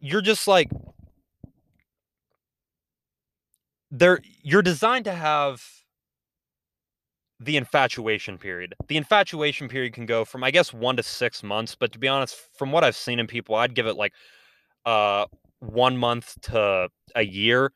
you're 0.00 0.20
just 0.22 0.46
like 0.46 0.70
there 3.90 4.20
you're 4.42 4.62
designed 4.62 5.04
to 5.06 5.12
have 5.12 5.62
the 7.40 7.56
infatuation 7.56 8.36
period. 8.36 8.74
The 8.88 8.96
infatuation 8.96 9.68
period 9.68 9.92
can 9.92 10.06
go 10.06 10.24
from 10.24 10.42
I 10.42 10.50
guess 10.50 10.72
1 10.72 10.96
to 10.96 11.02
6 11.02 11.42
months, 11.42 11.74
but 11.74 11.92
to 11.92 11.98
be 11.98 12.08
honest, 12.08 12.36
from 12.56 12.72
what 12.72 12.82
I've 12.84 12.96
seen 12.96 13.18
in 13.20 13.26
people, 13.26 13.54
I'd 13.54 13.74
give 13.74 13.86
it 13.86 13.94
like 13.96 14.12
uh 14.86 15.26
1 15.60 15.96
month 15.96 16.40
to 16.42 16.88
a 17.16 17.22
year. 17.22 17.72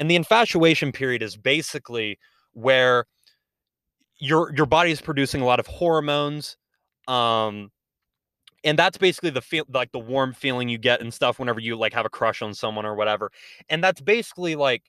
And 0.00 0.10
the 0.10 0.16
infatuation 0.16 0.92
period 0.92 1.22
is 1.22 1.36
basically 1.36 2.18
where 2.54 3.06
your 4.24 4.52
your 4.56 4.66
body 4.66 4.90
is 4.90 5.00
producing 5.00 5.40
a 5.40 5.44
lot 5.44 5.60
of 5.60 5.66
hormones 5.66 6.56
um 7.08 7.70
and 8.64 8.78
that's 8.78 8.96
basically 8.96 9.30
the 9.30 9.42
feel 9.42 9.64
like 9.72 9.92
the 9.92 9.98
warm 9.98 10.32
feeling 10.32 10.68
you 10.68 10.78
get 10.78 11.00
and 11.00 11.12
stuff 11.12 11.38
whenever 11.38 11.60
you 11.60 11.76
like 11.76 11.92
have 11.92 12.06
a 12.06 12.10
crush 12.10 12.42
on 12.42 12.54
someone 12.54 12.86
or 12.86 12.94
whatever 12.94 13.30
and 13.68 13.82
that's 13.82 14.00
basically 14.00 14.54
like 14.56 14.82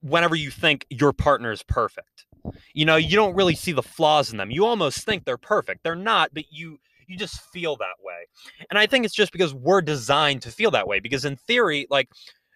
whenever 0.00 0.34
you 0.34 0.50
think 0.50 0.84
your 0.90 1.12
partner 1.12 1.52
is 1.52 1.62
perfect. 1.62 2.26
You 2.74 2.84
know 2.84 2.96
you 2.96 3.14
don't 3.14 3.36
really 3.36 3.54
see 3.54 3.72
the 3.72 3.82
flaws 3.82 4.32
in 4.32 4.38
them. 4.38 4.50
You 4.50 4.64
almost 4.64 5.04
think 5.04 5.24
they're 5.24 5.36
perfect. 5.36 5.84
They're 5.84 5.94
not 5.94 6.30
but 6.34 6.44
you 6.50 6.78
you 7.06 7.16
just 7.16 7.40
feel 7.52 7.76
that 7.76 7.96
way 8.02 8.26
and 8.70 8.78
i 8.78 8.86
think 8.86 9.04
it's 9.04 9.14
just 9.14 9.32
because 9.32 9.52
we're 9.52 9.82
designed 9.82 10.40
to 10.40 10.50
feel 10.50 10.70
that 10.70 10.86
way 10.86 10.98
because 10.98 11.26
in 11.26 11.36
theory 11.36 11.86
like 11.90 12.08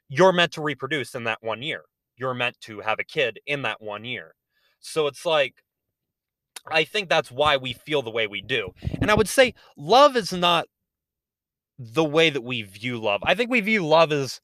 you're 0.08 0.32
meant 0.32 0.52
to 0.52 0.62
reproduce 0.62 1.14
in 1.14 1.24
that 1.24 1.42
one 1.42 1.62
year. 1.62 1.82
You're 2.16 2.34
meant 2.34 2.60
to 2.62 2.80
have 2.80 2.98
a 2.98 3.04
kid 3.04 3.40
in 3.46 3.62
that 3.62 3.80
one 3.80 4.04
year. 4.04 4.34
So 4.80 5.06
it's 5.06 5.26
like 5.26 5.54
I 6.70 6.84
think 6.84 7.08
that's 7.08 7.30
why 7.30 7.56
we 7.56 7.72
feel 7.72 8.02
the 8.02 8.10
way 8.10 8.26
we 8.26 8.42
do. 8.42 8.74
And 9.00 9.10
I 9.10 9.14
would 9.14 9.28
say 9.28 9.54
love 9.76 10.16
is 10.16 10.32
not 10.32 10.66
the 11.78 12.04
way 12.04 12.30
that 12.30 12.42
we 12.42 12.62
view 12.62 12.98
love. 12.98 13.20
I 13.24 13.34
think 13.34 13.50
we 13.50 13.60
view 13.60 13.86
love 13.86 14.12
as 14.12 14.40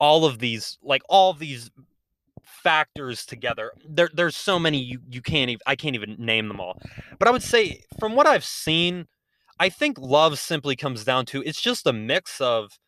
all 0.00 0.24
of 0.24 0.38
these, 0.38 0.78
like 0.82 1.02
all 1.08 1.30
of 1.30 1.38
these 1.38 1.70
factors 2.44 3.24
together. 3.24 3.72
There, 3.88 4.10
there's 4.12 4.36
so 4.36 4.58
many 4.58 4.78
you, 4.78 5.00
you 5.10 5.22
can't 5.22 5.50
even 5.50 5.60
I 5.66 5.76
can't 5.76 5.94
even 5.94 6.16
name 6.18 6.48
them 6.48 6.60
all. 6.60 6.80
But 7.18 7.28
I 7.28 7.30
would 7.30 7.42
say 7.42 7.84
from 7.98 8.14
what 8.14 8.26
I've 8.26 8.44
seen, 8.44 9.06
I 9.58 9.68
think 9.68 9.98
love 9.98 10.38
simply 10.38 10.76
comes 10.76 11.04
down 11.04 11.26
to 11.26 11.42
it's 11.42 11.60
just 11.60 11.86
a 11.86 11.92
mix 11.92 12.40
of 12.40 12.78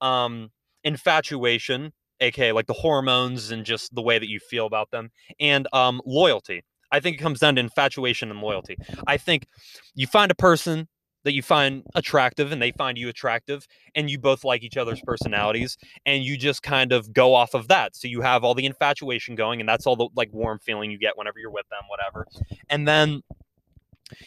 um 0.00 0.50
infatuation, 0.84 1.92
aka 2.20 2.52
like 2.52 2.66
the 2.66 2.72
hormones 2.74 3.50
and 3.50 3.64
just 3.64 3.94
the 3.94 4.02
way 4.02 4.18
that 4.18 4.28
you 4.28 4.40
feel 4.40 4.66
about 4.66 4.90
them, 4.90 5.10
and 5.40 5.68
um 5.72 6.00
loyalty. 6.04 6.64
I 6.92 7.00
think 7.00 7.16
it 7.16 7.20
comes 7.20 7.40
down 7.40 7.56
to 7.56 7.60
infatuation 7.60 8.30
and 8.30 8.40
loyalty. 8.40 8.76
I 9.06 9.16
think 9.16 9.46
you 9.94 10.06
find 10.06 10.30
a 10.30 10.34
person 10.36 10.88
that 11.24 11.32
you 11.32 11.42
find 11.42 11.84
attractive 11.94 12.52
and 12.52 12.60
they 12.60 12.72
find 12.72 12.98
you 12.98 13.08
attractive 13.08 13.66
and 13.94 14.10
you 14.10 14.18
both 14.18 14.44
like 14.44 14.62
each 14.62 14.76
other's 14.76 15.00
personalities 15.00 15.78
and 16.04 16.24
you 16.24 16.36
just 16.36 16.62
kind 16.62 16.92
of 16.92 17.12
go 17.12 17.34
off 17.34 17.54
of 17.54 17.68
that. 17.68 17.96
So 17.96 18.08
you 18.08 18.20
have 18.22 18.44
all 18.44 18.54
the 18.54 18.66
infatuation 18.66 19.34
going 19.34 19.60
and 19.60 19.68
that's 19.68 19.86
all 19.86 19.96
the 19.96 20.08
like 20.16 20.32
warm 20.32 20.58
feeling 20.58 20.90
you 20.90 20.98
get 20.98 21.16
whenever 21.16 21.38
you're 21.38 21.50
with 21.50 21.68
them 21.68 21.82
whatever. 21.88 22.26
And 22.68 22.86
then 22.86 23.22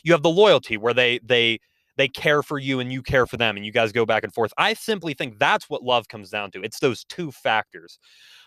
you 0.04 0.14
have 0.14 0.24
the 0.24 0.30
loyalty 0.30 0.78
where 0.78 0.94
they 0.94 1.20
they 1.24 1.60
they 1.98 2.08
care 2.08 2.44
for 2.44 2.60
you 2.60 2.80
and 2.80 2.92
you 2.92 3.02
care 3.02 3.26
for 3.26 3.38
them 3.38 3.56
and 3.56 3.66
you 3.66 3.72
guys 3.72 3.92
go 3.92 4.06
back 4.06 4.24
and 4.24 4.34
forth. 4.34 4.52
I 4.58 4.74
simply 4.74 5.14
think 5.14 5.40
that's 5.40 5.70
what 5.70 5.84
love 5.84 6.08
comes 6.08 6.30
down 6.30 6.52
to. 6.52 6.62
It's 6.62 6.80
those 6.80 7.06
two 7.06 7.32
factors. 7.32 8.00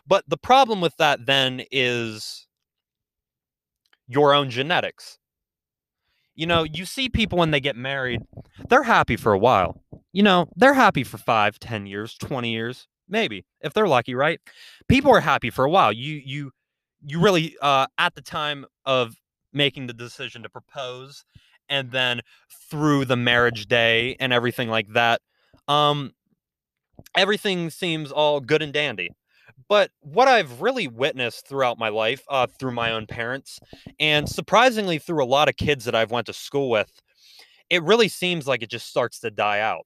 But 0.06 0.24
the 0.28 0.36
problem 0.36 0.80
with 0.80 0.96
that 0.98 1.26
then 1.26 1.62
is 1.70 2.47
your 4.08 4.34
own 4.34 4.50
genetics. 4.50 5.18
You 6.34 6.46
know, 6.46 6.62
you 6.62 6.84
see 6.84 7.08
people 7.08 7.38
when 7.38 7.50
they 7.50 7.60
get 7.60 7.76
married, 7.76 8.22
they're 8.68 8.84
happy 8.84 9.16
for 9.16 9.32
a 9.32 9.38
while. 9.38 9.82
You 10.12 10.22
know, 10.22 10.48
they're 10.56 10.74
happy 10.74 11.04
for 11.04 11.18
five, 11.18 11.58
ten 11.58 11.86
years, 11.86 12.14
20 12.16 12.50
years, 12.52 12.86
maybe, 13.08 13.44
if 13.60 13.72
they're 13.74 13.88
lucky, 13.88 14.14
right? 14.14 14.40
People 14.88 15.12
are 15.12 15.20
happy 15.20 15.50
for 15.50 15.64
a 15.64 15.70
while. 15.70 15.92
You 15.92 16.20
you 16.24 16.52
you 17.04 17.20
really 17.20 17.56
uh 17.62 17.86
at 17.98 18.14
the 18.14 18.22
time 18.22 18.66
of 18.84 19.16
making 19.52 19.86
the 19.86 19.92
decision 19.92 20.42
to 20.42 20.48
propose 20.48 21.24
and 21.68 21.90
then 21.90 22.20
through 22.70 23.04
the 23.04 23.16
marriage 23.16 23.66
day 23.66 24.16
and 24.20 24.32
everything 24.32 24.68
like 24.68 24.92
that, 24.92 25.20
um 25.66 26.12
everything 27.16 27.70
seems 27.70 28.10
all 28.12 28.40
good 28.40 28.62
and 28.62 28.72
dandy. 28.72 29.10
But 29.68 29.90
what 30.00 30.28
I've 30.28 30.60
really 30.60 30.88
witnessed 30.88 31.46
throughout 31.46 31.78
my 31.78 31.88
life, 31.88 32.22
uh, 32.28 32.46
through 32.58 32.72
my 32.72 32.92
own 32.92 33.06
parents, 33.06 33.58
and 33.98 34.28
surprisingly 34.28 34.98
through 34.98 35.22
a 35.22 35.26
lot 35.26 35.48
of 35.48 35.56
kids 35.56 35.84
that 35.86 35.94
I've 35.94 36.10
went 36.10 36.26
to 36.26 36.32
school 36.32 36.70
with, 36.70 36.90
it 37.70 37.82
really 37.82 38.08
seems 38.08 38.46
like 38.46 38.62
it 38.62 38.70
just 38.70 38.86
starts 38.88 39.20
to 39.20 39.30
die 39.30 39.60
out. 39.60 39.84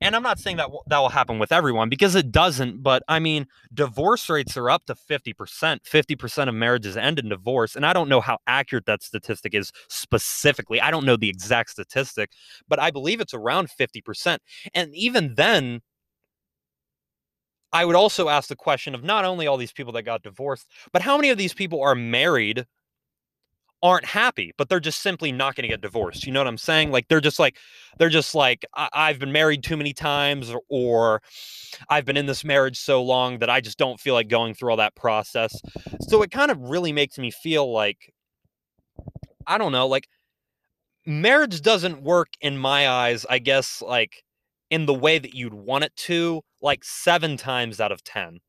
And 0.00 0.16
I'm 0.16 0.22
not 0.22 0.38
saying 0.38 0.56
that 0.56 0.64
w- 0.64 0.80
that 0.86 0.98
will 0.98 1.10
happen 1.10 1.38
with 1.38 1.52
everyone 1.52 1.88
because 1.88 2.14
it 2.14 2.32
doesn't. 2.32 2.82
But 2.82 3.02
I 3.06 3.18
mean, 3.18 3.46
divorce 3.72 4.28
rates 4.28 4.56
are 4.56 4.70
up 4.70 4.86
to 4.86 4.94
50%. 4.94 5.84
50% 5.84 6.48
of 6.48 6.54
marriages 6.54 6.96
end 6.96 7.18
in 7.18 7.28
divorce. 7.28 7.76
And 7.76 7.84
I 7.84 7.92
don't 7.92 8.08
know 8.08 8.20
how 8.20 8.38
accurate 8.46 8.86
that 8.86 9.02
statistic 9.02 9.54
is 9.54 9.72
specifically. 9.88 10.80
I 10.80 10.90
don't 10.90 11.04
know 11.04 11.16
the 11.16 11.28
exact 11.28 11.70
statistic, 11.70 12.32
but 12.68 12.78
I 12.78 12.90
believe 12.90 13.20
it's 13.20 13.34
around 13.34 13.68
50%. 13.68 14.38
And 14.74 14.94
even 14.94 15.34
then, 15.34 15.80
I 17.72 17.84
would 17.84 17.96
also 17.96 18.28
ask 18.28 18.48
the 18.48 18.56
question 18.56 18.94
of 18.94 19.04
not 19.04 19.24
only 19.24 19.46
all 19.46 19.56
these 19.56 19.72
people 19.72 19.92
that 19.92 20.02
got 20.02 20.22
divorced, 20.22 20.66
but 20.92 21.02
how 21.02 21.16
many 21.16 21.30
of 21.30 21.38
these 21.38 21.54
people 21.54 21.80
are 21.80 21.94
married, 21.94 22.66
aren't 23.82 24.04
happy, 24.04 24.52
but 24.58 24.68
they're 24.68 24.80
just 24.80 25.00
simply 25.00 25.32
not 25.32 25.54
going 25.54 25.62
to 25.62 25.68
get 25.68 25.80
divorced. 25.80 26.26
You 26.26 26.32
know 26.32 26.40
what 26.40 26.46
I'm 26.46 26.58
saying? 26.58 26.90
Like 26.90 27.08
they're 27.08 27.20
just 27.20 27.38
like 27.38 27.56
they're 27.98 28.10
just 28.10 28.34
like 28.34 28.66
I- 28.74 29.08
have 29.08 29.18
been 29.18 29.32
married 29.32 29.62
too 29.62 29.76
many 29.76 29.92
times, 29.92 30.50
or, 30.50 30.60
or 30.68 31.22
I've 31.88 32.04
been 32.04 32.16
in 32.16 32.26
this 32.26 32.44
marriage 32.44 32.78
so 32.78 33.02
long 33.02 33.38
that 33.38 33.48
I 33.48 33.60
just 33.60 33.78
don't 33.78 33.98
feel 33.98 34.14
like 34.14 34.28
going 34.28 34.54
through 34.54 34.72
all 34.72 34.76
that 34.76 34.94
process. 34.96 35.58
So 36.08 36.22
it 36.22 36.30
kind 36.30 36.50
of 36.50 36.60
really 36.60 36.92
makes 36.92 37.18
me 37.18 37.30
feel 37.30 37.72
like 37.72 38.12
I 39.46 39.58
don't 39.58 39.72
know, 39.72 39.86
like 39.86 40.08
marriage 41.06 41.62
doesn't 41.62 42.02
work 42.02 42.28
in 42.40 42.56
my 42.58 42.88
eyes. 42.88 43.26
I 43.28 43.38
guess 43.38 43.82
like 43.82 44.22
in 44.70 44.86
the 44.86 44.94
way 44.94 45.18
that 45.18 45.34
you'd 45.34 45.54
want 45.54 45.84
it 45.84 45.94
to, 45.96 46.42
like 46.60 46.84
seven 46.84 47.36
times 47.36 47.80
out 47.80 47.92
of 47.92 48.02
10. 48.04 48.40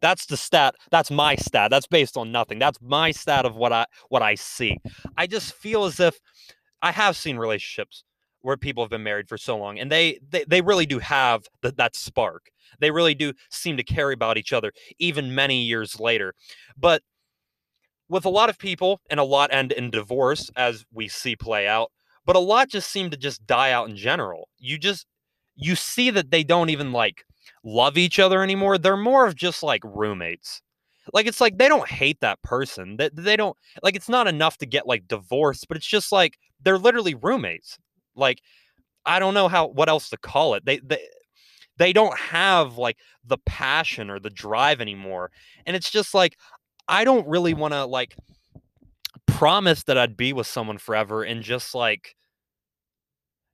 That's 0.00 0.26
the 0.26 0.36
stat. 0.36 0.74
That's 0.90 1.10
my 1.10 1.34
stat. 1.34 1.70
That's 1.70 1.86
based 1.86 2.16
on 2.16 2.30
nothing. 2.30 2.58
That's 2.58 2.78
my 2.80 3.10
stat 3.10 3.44
of 3.44 3.56
what 3.56 3.72
I 3.72 3.86
what 4.08 4.22
I 4.22 4.36
see. 4.36 4.78
I 5.16 5.26
just 5.26 5.54
feel 5.54 5.84
as 5.84 5.98
if 5.98 6.18
I 6.82 6.92
have 6.92 7.16
seen 7.16 7.36
relationships 7.36 8.04
where 8.42 8.56
people 8.56 8.82
have 8.82 8.90
been 8.90 9.02
married 9.02 9.28
for 9.28 9.36
so 9.36 9.56
long 9.56 9.78
and 9.78 9.90
they 9.90 10.18
they, 10.28 10.44
they 10.44 10.60
really 10.60 10.86
do 10.86 10.98
have 10.98 11.44
the, 11.62 11.72
that 11.72 11.96
spark 11.96 12.50
they 12.80 12.90
really 12.90 13.14
do 13.14 13.32
seem 13.50 13.76
to 13.76 13.82
care 13.82 14.12
about 14.12 14.38
each 14.38 14.52
other 14.52 14.72
even 14.98 15.34
many 15.34 15.60
years 15.62 15.98
later 15.98 16.34
but 16.76 17.02
with 18.08 18.24
a 18.24 18.30
lot 18.30 18.48
of 18.48 18.58
people 18.58 19.00
and 19.10 19.20
a 19.20 19.24
lot 19.24 19.52
end 19.52 19.72
in 19.72 19.90
divorce 19.90 20.50
as 20.56 20.84
we 20.92 21.08
see 21.08 21.34
play 21.34 21.66
out 21.66 21.90
but 22.24 22.36
a 22.36 22.40
lot 22.40 22.68
just 22.68 22.90
seem 22.90 23.10
to 23.10 23.16
just 23.16 23.46
die 23.46 23.72
out 23.72 23.88
in 23.88 23.96
general 23.96 24.48
you 24.58 24.78
just 24.78 25.06
you 25.56 25.74
see 25.74 26.10
that 26.10 26.30
they 26.30 26.44
don't 26.44 26.70
even 26.70 26.92
like 26.92 27.24
love 27.64 27.98
each 27.98 28.18
other 28.18 28.42
anymore 28.42 28.78
they're 28.78 28.96
more 28.96 29.26
of 29.26 29.34
just 29.34 29.62
like 29.62 29.82
roommates. 29.84 30.62
Like 31.12 31.26
it's 31.26 31.40
like 31.40 31.58
they 31.58 31.68
don't 31.68 31.88
hate 31.88 32.20
that 32.20 32.42
person 32.42 32.98
that 32.98 33.16
they, 33.16 33.22
they 33.22 33.36
don't 33.36 33.56
like 33.82 33.96
it's 33.96 34.08
not 34.08 34.26
enough 34.26 34.58
to 34.58 34.66
get 34.66 34.86
like 34.86 35.08
divorced 35.08 35.66
but 35.68 35.76
it's 35.76 35.86
just 35.86 36.12
like 36.12 36.38
they're 36.62 36.78
literally 36.78 37.14
roommates. 37.14 37.78
Like 38.14 38.40
i 39.06 39.18
don't 39.18 39.34
know 39.34 39.48
how 39.48 39.68
what 39.68 39.88
else 39.88 40.10
to 40.10 40.16
call 40.16 40.54
it. 40.54 40.64
They 40.64 40.78
they 40.78 41.00
they 41.78 41.92
don't 41.92 42.18
have 42.18 42.76
like 42.76 42.98
the 43.24 43.38
passion 43.46 44.10
or 44.10 44.18
the 44.18 44.30
drive 44.30 44.80
anymore 44.80 45.30
and 45.64 45.74
it's 45.76 45.90
just 45.90 46.12
like 46.12 46.36
i 46.88 47.04
don't 47.04 47.26
really 47.26 47.54
want 47.54 47.72
to 47.72 47.84
like 47.84 48.16
promise 49.26 49.84
that 49.84 49.96
i'd 49.96 50.16
be 50.16 50.32
with 50.32 50.46
someone 50.46 50.78
forever 50.78 51.22
and 51.22 51.42
just 51.42 51.74
like 51.74 52.16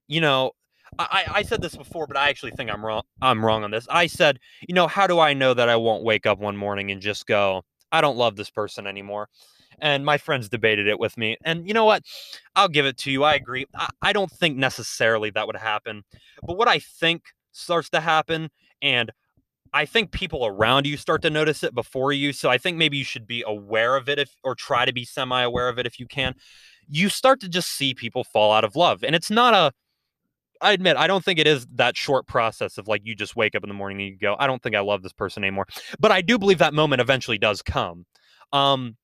you 0.09 0.21
know 0.21 0.53
I, 0.99 1.25
I 1.29 1.43
said 1.43 1.63
this 1.63 1.77
before, 1.77 2.07
but 2.07 2.17
I 2.17 2.29
actually 2.29 2.53
think 2.53 2.71
I'm 2.71 2.85
wrong. 2.85 3.03
I'm 3.21 3.45
wrong 3.45 3.65
on 3.65 3.71
this. 3.71 3.87
I 3.91 4.07
said, 4.07 4.39
you 4.67 4.75
know, 4.75 4.87
how 4.87 5.07
do 5.07 5.19
I 5.19 5.33
know 5.33 5.55
that 5.55 5.69
I 5.69 5.77
won't 5.77 6.05
wake 6.05 6.27
up 6.27 6.39
one 6.39 6.57
morning 6.57 6.91
and 6.91 7.01
just 7.01 7.27
go, 7.27 7.63
I 7.93 8.01
don't 8.01 8.17
love 8.17 8.37
this 8.37 8.51
person 8.51 8.87
anymore? 8.87 9.29
And 9.81 10.05
my 10.05 10.19
friends 10.19 10.49
debated 10.49 10.87
it 10.87 10.99
with 10.99 11.19
me. 11.19 11.37
And 11.45 11.67
you 11.67 11.75
know 11.75 11.85
what? 11.85 12.05
I'll 12.55 12.69
give 12.69 12.87
it 12.87 12.97
to 12.99 13.11
you. 13.11 13.25
I 13.25 13.35
agree. 13.35 13.67
I, 13.75 13.89
I 14.03 14.13
don't 14.13 14.31
think 14.31 14.57
necessarily 14.57 15.31
that 15.31 15.47
would 15.47 15.57
happen. 15.57 16.03
But 16.43 16.57
what 16.57 16.69
I 16.69 16.79
think 16.79 17.23
starts 17.53 17.91
to 17.91 18.01
happen, 18.01 18.51
and 18.81 19.11
I 19.73 19.87
think 19.87 20.13
people 20.13 20.47
around 20.47 20.87
you 20.87 20.97
start 20.97 21.23
to 21.23 21.31
notice 21.31 21.65
it 21.65 21.75
before 21.75 22.13
you. 22.13 22.33
So 22.33 22.49
I 22.49 22.59
think 22.59 22.77
maybe 22.77 22.97
you 22.97 23.05
should 23.05 23.27
be 23.27 23.43
aware 23.45 23.97
of 23.97 24.09
it 24.09 24.21
if 24.21 24.31
or 24.45 24.55
try 24.55 24.85
to 24.85 24.93
be 24.93 25.05
semi-aware 25.05 25.69
of 25.69 25.79
it 25.79 25.87
if 25.87 25.99
you 25.99 26.07
can. 26.07 26.35
You 26.87 27.09
start 27.09 27.41
to 27.41 27.49
just 27.49 27.71
see 27.71 27.95
people 27.95 28.23
fall 28.23 28.53
out 28.53 28.63
of 28.63 28.77
love. 28.77 29.03
And 29.03 29.17
it's 29.17 29.31
not 29.31 29.55
a 29.55 29.73
I 30.61 30.73
admit 30.73 30.97
I 30.97 31.07
don't 31.07 31.25
think 31.25 31.39
it 31.39 31.47
is 31.47 31.67
that 31.75 31.97
short 31.97 32.27
process 32.27 32.79
of 32.79 32.89
like 32.89 33.03
you 33.05 33.15
just 33.15 33.37
wake 33.37 33.55
up 33.55 33.63
in 33.63 33.69
the 33.69 33.75
morning 33.75 34.01
and 34.01 34.09
you 34.11 34.17
go, 34.17 34.37
I 34.39 34.47
don't 34.47 34.63
think 34.63 34.77
I 34.77 34.81
love 34.81 35.03
this 35.03 35.13
person 35.13 35.45
anymore. 35.45 35.67
But 35.99 36.13
I 36.13 36.21
do 36.23 36.39
believe 36.39 36.59
that 36.59 36.75
moment 36.75 37.01
eventually 37.01 37.39
does 37.39 37.63
come. 37.63 38.07
Um, 38.53 38.97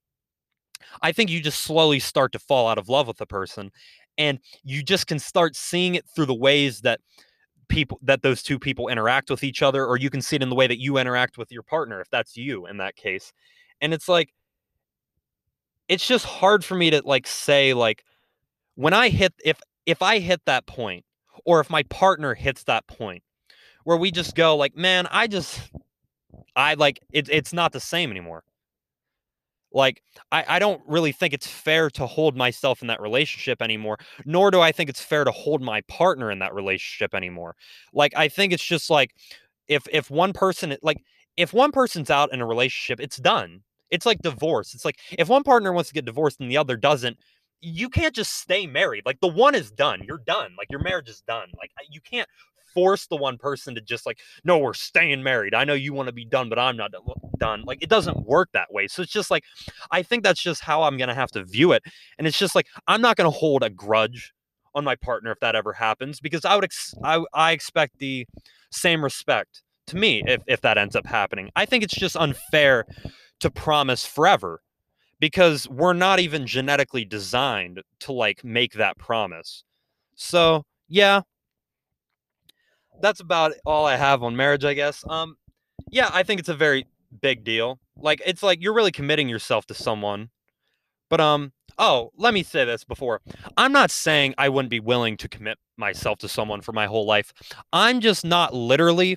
I 1.02 1.12
think 1.12 1.30
you 1.30 1.40
just 1.40 1.60
slowly 1.60 1.98
start 1.98 2.32
to 2.32 2.38
fall 2.38 2.68
out 2.68 2.78
of 2.78 2.88
love 2.88 3.06
with 3.06 3.18
the 3.18 3.26
person, 3.26 3.70
and 4.16 4.38
you 4.64 4.82
just 4.82 5.06
can 5.06 5.18
start 5.18 5.56
seeing 5.56 5.94
it 5.94 6.04
through 6.14 6.26
the 6.26 6.34
ways 6.34 6.80
that 6.80 7.00
people 7.68 7.98
that 8.02 8.22
those 8.22 8.42
two 8.42 8.58
people 8.58 8.88
interact 8.88 9.30
with 9.30 9.44
each 9.44 9.62
other, 9.62 9.86
or 9.86 9.96
you 9.96 10.10
can 10.10 10.22
see 10.22 10.36
it 10.36 10.42
in 10.42 10.48
the 10.48 10.56
way 10.56 10.66
that 10.66 10.80
you 10.80 10.98
interact 10.98 11.38
with 11.38 11.52
your 11.52 11.62
partner, 11.62 12.00
if 12.00 12.10
that's 12.10 12.36
you 12.36 12.66
in 12.66 12.78
that 12.78 12.96
case. 12.96 13.32
And 13.80 13.94
it's 13.94 14.08
like, 14.08 14.32
it's 15.88 16.06
just 16.06 16.24
hard 16.24 16.64
for 16.64 16.74
me 16.74 16.90
to 16.90 17.02
like 17.04 17.26
say 17.26 17.74
like 17.74 18.04
when 18.74 18.94
I 18.94 19.08
hit 19.08 19.34
if 19.44 19.60
if 19.86 20.02
I 20.02 20.18
hit 20.18 20.40
that 20.46 20.66
point 20.66 21.04
or 21.44 21.60
if 21.60 21.70
my 21.70 21.82
partner 21.84 22.34
hits 22.34 22.64
that 22.64 22.86
point 22.86 23.22
where 23.84 23.96
we 23.96 24.10
just 24.10 24.34
go 24.34 24.56
like, 24.56 24.76
man, 24.76 25.06
I 25.10 25.26
just 25.26 25.70
I 26.56 26.74
like 26.74 27.00
it, 27.12 27.28
it's 27.30 27.52
not 27.52 27.72
the 27.72 27.80
same 27.80 28.10
anymore. 28.10 28.44
Like, 29.72 30.02
I, 30.32 30.44
I 30.48 30.58
don't 30.58 30.82
really 30.86 31.12
think 31.12 31.32
it's 31.32 31.46
fair 31.46 31.90
to 31.90 32.06
hold 32.06 32.36
myself 32.36 32.82
in 32.82 32.88
that 32.88 33.00
relationship 33.00 33.62
anymore, 33.62 33.98
nor 34.24 34.50
do 34.50 34.60
I 34.60 34.72
think 34.72 34.90
it's 34.90 35.00
fair 35.00 35.22
to 35.24 35.30
hold 35.30 35.62
my 35.62 35.80
partner 35.82 36.30
in 36.30 36.40
that 36.40 36.54
relationship 36.54 37.14
anymore. 37.14 37.54
Like, 37.92 38.12
I 38.16 38.28
think 38.28 38.52
it's 38.52 38.64
just 38.64 38.90
like 38.90 39.14
if 39.68 39.86
if 39.92 40.10
one 40.10 40.32
person 40.32 40.76
like 40.82 41.02
if 41.36 41.52
one 41.52 41.72
person's 41.72 42.10
out 42.10 42.32
in 42.32 42.40
a 42.40 42.46
relationship, 42.46 43.00
it's 43.00 43.16
done. 43.16 43.62
It's 43.90 44.06
like 44.06 44.18
divorce. 44.22 44.74
It's 44.74 44.84
like 44.84 44.98
if 45.18 45.28
one 45.28 45.42
partner 45.42 45.72
wants 45.72 45.88
to 45.90 45.94
get 45.94 46.04
divorced 46.04 46.40
and 46.40 46.50
the 46.50 46.56
other 46.56 46.76
doesn't, 46.76 47.16
you 47.60 47.88
can't 47.88 48.14
just 48.14 48.36
stay 48.36 48.66
married. 48.66 49.04
Like 49.04 49.20
the 49.20 49.28
one 49.28 49.54
is 49.54 49.70
done. 49.70 50.02
You're 50.06 50.22
done. 50.26 50.54
Like 50.56 50.68
your 50.70 50.82
marriage 50.82 51.08
is 51.08 51.22
done. 51.26 51.48
Like 51.58 51.70
you 51.90 52.00
can't 52.00 52.28
force 52.74 53.06
the 53.06 53.16
one 53.16 53.36
person 53.36 53.74
to 53.74 53.80
just 53.80 54.06
like, 54.06 54.18
no, 54.44 54.58
we're 54.58 54.74
staying 54.74 55.22
married. 55.22 55.54
I 55.54 55.64
know 55.64 55.74
you 55.74 55.92
want 55.92 56.06
to 56.06 56.12
be 56.12 56.24
done, 56.24 56.48
but 56.48 56.58
I'm 56.58 56.76
not 56.76 56.92
done. 57.38 57.64
Like 57.64 57.82
it 57.82 57.88
doesn't 57.88 58.26
work 58.26 58.50
that 58.52 58.72
way. 58.72 58.86
So 58.86 59.02
it's 59.02 59.12
just 59.12 59.30
like, 59.30 59.44
I 59.90 60.02
think 60.02 60.22
that's 60.22 60.42
just 60.42 60.62
how 60.62 60.82
I'm 60.82 60.96
going 60.96 61.08
to 61.08 61.14
have 61.14 61.30
to 61.32 61.44
view 61.44 61.72
it. 61.72 61.82
And 62.18 62.26
it's 62.26 62.38
just 62.38 62.54
like, 62.54 62.66
I'm 62.86 63.00
not 63.00 63.16
going 63.16 63.30
to 63.30 63.36
hold 63.36 63.62
a 63.62 63.70
grudge 63.70 64.32
on 64.74 64.84
my 64.84 64.94
partner 64.94 65.32
if 65.32 65.40
that 65.40 65.56
ever 65.56 65.72
happens 65.72 66.20
because 66.20 66.44
I 66.44 66.54
would, 66.54 66.64
ex- 66.64 66.94
I, 67.02 67.24
I 67.34 67.52
expect 67.52 67.98
the 67.98 68.26
same 68.70 69.02
respect 69.02 69.62
to 69.88 69.96
me 69.96 70.22
if, 70.26 70.42
if 70.46 70.60
that 70.60 70.78
ends 70.78 70.94
up 70.94 71.06
happening. 71.06 71.50
I 71.56 71.66
think 71.66 71.82
it's 71.82 71.96
just 71.96 72.16
unfair 72.16 72.86
to 73.40 73.50
promise 73.50 74.06
forever 74.06 74.60
because 75.20 75.68
we're 75.68 75.92
not 75.92 76.18
even 76.18 76.46
genetically 76.46 77.04
designed 77.04 77.82
to 78.00 78.12
like 78.12 78.42
make 78.42 78.72
that 78.72 78.98
promise. 78.98 79.64
So, 80.16 80.64
yeah. 80.88 81.22
That's 83.00 83.20
about 83.20 83.52
all 83.64 83.86
I 83.86 83.96
have 83.96 84.22
on 84.22 84.36
marriage, 84.36 84.64
I 84.64 84.74
guess. 84.74 85.04
Um 85.08 85.36
yeah, 85.90 86.10
I 86.12 86.22
think 86.22 86.40
it's 86.40 86.48
a 86.48 86.54
very 86.54 86.86
big 87.20 87.44
deal. 87.44 87.78
Like 87.96 88.20
it's 88.26 88.42
like 88.42 88.62
you're 88.62 88.74
really 88.74 88.92
committing 88.92 89.28
yourself 89.28 89.66
to 89.66 89.74
someone. 89.74 90.30
But 91.08 91.20
um 91.20 91.52
oh, 91.78 92.10
let 92.16 92.34
me 92.34 92.42
say 92.42 92.64
this 92.64 92.84
before. 92.84 93.20
I'm 93.56 93.72
not 93.72 93.90
saying 93.90 94.34
I 94.36 94.48
wouldn't 94.48 94.70
be 94.70 94.80
willing 94.80 95.16
to 95.18 95.28
commit 95.28 95.58
myself 95.76 96.18
to 96.18 96.28
someone 96.28 96.60
for 96.60 96.72
my 96.72 96.86
whole 96.86 97.06
life. 97.06 97.32
I'm 97.72 98.00
just 98.00 98.24
not 98.24 98.54
literally 98.54 99.16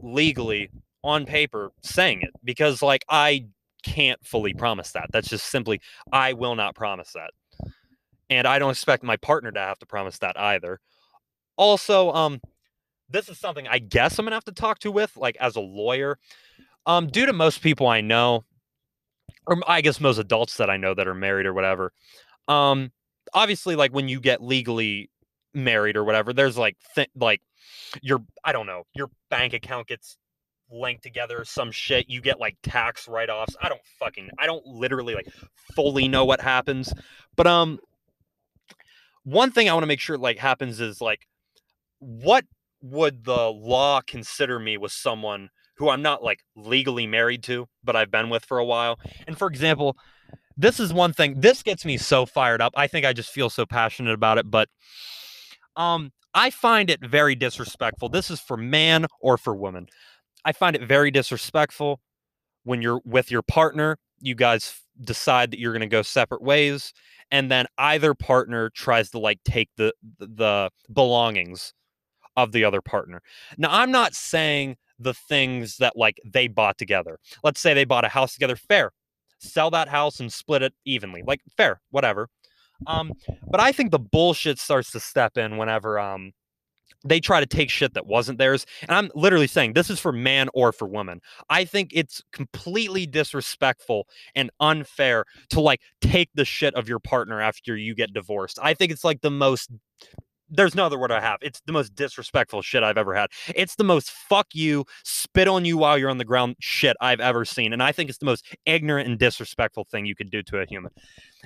legally 0.00 0.70
on 1.02 1.26
paper 1.26 1.72
saying 1.82 2.22
it 2.22 2.30
because 2.44 2.82
like 2.82 3.04
I 3.08 3.46
can't 3.82 4.24
fully 4.24 4.54
promise 4.54 4.92
that. 4.92 5.08
That's 5.12 5.28
just 5.28 5.46
simply, 5.46 5.80
I 6.12 6.32
will 6.32 6.54
not 6.54 6.74
promise 6.74 7.12
that. 7.14 7.30
And 8.30 8.46
I 8.46 8.58
don't 8.58 8.70
expect 8.70 9.02
my 9.02 9.16
partner 9.16 9.50
to 9.52 9.60
have 9.60 9.78
to 9.78 9.86
promise 9.86 10.18
that 10.18 10.38
either. 10.38 10.80
Also, 11.56 12.12
um, 12.12 12.40
this 13.08 13.28
is 13.28 13.38
something 13.38 13.66
I 13.66 13.78
guess 13.78 14.18
I'm 14.18 14.26
gonna 14.26 14.36
have 14.36 14.44
to 14.44 14.52
talk 14.52 14.78
to 14.80 14.92
with, 14.92 15.16
like 15.16 15.36
as 15.40 15.56
a 15.56 15.60
lawyer. 15.60 16.18
Um, 16.86 17.08
due 17.08 17.26
to 17.26 17.32
most 17.32 17.62
people 17.62 17.86
I 17.86 18.00
know, 18.00 18.44
or 19.46 19.58
I 19.66 19.80
guess 19.80 20.00
most 20.00 20.18
adults 20.18 20.56
that 20.58 20.70
I 20.70 20.76
know 20.76 20.94
that 20.94 21.08
are 21.08 21.14
married 21.14 21.46
or 21.46 21.54
whatever, 21.54 21.92
um, 22.48 22.92
obviously, 23.34 23.76
like 23.76 23.92
when 23.92 24.08
you 24.08 24.20
get 24.20 24.42
legally 24.42 25.10
married 25.54 25.96
or 25.96 26.04
whatever, 26.04 26.32
there's 26.32 26.56
like 26.58 26.76
th- 26.94 27.10
like 27.16 27.40
your 28.02 28.22
I 28.44 28.52
don't 28.52 28.66
know, 28.66 28.84
your 28.94 29.10
bank 29.30 29.54
account 29.54 29.88
gets 29.88 30.16
linked 30.70 31.02
together 31.02 31.44
some 31.44 31.70
shit 31.70 32.08
you 32.08 32.20
get 32.20 32.38
like 32.38 32.56
tax 32.62 33.08
write-offs 33.08 33.56
i 33.62 33.68
don't 33.68 33.80
fucking 33.98 34.28
i 34.38 34.46
don't 34.46 34.64
literally 34.66 35.14
like 35.14 35.28
fully 35.74 36.08
know 36.08 36.24
what 36.24 36.40
happens 36.40 36.92
but 37.36 37.46
um 37.46 37.78
one 39.24 39.50
thing 39.50 39.68
i 39.68 39.72
want 39.72 39.82
to 39.82 39.88
make 39.88 40.00
sure 40.00 40.18
like 40.18 40.38
happens 40.38 40.80
is 40.80 41.00
like 41.00 41.26
what 41.98 42.44
would 42.82 43.24
the 43.24 43.50
law 43.50 44.00
consider 44.06 44.58
me 44.58 44.76
with 44.76 44.92
someone 44.92 45.48
who 45.76 45.88
i'm 45.88 46.02
not 46.02 46.22
like 46.22 46.40
legally 46.54 47.06
married 47.06 47.42
to 47.42 47.66
but 47.82 47.96
i've 47.96 48.10
been 48.10 48.28
with 48.28 48.44
for 48.44 48.58
a 48.58 48.64
while 48.64 48.98
and 49.26 49.38
for 49.38 49.48
example 49.48 49.96
this 50.56 50.78
is 50.78 50.92
one 50.92 51.12
thing 51.12 51.40
this 51.40 51.62
gets 51.62 51.84
me 51.84 51.96
so 51.96 52.26
fired 52.26 52.60
up 52.60 52.72
i 52.76 52.86
think 52.86 53.06
i 53.06 53.12
just 53.12 53.30
feel 53.30 53.48
so 53.48 53.64
passionate 53.64 54.12
about 54.12 54.38
it 54.38 54.50
but 54.50 54.68
um 55.76 56.12
I 56.34 56.50
find 56.50 56.90
it 56.90 57.00
very 57.00 57.34
disrespectful. 57.34 58.10
This 58.10 58.30
is 58.30 58.38
for 58.38 58.56
man 58.56 59.06
or 59.20 59.38
for 59.38 59.56
woman. 59.56 59.88
I 60.48 60.52
find 60.52 60.74
it 60.74 60.80
very 60.80 61.10
disrespectful 61.10 62.00
when 62.64 62.80
you're 62.80 63.02
with 63.04 63.30
your 63.30 63.42
partner, 63.42 63.98
you 64.18 64.34
guys 64.34 64.80
decide 65.02 65.50
that 65.50 65.58
you're 65.60 65.74
going 65.74 65.80
to 65.80 65.86
go 65.86 66.00
separate 66.00 66.40
ways 66.40 66.94
and 67.30 67.50
then 67.50 67.66
either 67.76 68.14
partner 68.14 68.70
tries 68.70 69.10
to 69.10 69.18
like 69.18 69.40
take 69.44 69.68
the 69.76 69.92
the 70.18 70.70
belongings 70.90 71.74
of 72.34 72.52
the 72.52 72.64
other 72.64 72.80
partner. 72.80 73.20
Now, 73.58 73.68
I'm 73.70 73.90
not 73.90 74.14
saying 74.14 74.78
the 74.98 75.12
things 75.12 75.76
that 75.76 75.98
like 75.98 76.18
they 76.24 76.48
bought 76.48 76.78
together. 76.78 77.18
Let's 77.44 77.60
say 77.60 77.74
they 77.74 77.84
bought 77.84 78.06
a 78.06 78.08
house 78.08 78.32
together, 78.32 78.56
fair. 78.56 78.92
Sell 79.40 79.70
that 79.72 79.88
house 79.88 80.18
and 80.18 80.32
split 80.32 80.62
it 80.62 80.72
evenly. 80.86 81.22
Like 81.26 81.42
fair, 81.58 81.82
whatever. 81.90 82.30
Um 82.86 83.12
but 83.50 83.60
I 83.60 83.70
think 83.72 83.90
the 83.90 83.98
bullshit 83.98 84.58
starts 84.58 84.92
to 84.92 85.00
step 85.00 85.36
in 85.36 85.58
whenever 85.58 85.98
um 85.98 86.32
they 87.04 87.20
try 87.20 87.40
to 87.40 87.46
take 87.46 87.70
shit 87.70 87.94
that 87.94 88.06
wasn't 88.06 88.38
theirs. 88.38 88.66
And 88.82 88.92
I'm 88.92 89.10
literally 89.14 89.46
saying 89.46 89.72
this 89.72 89.90
is 89.90 90.00
for 90.00 90.12
man 90.12 90.48
or 90.54 90.72
for 90.72 90.86
woman. 90.86 91.20
I 91.48 91.64
think 91.64 91.90
it's 91.92 92.22
completely 92.32 93.06
disrespectful 93.06 94.06
and 94.34 94.50
unfair 94.60 95.24
to 95.50 95.60
like 95.60 95.80
take 96.00 96.30
the 96.34 96.44
shit 96.44 96.74
of 96.74 96.88
your 96.88 96.98
partner 96.98 97.40
after 97.40 97.76
you 97.76 97.94
get 97.94 98.12
divorced. 98.12 98.58
I 98.62 98.74
think 98.74 98.92
it's 98.92 99.04
like 99.04 99.20
the 99.20 99.30
most 99.30 99.70
there's 100.50 100.74
no 100.74 100.86
other 100.86 100.98
word 100.98 101.12
I 101.12 101.20
have. 101.20 101.38
It's 101.42 101.60
the 101.66 101.72
most 101.72 101.94
disrespectful 101.94 102.62
shit 102.62 102.82
I've 102.82 102.96
ever 102.96 103.14
had. 103.14 103.30
It's 103.54 103.74
the 103.74 103.84
most 103.84 104.10
fuck 104.10 104.46
you, 104.54 104.84
spit 105.04 105.48
on 105.48 105.64
you 105.64 105.76
while 105.76 105.98
you're 105.98 106.10
on 106.10 106.18
the 106.18 106.24
ground 106.24 106.56
shit 106.60 106.96
I've 107.00 107.20
ever 107.20 107.44
seen. 107.44 107.72
And 107.72 107.82
I 107.82 107.92
think 107.92 108.08
it's 108.08 108.18
the 108.18 108.26
most 108.26 108.46
ignorant 108.64 109.08
and 109.08 109.18
disrespectful 109.18 109.84
thing 109.84 110.06
you 110.06 110.14
could 110.14 110.30
do 110.30 110.42
to 110.44 110.58
a 110.58 110.66
human. 110.66 110.92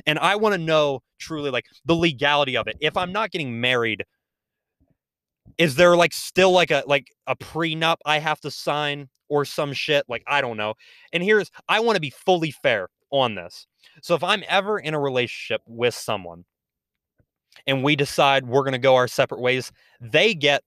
And 0.07 0.19
I 0.19 0.37
want 0.37 0.55
to 0.55 0.59
know 0.59 1.03
truly 1.19 1.51
like 1.51 1.67
the 1.85 1.95
legality 1.95 2.57
of 2.57 2.69
it. 2.69 2.77
If 2.81 2.97
I'm 2.97 3.13
not 3.13 3.31
getting 3.31 3.61
married 3.61 4.05
is 5.59 5.75
there 5.77 5.97
like 5.97 6.13
still 6.13 6.53
like 6.53 6.71
a 6.71 6.83
like 6.87 7.09
a 7.27 7.37
prenup 7.37 7.97
I 8.05 8.19
have 8.19 8.41
to 8.41 8.51
sign 8.51 9.09
or 9.29 9.45
some 9.45 9.73
shit? 9.73 10.05
Like 10.09 10.23
I 10.27 10.41
don't 10.41 10.57
know. 10.57 10.75
And 11.13 11.23
here's 11.23 11.51
I 11.69 11.81
want 11.81 11.97
to 11.97 12.01
be 12.01 12.11
fully 12.11 12.51
fair 12.51 12.89
on 13.11 13.35
this. 13.35 13.67
So 14.03 14.15
if 14.15 14.25
I'm 14.25 14.43
ever 14.49 14.79
in 14.79 14.95
a 14.95 15.01
relationship 15.01 15.63
with 15.67 15.95
someone 15.95 16.45
and 17.67 17.83
we 17.83 17.97
decide 17.97 18.47
we're 18.47 18.63
going 18.63 18.73
to 18.73 18.79
go 18.79 18.95
our 18.95 19.09
separate 19.09 19.41
ways, 19.41 19.71
they 20.01 20.35
get 20.35 20.63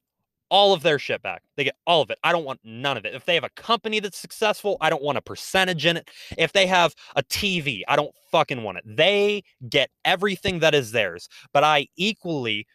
all 0.49 0.73
of 0.73 0.83
their 0.83 0.99
shit 0.99 1.21
back. 1.21 1.41
They 1.55 1.63
get 1.63 1.75
all 1.87 2.01
of 2.01 2.09
it. 2.09 2.19
I 2.23 2.31
don't 2.31 2.45
want 2.45 2.59
none 2.63 2.97
of 2.97 3.05
it. 3.05 3.15
If 3.15 3.25
they 3.25 3.35
have 3.35 3.43
a 3.43 3.49
company 3.49 3.99
that's 3.99 4.17
successful, 4.17 4.77
I 4.79 4.89
don't 4.89 5.03
want 5.03 5.17
a 5.17 5.21
percentage 5.21 5.85
in 5.85 5.97
it. 5.97 6.09
If 6.37 6.53
they 6.53 6.67
have 6.67 6.93
a 7.15 7.23
TV, 7.23 7.81
I 7.87 7.95
don't 7.95 8.13
fucking 8.31 8.61
want 8.61 8.77
it. 8.77 8.83
They 8.85 9.43
get 9.69 9.89
everything 10.05 10.59
that 10.59 10.75
is 10.75 10.91
theirs. 10.91 11.27
But 11.51 11.63
I 11.63 11.87
equally 11.97 12.67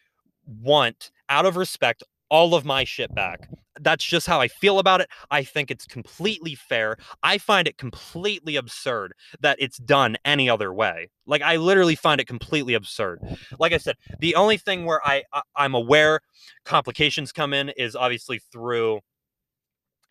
want, 0.45 1.11
out 1.31 1.45
of 1.45 1.55
respect, 1.55 2.03
all 2.29 2.53
of 2.53 2.65
my 2.65 2.83
shit 2.83 3.15
back. 3.15 3.49
That's 3.79 4.03
just 4.03 4.27
how 4.27 4.39
I 4.39 4.47
feel 4.47 4.79
about 4.79 5.01
it. 5.01 5.09
I 5.31 5.43
think 5.43 5.71
it's 5.71 5.87
completely 5.87 6.55
fair. 6.55 6.97
I 7.23 7.37
find 7.37 7.67
it 7.67 7.77
completely 7.77 8.57
absurd 8.57 9.13
that 9.39 9.55
it's 9.59 9.77
done 9.77 10.17
any 10.25 10.49
other 10.49 10.73
way. 10.73 11.09
Like 11.25 11.41
I 11.41 11.55
literally 11.55 11.95
find 11.95 12.21
it 12.21 12.27
completely 12.27 12.73
absurd. 12.73 13.21
Like 13.59 13.71
I 13.71 13.77
said, 13.77 13.95
the 14.19 14.35
only 14.35 14.57
thing 14.57 14.85
where 14.85 15.01
I, 15.07 15.23
I 15.33 15.41
I'm 15.55 15.73
aware 15.73 16.19
complications 16.65 17.31
come 17.31 17.53
in 17.53 17.69
is 17.69 17.95
obviously 17.95 18.39
through 18.51 18.99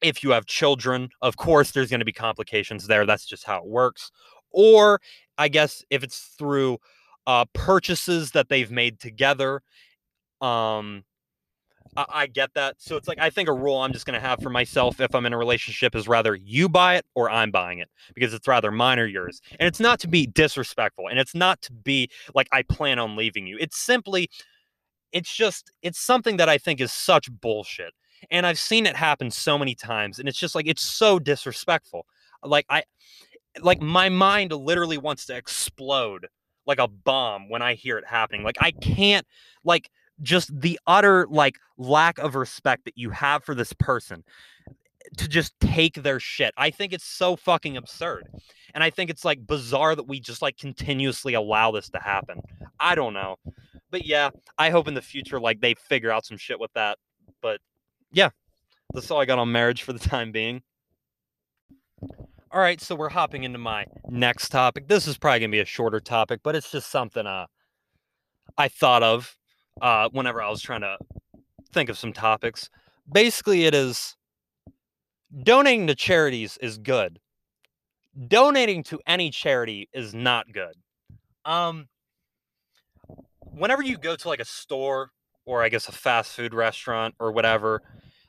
if 0.03 0.23
you 0.25 0.31
have 0.31 0.47
children, 0.47 1.11
of 1.21 1.37
course 1.37 1.71
there's 1.71 1.91
going 1.91 2.01
to 2.01 2.07
be 2.07 2.13
complications 2.13 2.87
there. 2.87 3.05
That's 3.05 3.27
just 3.27 3.45
how 3.45 3.59
it 3.59 3.67
works. 3.67 4.11
Or 4.51 5.01
I 5.37 5.49
guess 5.49 5.85
if 5.91 6.03
it's 6.03 6.35
through 6.39 6.79
uh, 7.27 7.45
purchases 7.53 8.31
that 8.33 8.49
they've 8.49 8.71
made 8.71 8.99
together, 8.99 9.63
um, 10.41 11.05
I, 11.97 12.05
I 12.09 12.27
get 12.27 12.55
that. 12.55 12.77
So 12.79 12.97
it's 12.97 13.09
like 13.09 13.19
I 13.19 13.31
think 13.31 13.49
a 13.49 13.53
rule 13.53 13.79
I'm 13.79 13.93
just 13.93 14.07
gonna 14.07 14.21
have 14.21 14.41
for 14.43 14.51
myself 14.51 15.01
if 15.01 15.15
I'm 15.15 15.27
in 15.27 15.33
a 15.33 15.39
relationship 15.39 15.95
is 15.95 16.09
rather 16.09 16.35
you 16.35 16.69
buy 16.69 16.97
it 16.97 17.07
or 17.15 17.31
I'm 17.31 17.51
buying 17.51 17.79
it 17.79 17.89
because 18.15 18.35
it's 18.35 18.47
rather 18.49 18.71
mine 18.71 18.99
or 18.99 19.07
yours. 19.07 19.41
And 19.59 19.67
it's 19.67 19.81
not 19.81 20.01
to 20.01 20.09
be 20.09 20.27
disrespectful 20.27 21.09
and 21.09 21.19
it's 21.19 21.35
not 21.35 21.61
to 21.63 21.73
be 21.73 22.11
like 22.35 22.49
I 22.53 22.63
plan 22.63 22.99
on 22.99 23.17
leaving 23.17 23.47
you. 23.47 23.57
It's 23.61 23.79
simply 23.79 24.31
it's 25.13 25.35
just 25.35 25.73
it's 25.83 25.99
something 25.99 26.37
that 26.37 26.49
I 26.49 26.59
think 26.59 26.81
is 26.81 26.93
such 26.93 27.31
bullshit. 27.31 27.93
And 28.31 28.47
I've 28.47 28.59
seen 28.59 28.87
it 28.87 28.97
happen 28.97 29.31
so 29.31 29.59
many 29.59 29.75
times 29.75 30.19
and 30.19 30.29
it's 30.29 30.39
just 30.39 30.55
like 30.55 30.67
it's 30.67 30.83
so 30.83 31.19
disrespectful. 31.19 32.07
Like 32.43 32.67
I 32.69 32.85
like 33.61 33.81
my 33.81 34.09
mind 34.09 34.53
literally 34.53 34.99
wants 34.99 35.27
to 35.27 35.37
explode 35.37 36.29
like 36.67 36.79
a 36.79 36.89
bomb 36.89 37.49
when 37.49 37.63
I 37.63 37.75
hear 37.75 37.99
it 37.99 38.07
happening. 38.07 38.45
Like 38.45 38.57
I 38.61 38.71
can't 38.71 39.27
like 39.65 39.91
just 40.23 40.59
the 40.61 40.79
utter 40.87 41.27
like 41.31 41.57
lack 41.79 42.19
of 42.19 42.35
respect 42.35 42.85
that 42.85 42.97
you 42.97 43.11
have 43.11 43.45
for 43.45 43.55
this 43.55 43.73
person 43.73 44.25
to 45.17 45.29
just 45.29 45.59
take 45.61 45.95
their 45.95 46.21
shit. 46.21 46.53
I 46.57 46.71
think 46.71 46.93
it's 46.93 47.05
so 47.05 47.37
fucking 47.37 47.77
absurd. 47.77 48.29
And 48.75 48.85
I 48.85 48.91
think 48.91 49.11
it's 49.11 49.25
like 49.25 49.47
bizarre 49.47 49.97
that 49.97 50.07
we 50.07 50.21
just 50.21 50.43
like 50.43 50.57
continuously 50.57 51.35
allow 51.35 51.71
this 51.73 51.89
to 51.91 51.99
happen. 51.99 52.41
I 52.79 52.95
don't 52.95 53.15
know. 53.15 53.37
But 53.91 54.07
yeah, 54.07 54.31
I 54.59 54.71
hope 54.71 54.87
in 54.89 54.95
the 54.95 55.03
future 55.03 55.41
like 55.41 55.61
they 55.61 55.75
figure 55.75 56.13
out 56.13 56.25
some 56.25 56.37
shit 56.37 56.61
with 56.61 56.73
that. 56.75 56.99
But 57.41 57.61
yeah, 58.13 58.31
that's 58.93 59.11
all 59.11 59.21
I 59.21 59.25
got 59.25 59.39
on 59.39 59.51
marriage 59.51 59.83
for 59.83 59.93
the 59.93 59.99
time 59.99 60.33
being. 60.33 60.63
All 62.53 62.61
right, 62.61 62.81
so 62.81 62.97
we're 62.97 63.11
hopping 63.11 63.45
into 63.45 63.59
my 63.59 63.87
next 64.09 64.49
topic. 64.49 64.89
This 64.89 65.07
is 65.07 65.17
probably 65.17 65.41
going 65.41 65.51
to 65.51 65.57
be 65.57 65.61
a 65.61 65.65
shorter 65.65 66.01
topic, 66.01 66.41
but 66.43 66.57
it's 66.57 66.71
just 66.71 66.91
something 66.91 67.27
uh 67.27 67.47
I 68.59 68.69
thought 68.69 69.03
of 69.03 69.37
uh, 69.81 70.09
whenever 70.13 70.43
I 70.43 70.51
was 70.51 70.63
trying 70.63 70.83
to 70.83 70.99
think 71.73 71.89
of 71.89 71.99
some 71.99 72.13
topics. 72.13 72.71
Basically, 73.11 73.65
it 73.65 73.75
is 73.75 74.17
donating 75.43 75.87
to 75.87 75.95
charities 75.95 76.59
is 76.61 76.79
good. 76.79 77.19
Donating 78.29 78.83
to 78.85 79.01
any 79.07 79.31
charity 79.31 79.89
is 79.93 80.15
not 80.15 80.47
good. 80.53 80.75
Um, 81.45 81.89
whenever 83.41 83.83
you 83.83 83.97
go 83.97 84.17
to 84.17 84.29
like 84.29 84.41
a 84.41 84.45
store 84.45 85.11
or 85.47 85.63
I 85.63 85.69
guess 85.69 85.89
a 85.89 85.93
fast 85.93 86.33
food 86.33 86.55
restaurant 86.55 87.15
or 87.19 87.33
whatever, 87.33 87.83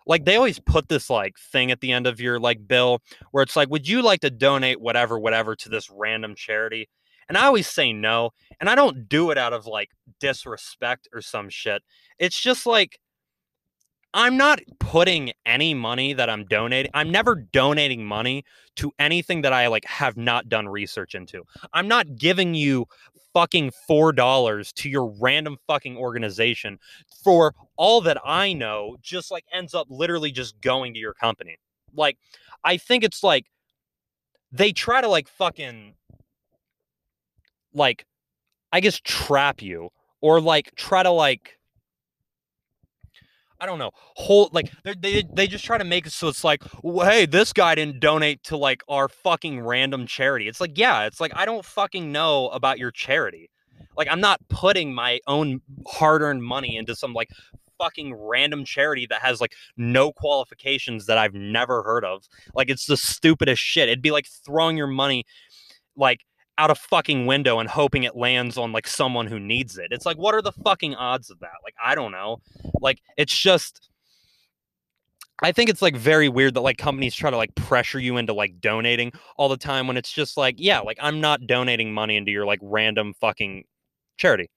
like 0.07 0.25
they 0.25 0.35
always 0.35 0.59
put 0.59 0.87
this 0.87 1.09
like 1.09 1.35
thing 1.37 1.71
at 1.71 1.81
the 1.81 1.91
end 1.91 2.07
of 2.07 2.19
your 2.19 2.39
like 2.39 2.67
bill 2.67 3.01
where 3.31 3.43
it's 3.43 3.55
like, 3.55 3.69
would 3.69 3.87
you 3.87 4.01
like 4.01 4.21
to 4.21 4.29
donate 4.29 4.79
whatever, 4.81 5.19
whatever 5.19 5.55
to 5.55 5.69
this 5.69 5.89
random 5.89 6.35
charity? 6.35 6.89
And 7.29 7.37
I 7.37 7.45
always 7.45 7.67
say 7.67 7.93
no. 7.93 8.31
And 8.59 8.69
I 8.69 8.75
don't 8.75 9.07
do 9.07 9.31
it 9.31 9.37
out 9.37 9.53
of 9.53 9.65
like 9.65 9.91
disrespect 10.19 11.07
or 11.13 11.21
some 11.21 11.49
shit. 11.49 11.81
It's 12.19 12.39
just 12.39 12.65
like 12.65 12.99
I'm 14.13 14.35
not 14.35 14.59
putting 14.79 15.31
any 15.45 15.73
money 15.73 16.13
that 16.13 16.29
I'm 16.29 16.45
donating. 16.45 16.91
I'm 16.93 17.11
never 17.11 17.35
donating 17.35 18.05
money 18.05 18.43
to 18.75 18.91
anything 18.99 19.41
that 19.43 19.53
I 19.53 19.67
like 19.67 19.85
have 19.85 20.17
not 20.17 20.49
done 20.49 20.67
research 20.67 21.15
into. 21.15 21.43
I'm 21.73 21.87
not 21.87 22.15
giving 22.17 22.53
you 22.53 22.87
fucking 23.33 23.71
$4 23.89 24.73
to 24.73 24.89
your 24.89 25.13
random 25.19 25.57
fucking 25.65 25.95
organization 25.95 26.77
for 27.23 27.53
all 27.77 28.01
that 28.01 28.17
I 28.25 28.51
know 28.51 28.97
just 29.01 29.31
like 29.31 29.45
ends 29.51 29.73
up 29.73 29.87
literally 29.89 30.31
just 30.31 30.59
going 30.59 30.93
to 30.93 30.99
your 30.99 31.13
company. 31.13 31.57
Like 31.95 32.17
I 32.65 32.75
think 32.77 33.05
it's 33.05 33.23
like 33.23 33.45
they 34.51 34.73
try 34.73 34.99
to 34.99 35.07
like 35.07 35.29
fucking 35.29 35.95
like 37.73 38.05
I 38.71 38.79
guess 38.79 38.99
trap 39.03 39.61
you 39.61 39.89
or 40.21 40.39
like 40.39 40.73
try 40.75 41.03
to 41.03 41.11
like 41.11 41.57
I 43.59 43.67
don't 43.67 43.77
know, 43.77 43.91
hold 43.93 44.53
like 44.55 44.71
they 44.83 45.23
they 45.31 45.45
just 45.45 45.63
try 45.63 45.77
to 45.77 45.83
make 45.83 46.07
it 46.07 46.11
so 46.11 46.27
it's 46.27 46.43
like, 46.43 46.63
well, 46.81 47.07
hey, 47.07 47.27
this 47.27 47.53
guy 47.53 47.75
didn't 47.75 47.99
donate 47.99 48.41
to 48.45 48.57
like 48.57 48.81
our 48.89 49.07
fucking 49.07 49.61
random 49.61 50.07
charity. 50.07 50.47
It's 50.47 50.59
like, 50.59 50.77
yeah, 50.79 51.05
it's 51.05 51.19
like 51.19 51.31
I 51.35 51.45
don't 51.45 51.63
fucking 51.63 52.11
know 52.11 52.49
about 52.49 52.79
your 52.79 52.89
charity. 52.89 53.51
Like 53.95 54.07
I'm 54.09 54.19
not 54.19 54.39
putting 54.49 54.95
my 54.95 55.19
own 55.27 55.61
hard-earned 55.85 56.43
money 56.43 56.75
into 56.75 56.95
some 56.95 57.13
like 57.13 57.29
fucking 57.77 58.15
random 58.15 58.65
charity 58.65 59.05
that 59.07 59.21
has 59.21 59.41
like 59.41 59.53
no 59.77 60.11
qualifications 60.11 61.05
that 61.05 61.19
I've 61.19 61.35
never 61.35 61.83
heard 61.83 62.03
of. 62.03 62.27
Like 62.55 62.71
it's 62.71 62.87
the 62.87 62.97
stupidest 62.97 63.61
shit. 63.61 63.89
It'd 63.89 64.01
be 64.01 64.11
like 64.11 64.27
throwing 64.43 64.75
your 64.75 64.87
money 64.87 65.25
like 65.95 66.21
out 66.57 66.71
a 66.71 66.75
fucking 66.75 67.25
window 67.25 67.59
and 67.59 67.69
hoping 67.69 68.03
it 68.03 68.15
lands 68.15 68.57
on 68.57 68.71
like 68.71 68.87
someone 68.87 69.27
who 69.27 69.39
needs 69.39 69.77
it. 69.77 69.87
It's 69.91 70.05
like, 70.05 70.17
what 70.17 70.35
are 70.35 70.41
the 70.41 70.51
fucking 70.51 70.95
odds 70.95 71.29
of 71.29 71.39
that? 71.39 71.53
Like, 71.63 71.75
I 71.83 71.95
don't 71.95 72.11
know. 72.11 72.41
Like, 72.81 72.99
it's 73.17 73.37
just. 73.37 73.89
I 75.43 75.51
think 75.51 75.71
it's 75.71 75.81
like 75.81 75.95
very 75.95 76.29
weird 76.29 76.53
that 76.53 76.61
like 76.61 76.77
companies 76.77 77.15
try 77.15 77.31
to 77.31 77.37
like 77.37 77.55
pressure 77.55 77.99
you 77.99 78.17
into 78.17 78.31
like 78.31 78.61
donating 78.61 79.11
all 79.37 79.49
the 79.49 79.57
time 79.57 79.87
when 79.87 79.97
it's 79.97 80.11
just 80.11 80.37
like, 80.37 80.55
yeah, 80.59 80.81
like 80.81 80.99
I'm 81.01 81.19
not 81.19 81.47
donating 81.47 81.91
money 81.91 82.15
into 82.15 82.31
your 82.31 82.45
like 82.45 82.59
random 82.61 83.15
fucking 83.19 83.63
charity. 84.17 84.51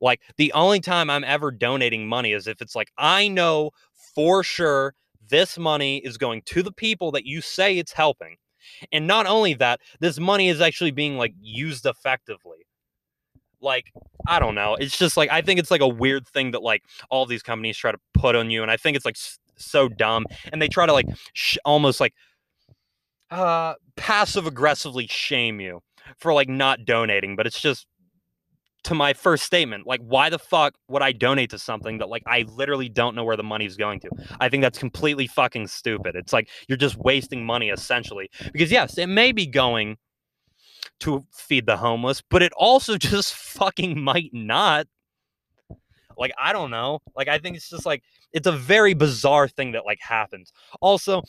Like 0.00 0.20
the 0.36 0.52
only 0.52 0.78
time 0.78 1.10
I'm 1.10 1.24
ever 1.24 1.50
donating 1.50 2.06
money 2.06 2.32
is 2.32 2.46
if 2.46 2.62
it's 2.62 2.76
like 2.76 2.92
I 2.98 3.26
know 3.26 3.72
for 4.14 4.44
sure 4.44 4.94
this 5.28 5.58
money 5.58 5.98
is 5.98 6.18
going 6.18 6.42
to 6.46 6.62
the 6.62 6.72
people 6.72 7.10
that 7.12 7.26
you 7.26 7.40
say 7.40 7.78
it's 7.78 7.92
helping. 7.92 8.36
And 8.92 9.06
not 9.06 9.26
only 9.26 9.54
that, 9.54 9.80
this 10.00 10.18
money 10.18 10.48
is 10.48 10.60
actually 10.60 10.90
being 10.90 11.16
like 11.16 11.34
used 11.40 11.86
effectively. 11.86 12.66
Like, 13.60 13.92
I 14.26 14.40
don't 14.40 14.54
know. 14.54 14.74
It's 14.74 14.98
just 14.98 15.16
like, 15.16 15.30
I 15.30 15.40
think 15.40 15.60
it's 15.60 15.70
like 15.70 15.80
a 15.80 15.88
weird 15.88 16.26
thing 16.26 16.50
that 16.50 16.62
like 16.62 16.82
all 17.10 17.26
these 17.26 17.42
companies 17.42 17.76
try 17.76 17.92
to 17.92 17.98
put 18.14 18.34
on 18.34 18.50
you. 18.50 18.62
And 18.62 18.70
I 18.70 18.76
think 18.76 18.96
it's 18.96 19.06
like 19.06 19.16
so 19.56 19.88
dumb. 19.88 20.26
And 20.52 20.60
they 20.60 20.68
try 20.68 20.86
to 20.86 20.92
like 20.92 21.06
sh- 21.32 21.58
almost 21.64 22.00
like 22.00 22.14
uh, 23.30 23.74
passive 23.96 24.46
aggressively 24.46 25.06
shame 25.06 25.60
you 25.60 25.80
for 26.18 26.32
like 26.32 26.48
not 26.48 26.84
donating. 26.84 27.36
But 27.36 27.46
it's 27.46 27.60
just 27.60 27.86
to 28.84 28.94
my 28.94 29.12
first 29.12 29.44
statement 29.44 29.86
like 29.86 30.00
why 30.00 30.28
the 30.28 30.38
fuck 30.38 30.74
would 30.88 31.02
i 31.02 31.12
donate 31.12 31.50
to 31.50 31.58
something 31.58 31.98
that 31.98 32.08
like 32.08 32.22
i 32.26 32.44
literally 32.54 32.88
don't 32.88 33.14
know 33.14 33.24
where 33.24 33.36
the 33.36 33.42
money's 33.42 33.76
going 33.76 34.00
to? 34.00 34.10
I 34.40 34.48
think 34.48 34.62
that's 34.62 34.78
completely 34.78 35.26
fucking 35.26 35.68
stupid. 35.68 36.16
It's 36.16 36.32
like 36.32 36.48
you're 36.68 36.78
just 36.78 36.96
wasting 36.96 37.44
money 37.44 37.70
essentially. 37.70 38.30
Because 38.52 38.70
yes 38.70 38.98
it 38.98 39.08
may 39.08 39.32
be 39.32 39.46
going 39.46 39.96
to 41.00 41.24
feed 41.32 41.66
the 41.66 41.76
homeless 41.76 42.22
but 42.28 42.42
it 42.42 42.52
also 42.56 42.96
just 42.98 43.34
fucking 43.34 44.00
might 44.00 44.30
not. 44.32 44.86
Like 46.18 46.32
i 46.38 46.52
don't 46.52 46.70
know. 46.70 47.00
Like 47.16 47.28
i 47.28 47.38
think 47.38 47.56
it's 47.56 47.70
just 47.70 47.86
like 47.86 48.02
it's 48.32 48.46
a 48.46 48.52
very 48.52 48.94
bizarre 48.94 49.48
thing 49.48 49.72
that 49.72 49.84
like 49.84 50.00
happens. 50.00 50.52
Also 50.80 51.22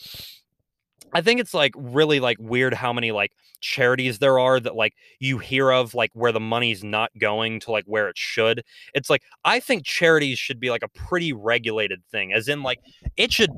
I 1.12 1.20
think 1.20 1.40
it's 1.40 1.54
like 1.54 1.72
really 1.76 2.20
like 2.20 2.38
weird 2.40 2.74
how 2.74 2.92
many 2.92 3.12
like 3.12 3.32
charities 3.60 4.18
there 4.18 4.38
are 4.38 4.60
that 4.60 4.74
like 4.74 4.94
you 5.20 5.38
hear 5.38 5.70
of 5.70 5.94
like 5.94 6.10
where 6.14 6.32
the 6.32 6.40
money's 6.40 6.82
not 6.82 7.10
going 7.18 7.60
to 7.60 7.70
like 7.70 7.84
where 7.86 8.08
it 8.08 8.18
should. 8.18 8.62
It's 8.94 9.08
like 9.08 9.22
I 9.44 9.60
think 9.60 9.84
charities 9.84 10.38
should 10.38 10.60
be 10.60 10.70
like 10.70 10.82
a 10.82 10.88
pretty 10.88 11.32
regulated 11.32 12.02
thing 12.10 12.32
as 12.32 12.48
in 12.48 12.62
like 12.62 12.80
it 13.16 13.32
should 13.32 13.50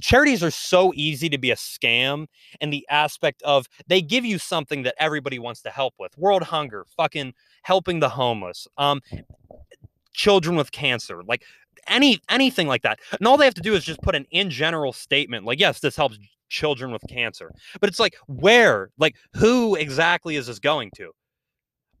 charities 0.00 0.42
are 0.42 0.50
so 0.50 0.92
easy 0.94 1.28
to 1.28 1.38
be 1.38 1.50
a 1.50 1.56
scam 1.56 2.26
and 2.60 2.72
the 2.72 2.84
aspect 2.90 3.42
of 3.42 3.66
they 3.86 4.02
give 4.02 4.24
you 4.24 4.38
something 4.38 4.82
that 4.82 4.94
everybody 4.98 5.38
wants 5.38 5.62
to 5.62 5.70
help 5.70 5.94
with. 5.98 6.16
World 6.18 6.42
hunger, 6.42 6.84
fucking 6.96 7.34
helping 7.62 8.00
the 8.00 8.08
homeless, 8.08 8.66
um 8.76 9.00
children 10.14 10.56
with 10.56 10.72
cancer. 10.72 11.22
Like 11.22 11.44
any 11.88 12.20
anything 12.28 12.68
like 12.68 12.82
that. 12.82 13.00
And 13.18 13.26
all 13.26 13.36
they 13.36 13.44
have 13.44 13.54
to 13.54 13.60
do 13.60 13.74
is 13.74 13.84
just 13.84 14.00
put 14.02 14.14
an 14.14 14.26
in 14.30 14.50
general 14.50 14.92
statement 14.92 15.44
like, 15.44 15.60
yes, 15.60 15.80
this 15.80 15.96
helps 15.96 16.18
children 16.48 16.92
with 16.92 17.02
cancer. 17.08 17.50
But 17.80 17.88
it's 17.88 18.00
like, 18.00 18.16
where? 18.26 18.90
Like, 18.98 19.16
who 19.34 19.74
exactly 19.74 20.36
is 20.36 20.46
this 20.46 20.58
going 20.58 20.90
to? 20.96 21.12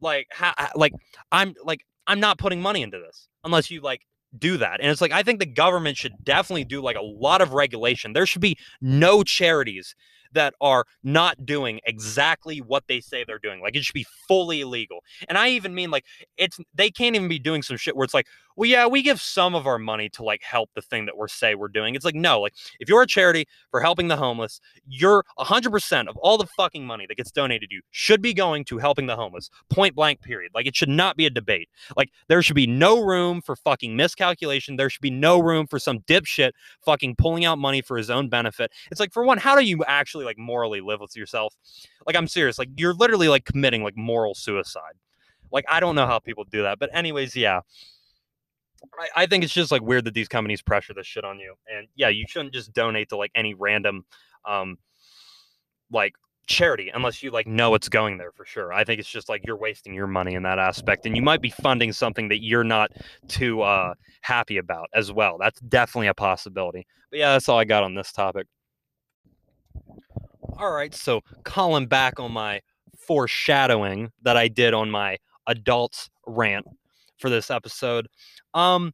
Like, 0.00 0.26
how, 0.30 0.54
like, 0.74 0.92
I'm 1.32 1.54
like, 1.64 1.80
I'm 2.06 2.20
not 2.20 2.38
putting 2.38 2.60
money 2.62 2.82
into 2.82 2.98
this 2.98 3.28
unless 3.44 3.70
you 3.70 3.80
like 3.80 4.02
do 4.38 4.56
that. 4.58 4.80
And 4.80 4.90
it's 4.90 5.00
like, 5.00 5.12
I 5.12 5.22
think 5.22 5.38
the 5.38 5.46
government 5.46 5.96
should 5.96 6.12
definitely 6.22 6.64
do 6.64 6.82
like 6.82 6.96
a 6.96 7.02
lot 7.02 7.40
of 7.40 7.52
regulation. 7.52 8.12
There 8.12 8.26
should 8.26 8.42
be 8.42 8.58
no 8.80 9.22
charities 9.22 9.94
that 10.32 10.54
are 10.60 10.84
not 11.02 11.44
doing 11.44 11.80
exactly 11.84 12.58
what 12.58 12.84
they 12.88 13.00
say 13.00 13.24
they're 13.24 13.38
doing. 13.38 13.60
Like 13.60 13.76
it 13.76 13.84
should 13.84 13.94
be 13.94 14.06
fully 14.26 14.60
illegal. 14.60 15.00
And 15.28 15.38
I 15.38 15.48
even 15.50 15.74
mean 15.74 15.90
like 15.90 16.04
it's 16.36 16.58
they 16.74 16.90
can't 16.90 17.16
even 17.16 17.28
be 17.28 17.38
doing 17.38 17.62
some 17.62 17.76
shit 17.76 17.96
where 17.96 18.04
it's 18.04 18.14
like, 18.14 18.26
well, 18.58 18.68
yeah, 18.68 18.88
we 18.88 19.02
give 19.02 19.20
some 19.20 19.54
of 19.54 19.68
our 19.68 19.78
money 19.78 20.08
to 20.08 20.24
like 20.24 20.42
help 20.42 20.70
the 20.74 20.82
thing 20.82 21.06
that 21.06 21.16
we're 21.16 21.28
say 21.28 21.54
we're 21.54 21.68
doing. 21.68 21.94
It's 21.94 22.04
like, 22.04 22.16
no, 22.16 22.40
like 22.40 22.54
if 22.80 22.88
you're 22.88 23.02
a 23.02 23.06
charity 23.06 23.46
for 23.70 23.80
helping 23.80 24.08
the 24.08 24.16
homeless, 24.16 24.60
you're 24.84 25.24
100% 25.38 26.08
of 26.08 26.16
all 26.16 26.36
the 26.38 26.46
fucking 26.56 26.84
money 26.84 27.06
that 27.06 27.16
gets 27.16 27.30
donated 27.30 27.70
to 27.70 27.76
you 27.76 27.82
should 27.92 28.20
be 28.20 28.34
going 28.34 28.64
to 28.64 28.78
helping 28.78 29.06
the 29.06 29.14
homeless. 29.14 29.48
Point 29.70 29.94
blank, 29.94 30.22
period. 30.22 30.50
Like 30.56 30.66
it 30.66 30.74
should 30.74 30.88
not 30.88 31.16
be 31.16 31.24
a 31.24 31.30
debate. 31.30 31.68
Like 31.96 32.10
there 32.26 32.42
should 32.42 32.56
be 32.56 32.66
no 32.66 33.00
room 33.00 33.40
for 33.42 33.54
fucking 33.54 33.94
miscalculation. 33.94 34.74
There 34.74 34.90
should 34.90 35.02
be 35.02 35.10
no 35.10 35.38
room 35.38 35.68
for 35.68 35.78
some 35.78 36.00
dipshit 36.00 36.50
fucking 36.84 37.14
pulling 37.14 37.44
out 37.44 37.58
money 37.58 37.80
for 37.80 37.96
his 37.96 38.10
own 38.10 38.28
benefit. 38.28 38.72
It's 38.90 38.98
like, 38.98 39.12
for 39.12 39.22
one, 39.22 39.38
how 39.38 39.54
do 39.54 39.64
you 39.64 39.84
actually 39.84 40.17
like 40.24 40.38
morally 40.38 40.80
live 40.80 41.00
with 41.00 41.16
yourself? 41.16 41.54
Like, 42.06 42.16
I'm 42.16 42.28
serious. 42.28 42.58
Like, 42.58 42.70
you're 42.76 42.94
literally 42.94 43.28
like 43.28 43.44
committing 43.44 43.82
like 43.82 43.96
moral 43.96 44.34
suicide. 44.34 44.94
Like, 45.50 45.64
I 45.68 45.80
don't 45.80 45.94
know 45.94 46.06
how 46.06 46.18
people 46.18 46.44
do 46.44 46.62
that. 46.62 46.78
But, 46.78 46.90
anyways, 46.92 47.34
yeah. 47.34 47.60
I, 48.98 49.22
I 49.22 49.26
think 49.26 49.44
it's 49.44 49.52
just 49.52 49.72
like 49.72 49.82
weird 49.82 50.04
that 50.04 50.14
these 50.14 50.28
companies 50.28 50.62
pressure 50.62 50.94
this 50.94 51.06
shit 51.06 51.24
on 51.24 51.38
you. 51.38 51.54
And 51.74 51.88
yeah, 51.96 52.08
you 52.08 52.24
shouldn't 52.28 52.54
just 52.54 52.72
donate 52.72 53.08
to 53.10 53.16
like 53.16 53.32
any 53.34 53.54
random 53.54 54.04
um 54.44 54.78
like 55.90 56.14
charity 56.46 56.90
unless 56.94 57.22
you 57.22 57.30
like 57.30 57.46
know 57.46 57.74
it's 57.74 57.88
going 57.88 58.18
there 58.18 58.32
for 58.32 58.44
sure. 58.44 58.72
I 58.72 58.84
think 58.84 59.00
it's 59.00 59.10
just 59.10 59.28
like 59.28 59.44
you're 59.46 59.58
wasting 59.58 59.94
your 59.94 60.06
money 60.06 60.34
in 60.34 60.42
that 60.44 60.58
aspect 60.58 61.06
and 61.06 61.16
you 61.16 61.22
might 61.22 61.42
be 61.42 61.50
funding 61.50 61.92
something 61.92 62.28
that 62.28 62.42
you're 62.42 62.64
not 62.64 62.92
too 63.26 63.62
uh 63.62 63.94
happy 64.22 64.58
about 64.58 64.88
as 64.94 65.12
well. 65.12 65.38
That's 65.38 65.60
definitely 65.60 66.08
a 66.08 66.14
possibility. 66.14 66.86
But 67.10 67.18
yeah, 67.18 67.32
that's 67.32 67.48
all 67.48 67.58
I 67.58 67.64
got 67.64 67.84
on 67.84 67.94
this 67.94 68.12
topic. 68.12 68.46
All 70.58 70.72
right, 70.72 70.92
so 70.92 71.20
calling 71.44 71.86
back 71.86 72.18
on 72.18 72.32
my 72.32 72.60
foreshadowing 72.98 74.10
that 74.22 74.36
I 74.36 74.48
did 74.48 74.74
on 74.74 74.90
my 74.90 75.18
adults 75.46 76.10
rant 76.26 76.66
for 77.16 77.30
this 77.30 77.48
episode. 77.48 78.08
Um 78.54 78.92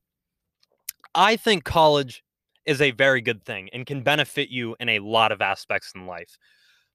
I 1.14 1.36
think 1.36 1.64
college 1.64 2.22
is 2.66 2.82
a 2.82 2.90
very 2.90 3.22
good 3.22 3.44
thing 3.44 3.70
and 3.72 3.86
can 3.86 4.02
benefit 4.02 4.50
you 4.50 4.76
in 4.78 4.90
a 4.90 4.98
lot 4.98 5.32
of 5.32 5.40
aspects 5.40 5.92
in 5.94 6.06
life. 6.06 6.36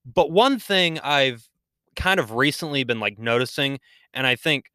But 0.06 0.32
one 0.32 0.60
thing 0.60 1.00
I've 1.00 1.50
kind 1.96 2.20
of 2.20 2.34
recently 2.34 2.84
been 2.84 3.00
like 3.00 3.18
noticing, 3.18 3.80
and 4.14 4.28
I 4.28 4.36
think 4.36 4.66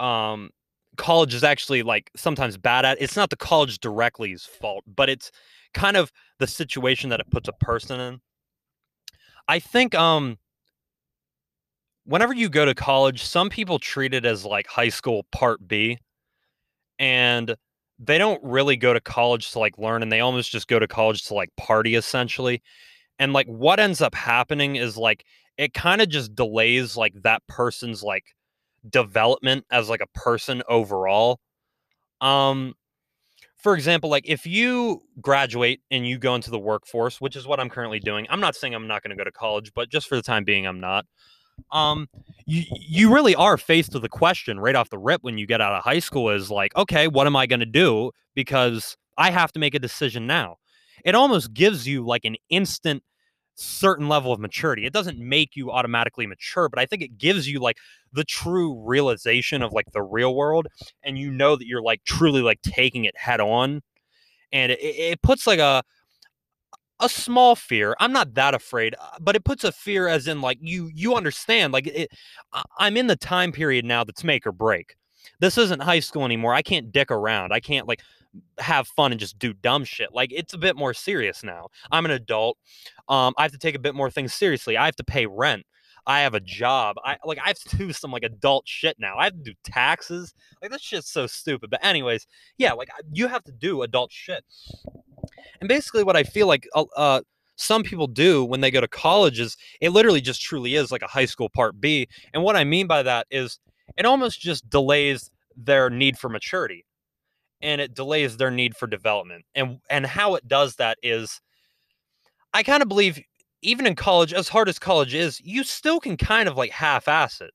um 0.00 0.50
college 0.96 1.34
is 1.34 1.44
actually 1.44 1.82
like 1.82 2.10
sometimes 2.16 2.56
bad 2.56 2.84
at 2.84 3.00
it's 3.00 3.16
not 3.16 3.30
the 3.30 3.36
college 3.36 3.80
directly's 3.80 4.44
fault, 4.44 4.84
but 4.86 5.10
it's 5.10 5.32
kind 5.74 5.96
of 5.96 6.12
the 6.38 6.46
situation 6.46 7.10
that 7.10 7.20
it 7.20 7.30
puts 7.30 7.48
a 7.48 7.52
person 7.54 8.00
in. 8.00 8.20
I 9.48 9.58
think 9.58 9.94
um 9.94 10.38
whenever 12.04 12.32
you 12.34 12.48
go 12.48 12.64
to 12.64 12.74
college, 12.74 13.22
some 13.22 13.50
people 13.50 13.78
treat 13.78 14.14
it 14.14 14.24
as 14.24 14.44
like 14.44 14.66
high 14.66 14.88
school 14.88 15.26
part 15.30 15.66
B. 15.66 15.98
And 16.98 17.54
they 17.98 18.18
don't 18.18 18.42
really 18.42 18.76
go 18.76 18.92
to 18.92 19.00
college 19.00 19.52
to 19.52 19.58
like 19.58 19.78
learn 19.78 20.02
and 20.02 20.12
they 20.12 20.20
almost 20.20 20.50
just 20.50 20.68
go 20.68 20.78
to 20.78 20.86
college 20.88 21.24
to 21.24 21.34
like 21.34 21.50
party 21.56 21.94
essentially. 21.94 22.62
And 23.18 23.32
like 23.32 23.46
what 23.48 23.80
ends 23.80 24.02
up 24.02 24.14
happening 24.14 24.76
is 24.76 24.96
like 24.96 25.24
it 25.58 25.74
kind 25.74 26.02
of 26.02 26.08
just 26.08 26.34
delays 26.34 26.96
like 26.96 27.14
that 27.22 27.42
person's 27.48 28.02
like 28.02 28.24
development 28.88 29.66
as 29.70 29.88
like 29.88 30.02
a 30.02 30.18
person 30.18 30.62
overall. 30.68 31.40
Um 32.20 32.74
for 33.58 33.74
example, 33.74 34.08
like 34.08 34.24
if 34.26 34.46
you 34.46 35.02
graduate 35.20 35.80
and 35.90 36.06
you 36.06 36.18
go 36.18 36.34
into 36.34 36.50
the 36.50 36.58
workforce, 36.58 37.20
which 37.20 37.36
is 37.36 37.46
what 37.46 37.60
I'm 37.60 37.68
currently 37.68 37.98
doing. 37.98 38.26
I'm 38.30 38.40
not 38.40 38.54
saying 38.54 38.74
I'm 38.74 38.86
not 38.86 39.02
going 39.02 39.10
to 39.10 39.16
go 39.16 39.24
to 39.24 39.32
college, 39.32 39.72
but 39.74 39.90
just 39.90 40.08
for 40.08 40.16
the 40.16 40.22
time 40.22 40.44
being 40.44 40.66
I'm 40.66 40.80
not. 40.80 41.06
Um 41.72 42.08
you 42.46 42.62
you 42.70 43.12
really 43.12 43.34
are 43.34 43.56
faced 43.56 43.92
with 43.92 44.02
the 44.02 44.08
question 44.08 44.60
right 44.60 44.76
off 44.76 44.90
the 44.90 44.98
rip 44.98 45.24
when 45.24 45.38
you 45.38 45.46
get 45.46 45.60
out 45.60 45.72
of 45.72 45.82
high 45.82 45.98
school 45.98 46.30
is 46.30 46.52
like, 46.52 46.74
okay, 46.76 47.08
what 47.08 47.26
am 47.26 47.34
I 47.34 47.46
going 47.46 47.60
to 47.60 47.66
do 47.66 48.12
because 48.36 48.96
I 49.16 49.32
have 49.32 49.50
to 49.52 49.58
make 49.58 49.74
a 49.74 49.80
decision 49.80 50.28
now. 50.28 50.58
It 51.04 51.16
almost 51.16 51.52
gives 51.52 51.86
you 51.86 52.06
like 52.06 52.24
an 52.24 52.36
instant 52.48 53.02
certain 53.58 54.08
level 54.08 54.32
of 54.32 54.40
maturity. 54.40 54.86
It 54.86 54.92
doesn't 54.92 55.18
make 55.18 55.56
you 55.56 55.70
automatically 55.70 56.26
mature, 56.26 56.68
but 56.68 56.78
I 56.78 56.86
think 56.86 57.02
it 57.02 57.18
gives 57.18 57.48
you 57.48 57.60
like 57.60 57.76
the 58.12 58.24
true 58.24 58.82
realization 58.86 59.62
of 59.62 59.72
like 59.72 59.86
the 59.92 60.02
real 60.02 60.34
world 60.34 60.68
and 61.02 61.18
you 61.18 61.30
know 61.30 61.56
that 61.56 61.66
you're 61.66 61.82
like 61.82 62.04
truly 62.04 62.40
like 62.40 62.62
taking 62.62 63.04
it 63.04 63.16
head 63.16 63.40
on 63.40 63.82
and 64.52 64.72
it, 64.72 64.80
it 64.80 65.22
puts 65.22 65.46
like 65.46 65.58
a 65.58 65.82
a 67.00 67.08
small 67.08 67.54
fear 67.54 67.94
i'm 68.00 68.12
not 68.12 68.34
that 68.34 68.54
afraid 68.54 68.94
uh, 69.00 69.10
but 69.20 69.36
it 69.36 69.44
puts 69.44 69.62
a 69.62 69.70
fear 69.70 70.08
as 70.08 70.26
in 70.26 70.40
like 70.40 70.58
you 70.60 70.90
you 70.94 71.14
understand 71.14 71.72
like 71.72 71.86
it 71.86 72.10
i'm 72.78 72.96
in 72.96 73.06
the 73.06 73.16
time 73.16 73.52
period 73.52 73.84
now 73.84 74.02
that's 74.02 74.24
make 74.24 74.46
or 74.46 74.52
break 74.52 74.96
this 75.40 75.56
isn't 75.56 75.80
high 75.80 76.00
school 76.00 76.24
anymore 76.24 76.54
i 76.54 76.62
can't 76.62 76.90
dick 76.90 77.10
around 77.10 77.52
i 77.52 77.60
can't 77.60 77.86
like 77.86 78.00
have 78.58 78.88
fun 78.88 79.12
and 79.12 79.20
just 79.20 79.38
do 79.38 79.52
dumb 79.52 79.84
shit. 79.84 80.12
Like 80.12 80.32
it's 80.32 80.54
a 80.54 80.58
bit 80.58 80.76
more 80.76 80.94
serious 80.94 81.42
now. 81.42 81.68
I'm 81.90 82.04
an 82.04 82.10
adult. 82.10 82.58
Um, 83.08 83.34
I 83.36 83.42
have 83.42 83.52
to 83.52 83.58
take 83.58 83.74
a 83.74 83.80
bit 83.80 83.94
more 83.94 84.10
things 84.10 84.34
seriously. 84.34 84.76
I 84.76 84.84
have 84.84 84.96
to 84.96 85.04
pay 85.04 85.26
rent. 85.26 85.64
I 86.06 86.20
have 86.20 86.34
a 86.34 86.40
job. 86.40 86.96
I 87.04 87.18
like 87.24 87.38
I 87.38 87.48
have 87.48 87.58
to 87.58 87.76
do 87.76 87.92
some 87.92 88.10
like 88.10 88.22
adult 88.22 88.66
shit 88.66 88.96
now. 88.98 89.18
I 89.18 89.24
have 89.24 89.34
to 89.34 89.42
do 89.42 89.54
taxes. 89.62 90.34
Like 90.62 90.70
this 90.70 90.80
shit's 90.80 91.10
so 91.10 91.26
stupid. 91.26 91.70
But 91.70 91.84
anyways, 91.84 92.26
yeah, 92.56 92.72
like 92.72 92.88
you 93.12 93.28
have 93.28 93.44
to 93.44 93.52
do 93.52 93.82
adult 93.82 94.10
shit. 94.10 94.44
And 95.60 95.68
basically, 95.68 96.04
what 96.04 96.16
I 96.16 96.22
feel 96.22 96.46
like 96.46 96.66
uh, 96.74 96.84
uh 96.96 97.20
some 97.56 97.82
people 97.82 98.06
do 98.06 98.44
when 98.44 98.60
they 98.60 98.70
go 98.70 98.80
to 98.80 98.88
college 98.88 99.40
is 99.40 99.56
it 99.80 99.90
literally 99.90 100.20
just 100.20 100.40
truly 100.40 100.76
is 100.76 100.92
like 100.92 101.02
a 101.02 101.08
high 101.08 101.24
school 101.26 101.50
part 101.50 101.80
B. 101.80 102.08
And 102.32 102.42
what 102.42 102.56
I 102.56 102.64
mean 102.64 102.86
by 102.86 103.02
that 103.02 103.26
is 103.30 103.58
it 103.96 104.06
almost 104.06 104.40
just 104.40 104.70
delays 104.70 105.30
their 105.56 105.90
need 105.90 106.16
for 106.16 106.28
maturity 106.28 106.86
and 107.60 107.80
it 107.80 107.94
delays 107.94 108.36
their 108.36 108.50
need 108.50 108.76
for 108.76 108.86
development. 108.86 109.44
And 109.54 109.78
and 109.90 110.06
how 110.06 110.34
it 110.34 110.46
does 110.46 110.76
that 110.76 110.98
is 111.02 111.40
I 112.54 112.62
kind 112.62 112.82
of 112.82 112.88
believe 112.88 113.20
even 113.62 113.86
in 113.86 113.96
college, 113.96 114.32
as 114.32 114.48
hard 114.48 114.68
as 114.68 114.78
college 114.78 115.14
is, 115.14 115.40
you 115.40 115.64
still 115.64 116.00
can 116.00 116.16
kind 116.16 116.48
of 116.48 116.56
like 116.56 116.70
half-ass 116.70 117.40
it. 117.40 117.50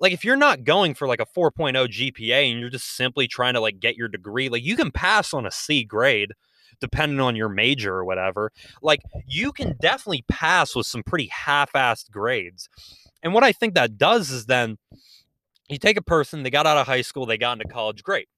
Like 0.00 0.12
if 0.12 0.24
you're 0.24 0.36
not 0.36 0.64
going 0.64 0.94
for 0.94 1.06
like 1.06 1.20
a 1.20 1.26
4.0 1.26 1.74
GPA 1.88 2.50
and 2.50 2.60
you're 2.60 2.70
just 2.70 2.96
simply 2.96 3.28
trying 3.28 3.54
to 3.54 3.60
like 3.60 3.78
get 3.78 3.96
your 3.96 4.08
degree, 4.08 4.48
like 4.48 4.64
you 4.64 4.76
can 4.76 4.90
pass 4.90 5.34
on 5.34 5.46
a 5.46 5.50
C 5.50 5.84
grade 5.84 6.32
depending 6.80 7.20
on 7.20 7.36
your 7.36 7.48
major 7.48 7.94
or 7.94 8.04
whatever. 8.04 8.50
Like 8.82 9.00
you 9.26 9.52
can 9.52 9.76
definitely 9.80 10.24
pass 10.28 10.74
with 10.74 10.86
some 10.86 11.02
pretty 11.04 11.28
half-assed 11.28 12.10
grades. 12.10 12.68
And 13.22 13.32
what 13.32 13.44
I 13.44 13.52
think 13.52 13.74
that 13.74 13.96
does 13.96 14.30
is 14.30 14.46
then 14.46 14.76
you 15.68 15.78
take 15.78 15.96
a 15.96 16.02
person, 16.02 16.42
they 16.42 16.50
got 16.50 16.66
out 16.66 16.76
of 16.76 16.86
high 16.86 17.02
school, 17.02 17.26
they 17.26 17.38
got 17.38 17.60
into 17.60 17.72
college, 17.72 18.02
great 18.02 18.28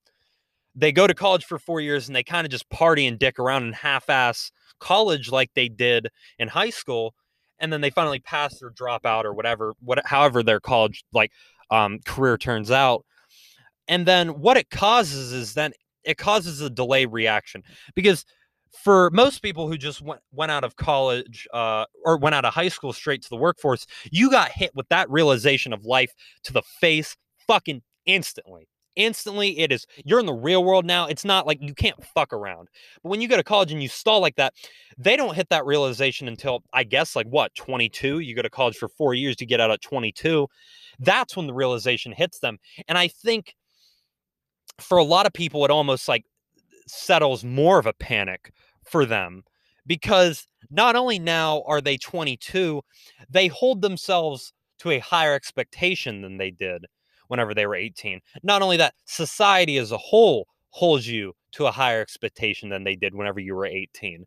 they 0.77 0.91
go 0.91 1.07
to 1.07 1.13
college 1.13 1.43
for 1.43 1.57
four 1.57 1.81
years 1.81 2.07
and 2.07 2.15
they 2.15 2.23
kind 2.23 2.45
of 2.45 2.51
just 2.51 2.69
party 2.69 3.05
and 3.07 3.19
dick 3.19 3.39
around 3.39 3.63
and 3.63 3.75
half-ass 3.75 4.51
college 4.79 5.31
like 5.31 5.49
they 5.55 5.67
did 5.67 6.07
in 6.37 6.47
high 6.47 6.69
school 6.69 7.13
and 7.59 7.73
then 7.73 7.81
they 7.81 7.89
finally 7.89 8.19
pass 8.19 8.59
their 8.59 8.71
dropout 8.71 9.25
or 9.25 9.33
whatever 9.33 9.73
what 9.79 9.99
however 10.05 10.43
their 10.43 10.59
college 10.59 11.03
like 11.11 11.31
um, 11.71 11.99
career 12.05 12.37
turns 12.37 12.71
out. 12.71 13.05
And 13.87 14.05
then 14.05 14.39
what 14.39 14.57
it 14.57 14.69
causes 14.69 15.33
is 15.33 15.53
then 15.53 15.73
it 16.03 16.17
causes 16.17 16.61
a 16.61 16.69
delay 16.69 17.05
reaction 17.05 17.63
because 17.95 18.25
for 18.83 19.09
most 19.11 19.39
people 19.39 19.67
who 19.67 19.77
just 19.77 20.01
went, 20.01 20.21
went 20.31 20.51
out 20.51 20.63
of 20.63 20.75
college 20.75 21.47
uh, 21.53 21.85
or 22.05 22.17
went 22.17 22.35
out 22.35 22.45
of 22.45 22.53
high 22.53 22.67
school 22.67 22.93
straight 22.93 23.21
to 23.23 23.29
the 23.29 23.35
workforce 23.35 23.87
you 24.11 24.29
got 24.29 24.51
hit 24.51 24.71
with 24.75 24.87
that 24.89 25.09
realization 25.09 25.73
of 25.73 25.85
life 25.85 26.13
to 26.43 26.53
the 26.53 26.61
face 26.61 27.15
fucking 27.47 27.81
instantly 28.05 28.67
instantly 28.97 29.59
it 29.59 29.71
is 29.71 29.85
you're 30.03 30.19
in 30.19 30.25
the 30.25 30.33
real 30.33 30.63
world 30.63 30.85
now 30.85 31.05
it's 31.05 31.23
not 31.23 31.47
like 31.47 31.61
you 31.61 31.73
can't 31.73 32.03
fuck 32.03 32.33
around. 32.33 32.67
But 33.01 33.09
when 33.09 33.21
you 33.21 33.27
go 33.27 33.37
to 33.37 33.43
college 33.43 33.71
and 33.71 33.81
you 33.81 33.87
stall 33.87 34.19
like 34.19 34.35
that 34.35 34.53
they 34.97 35.15
don't 35.15 35.35
hit 35.35 35.49
that 35.49 35.65
realization 35.65 36.27
until 36.27 36.63
i 36.73 36.83
guess 36.83 37.15
like 37.15 37.27
what 37.27 37.53
22 37.55 38.19
you 38.19 38.35
go 38.35 38.41
to 38.41 38.49
college 38.49 38.77
for 38.77 38.89
four 38.89 39.13
years 39.13 39.35
to 39.37 39.45
get 39.45 39.61
out 39.61 39.71
at 39.71 39.81
22 39.81 40.47
that's 40.99 41.37
when 41.37 41.45
the 41.47 41.53
realization 41.53 42.11
hits 42.11 42.39
them. 42.39 42.57
And 42.87 42.97
i 42.97 43.07
think 43.07 43.55
for 44.79 44.97
a 44.97 45.03
lot 45.03 45.25
of 45.25 45.33
people 45.33 45.63
it 45.63 45.71
almost 45.71 46.07
like 46.07 46.25
settles 46.87 47.43
more 47.43 47.79
of 47.79 47.85
a 47.85 47.93
panic 47.93 48.51
for 48.83 49.05
them 49.05 49.43
because 49.85 50.47
not 50.69 50.95
only 50.95 51.19
now 51.19 51.63
are 51.65 51.81
they 51.81 51.97
22 51.97 52.81
they 53.29 53.47
hold 53.47 53.81
themselves 53.81 54.53
to 54.79 54.91
a 54.91 54.99
higher 54.99 55.33
expectation 55.33 56.21
than 56.21 56.37
they 56.37 56.51
did 56.51 56.85
whenever 57.27 57.53
they 57.53 57.65
were 57.65 57.75
18. 57.75 58.19
Not 58.43 58.61
only 58.61 58.77
that, 58.77 58.93
society 59.05 59.77
as 59.77 59.91
a 59.91 59.97
whole 59.97 60.47
holds 60.69 61.07
you 61.07 61.33
to 61.53 61.65
a 61.65 61.71
higher 61.71 62.01
expectation 62.01 62.69
than 62.69 62.83
they 62.83 62.95
did 62.95 63.15
whenever 63.15 63.39
you 63.39 63.55
were 63.55 63.65
18 63.65 64.25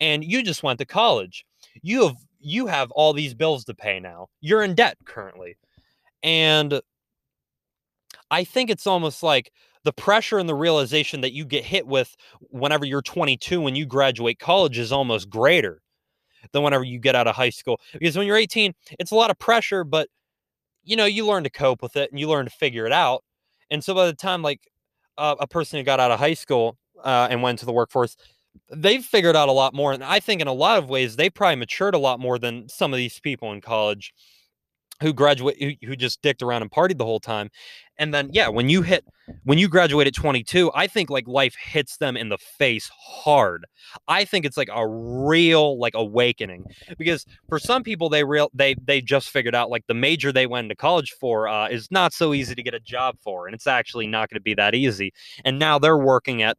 and 0.00 0.24
you 0.24 0.42
just 0.42 0.62
went 0.62 0.78
to 0.78 0.86
college. 0.86 1.44
You 1.82 2.06
have 2.08 2.16
you 2.40 2.66
have 2.66 2.90
all 2.92 3.12
these 3.12 3.34
bills 3.34 3.64
to 3.64 3.74
pay 3.74 3.98
now. 3.98 4.28
You're 4.40 4.62
in 4.62 4.74
debt 4.74 4.96
currently. 5.04 5.56
And 6.22 6.80
i 8.30 8.44
think 8.44 8.68
it's 8.70 8.86
almost 8.86 9.22
like 9.22 9.52
the 9.84 9.92
pressure 9.92 10.38
and 10.38 10.48
the 10.48 10.54
realization 10.54 11.20
that 11.20 11.32
you 11.32 11.44
get 11.44 11.64
hit 11.64 11.86
with 11.86 12.16
whenever 12.50 12.84
you're 12.84 13.02
22 13.02 13.60
when 13.60 13.74
you 13.74 13.86
graduate 13.86 14.38
college 14.38 14.78
is 14.78 14.92
almost 14.92 15.30
greater 15.30 15.80
than 16.52 16.62
whenever 16.62 16.84
you 16.84 16.98
get 16.98 17.14
out 17.14 17.26
of 17.26 17.34
high 17.34 17.50
school. 17.50 17.80
Because 17.92 18.16
when 18.16 18.26
you're 18.26 18.36
18 18.36 18.74
it's 18.98 19.12
a 19.12 19.14
lot 19.14 19.30
of 19.30 19.38
pressure 19.38 19.84
but 19.84 20.08
you 20.88 20.96
know 20.96 21.04
you 21.04 21.26
learn 21.26 21.44
to 21.44 21.50
cope 21.50 21.82
with 21.82 21.96
it 21.96 22.10
and 22.10 22.18
you 22.18 22.28
learn 22.28 22.44
to 22.46 22.50
figure 22.50 22.86
it 22.86 22.92
out 22.92 23.22
and 23.70 23.84
so 23.84 23.94
by 23.94 24.06
the 24.06 24.14
time 24.14 24.42
like 24.42 24.60
uh, 25.18 25.34
a 25.40 25.46
person 25.46 25.78
who 25.78 25.84
got 25.84 26.00
out 26.00 26.10
of 26.10 26.18
high 26.18 26.34
school 26.34 26.78
uh, 27.04 27.28
and 27.30 27.42
went 27.42 27.58
to 27.58 27.66
the 27.66 27.72
workforce 27.72 28.16
they've 28.70 29.04
figured 29.04 29.36
out 29.36 29.48
a 29.48 29.52
lot 29.52 29.74
more 29.74 29.92
and 29.92 30.02
i 30.02 30.18
think 30.18 30.40
in 30.40 30.48
a 30.48 30.52
lot 30.52 30.78
of 30.78 30.88
ways 30.88 31.16
they 31.16 31.28
probably 31.28 31.56
matured 31.56 31.94
a 31.94 31.98
lot 31.98 32.18
more 32.18 32.38
than 32.38 32.68
some 32.68 32.92
of 32.92 32.96
these 32.96 33.20
people 33.20 33.52
in 33.52 33.60
college 33.60 34.12
who 35.00 35.12
graduate 35.12 35.60
who, 35.60 35.86
who 35.86 35.96
just 35.96 36.22
dicked 36.22 36.42
around 36.42 36.62
and 36.62 36.70
partied 36.70 36.98
the 36.98 37.04
whole 37.04 37.20
time 37.20 37.50
and 37.98 38.12
then 38.12 38.30
yeah 38.32 38.48
when 38.48 38.68
you 38.68 38.82
hit 38.82 39.04
when 39.44 39.58
you 39.58 39.68
graduate 39.68 40.06
at 40.06 40.14
22 40.14 40.70
i 40.74 40.86
think 40.86 41.10
like 41.10 41.26
life 41.28 41.54
hits 41.56 41.96
them 41.98 42.16
in 42.16 42.28
the 42.28 42.38
face 42.38 42.90
hard. 43.18 43.66
I 44.06 44.24
think 44.24 44.44
it's 44.44 44.56
like 44.56 44.68
a 44.72 44.86
real 44.86 45.78
like 45.78 45.94
awakening 45.94 46.64
because 46.98 47.26
for 47.48 47.58
some 47.58 47.82
people 47.82 48.08
they 48.08 48.24
real 48.24 48.50
they 48.54 48.74
they 48.84 49.00
just 49.00 49.30
figured 49.30 49.54
out 49.54 49.70
like 49.70 49.86
the 49.86 49.94
major 49.94 50.32
they 50.32 50.46
went 50.46 50.68
to 50.68 50.74
college 50.74 51.12
for 51.12 51.48
uh, 51.48 51.68
is 51.68 51.90
not 51.90 52.12
so 52.12 52.34
easy 52.34 52.54
to 52.54 52.62
get 52.62 52.74
a 52.74 52.80
job 52.80 53.16
for 53.22 53.46
and 53.46 53.54
it's 53.54 53.66
actually 53.66 54.06
not 54.06 54.28
going 54.28 54.36
to 54.36 54.42
be 54.42 54.54
that 54.54 54.74
easy 54.74 55.12
and 55.44 55.58
now 55.58 55.78
they're 55.78 55.98
working 55.98 56.42
at 56.42 56.56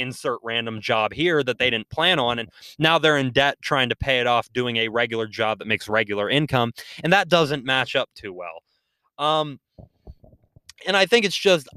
insert 0.00 0.38
random 0.42 0.80
job 0.80 1.12
here 1.12 1.42
that 1.42 1.58
they 1.58 1.70
didn't 1.70 1.88
plan 1.90 2.18
on 2.18 2.38
and 2.38 2.48
now 2.78 2.98
they're 2.98 3.18
in 3.18 3.30
debt 3.30 3.56
trying 3.60 3.88
to 3.88 3.96
pay 3.96 4.20
it 4.20 4.26
off 4.26 4.52
doing 4.52 4.78
a 4.78 4.88
regular 4.88 5.26
job 5.26 5.58
that 5.58 5.68
makes 5.68 5.88
regular 5.88 6.28
income 6.28 6.72
and 7.04 7.12
that 7.12 7.28
doesn't 7.28 7.64
match 7.64 7.94
up 7.94 8.08
too 8.14 8.32
well 8.32 8.62
um 9.18 9.60
and 10.86 10.96
I 10.96 11.06
think 11.06 11.24
it's 11.24 11.36
just 11.36 11.68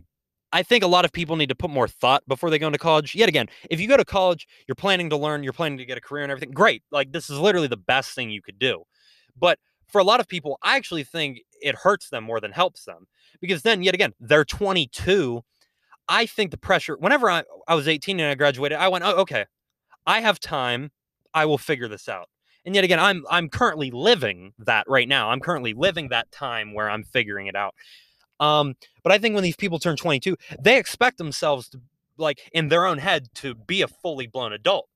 I 0.51 0.61
think 0.61 0.83
a 0.83 0.87
lot 0.87 1.03
of 1.03 1.11
people 1.11 1.35
need 1.35 1.49
to 1.49 1.55
put 1.55 1.71
more 1.71 1.87
thought 1.87 2.23
before 2.27 2.51
they 2.51 2.59
go 2.59 2.67
into 2.67 2.77
college. 2.77 3.15
Yet 3.15 3.27
again, 3.27 3.47
if 3.71 3.79
you 3.79 3.87
go 3.87 3.97
to 3.97 4.05
college, 4.05 4.47
you're 4.67 4.75
planning 4.75 5.09
to 5.09 5.17
learn, 5.17 5.43
you're 5.43 5.51
planning 5.51 5.79
to 5.79 5.85
get 5.85 5.97
a 5.97 6.01
career 6.01 6.23
and 6.23 6.31
everything. 6.31 6.51
Great. 6.51 6.83
Like 6.91 7.11
this 7.11 7.29
is 7.29 7.39
literally 7.39 7.67
the 7.67 7.77
best 7.77 8.13
thing 8.13 8.29
you 8.29 8.41
could 8.41 8.59
do. 8.59 8.83
But 9.37 9.57
for 9.87 9.99
a 9.99 10.03
lot 10.03 10.19
of 10.19 10.27
people, 10.27 10.59
I 10.61 10.77
actually 10.77 11.03
think 11.03 11.41
it 11.59 11.75
hurts 11.75 12.09
them 12.09 12.23
more 12.23 12.39
than 12.39 12.51
helps 12.51 12.85
them. 12.85 13.07
Because 13.41 13.63
then 13.63 13.81
yet 13.81 13.95
again, 13.95 14.13
they're 14.19 14.45
22. 14.45 15.41
I 16.07 16.25
think 16.25 16.51
the 16.51 16.57
pressure, 16.57 16.97
whenever 16.97 17.29
I, 17.29 17.43
I 17.67 17.75
was 17.75 17.87
18 17.87 18.19
and 18.19 18.29
I 18.29 18.35
graduated, 18.35 18.77
I 18.77 18.87
went, 18.87 19.03
oh, 19.03 19.15
okay, 19.21 19.45
I 20.05 20.21
have 20.21 20.39
time. 20.39 20.91
I 21.33 21.45
will 21.45 21.57
figure 21.57 21.87
this 21.87 22.09
out. 22.09 22.29
And 22.65 22.75
yet 22.75 22.83
again, 22.83 22.99
I'm 22.99 23.25
I'm 23.29 23.49
currently 23.49 23.91
living 23.91 24.53
that 24.59 24.85
right 24.87 25.07
now. 25.07 25.31
I'm 25.31 25.41
currently 25.41 25.73
living 25.73 26.09
that 26.09 26.31
time 26.31 26.73
where 26.73 26.89
I'm 26.89 27.03
figuring 27.03 27.47
it 27.47 27.55
out. 27.55 27.75
Um, 28.39 28.75
but 29.03 29.11
I 29.11 29.17
think 29.17 29.35
when 29.35 29.43
these 29.43 29.55
people 29.55 29.79
turn 29.79 29.95
22, 29.95 30.37
they 30.59 30.77
expect 30.77 31.17
themselves 31.17 31.69
to, 31.69 31.81
like, 32.17 32.49
in 32.51 32.67
their 32.69 32.85
own 32.85 32.97
head, 32.97 33.27
to 33.35 33.55
be 33.55 33.81
a 33.81 33.87
fully 33.87 34.27
blown 34.27 34.53
adult. 34.53 34.87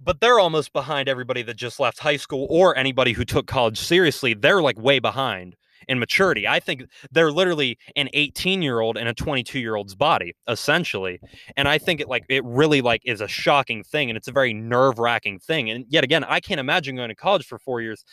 But 0.00 0.20
they're 0.20 0.40
almost 0.40 0.72
behind 0.72 1.08
everybody 1.08 1.42
that 1.42 1.56
just 1.56 1.78
left 1.78 2.00
high 2.00 2.16
school 2.16 2.46
or 2.50 2.76
anybody 2.76 3.12
who 3.12 3.24
took 3.24 3.46
college 3.46 3.78
seriously. 3.78 4.34
They're 4.34 4.62
like 4.62 4.78
way 4.78 4.98
behind 4.98 5.56
in 5.88 5.98
maturity. 5.98 6.46
I 6.46 6.60
think 6.60 6.84
they're 7.10 7.32
literally 7.32 7.78
an 7.96 8.08
18 8.12 8.62
year 8.62 8.80
old 8.80 8.96
in 8.96 9.06
a 9.06 9.14
22 9.14 9.58
year 9.58 9.76
old's 9.76 9.94
body, 9.94 10.34
essentially. 10.48 11.20
And 11.56 11.68
I 11.68 11.78
think 11.78 12.00
it 12.00 12.08
like 12.08 12.24
it 12.28 12.44
really 12.44 12.80
like 12.80 13.02
is 13.04 13.20
a 13.20 13.28
shocking 13.28 13.82
thing, 13.82 14.10
and 14.10 14.16
it's 14.16 14.28
a 14.28 14.32
very 14.32 14.54
nerve 14.54 14.98
wracking 14.98 15.38
thing. 15.38 15.70
And 15.70 15.84
yet 15.88 16.04
again, 16.04 16.24
I 16.24 16.40
can't 16.40 16.60
imagine 16.60 16.96
going 16.96 17.08
to 17.08 17.14
college 17.14 17.46
for 17.46 17.58
four 17.58 17.80
years 17.80 18.04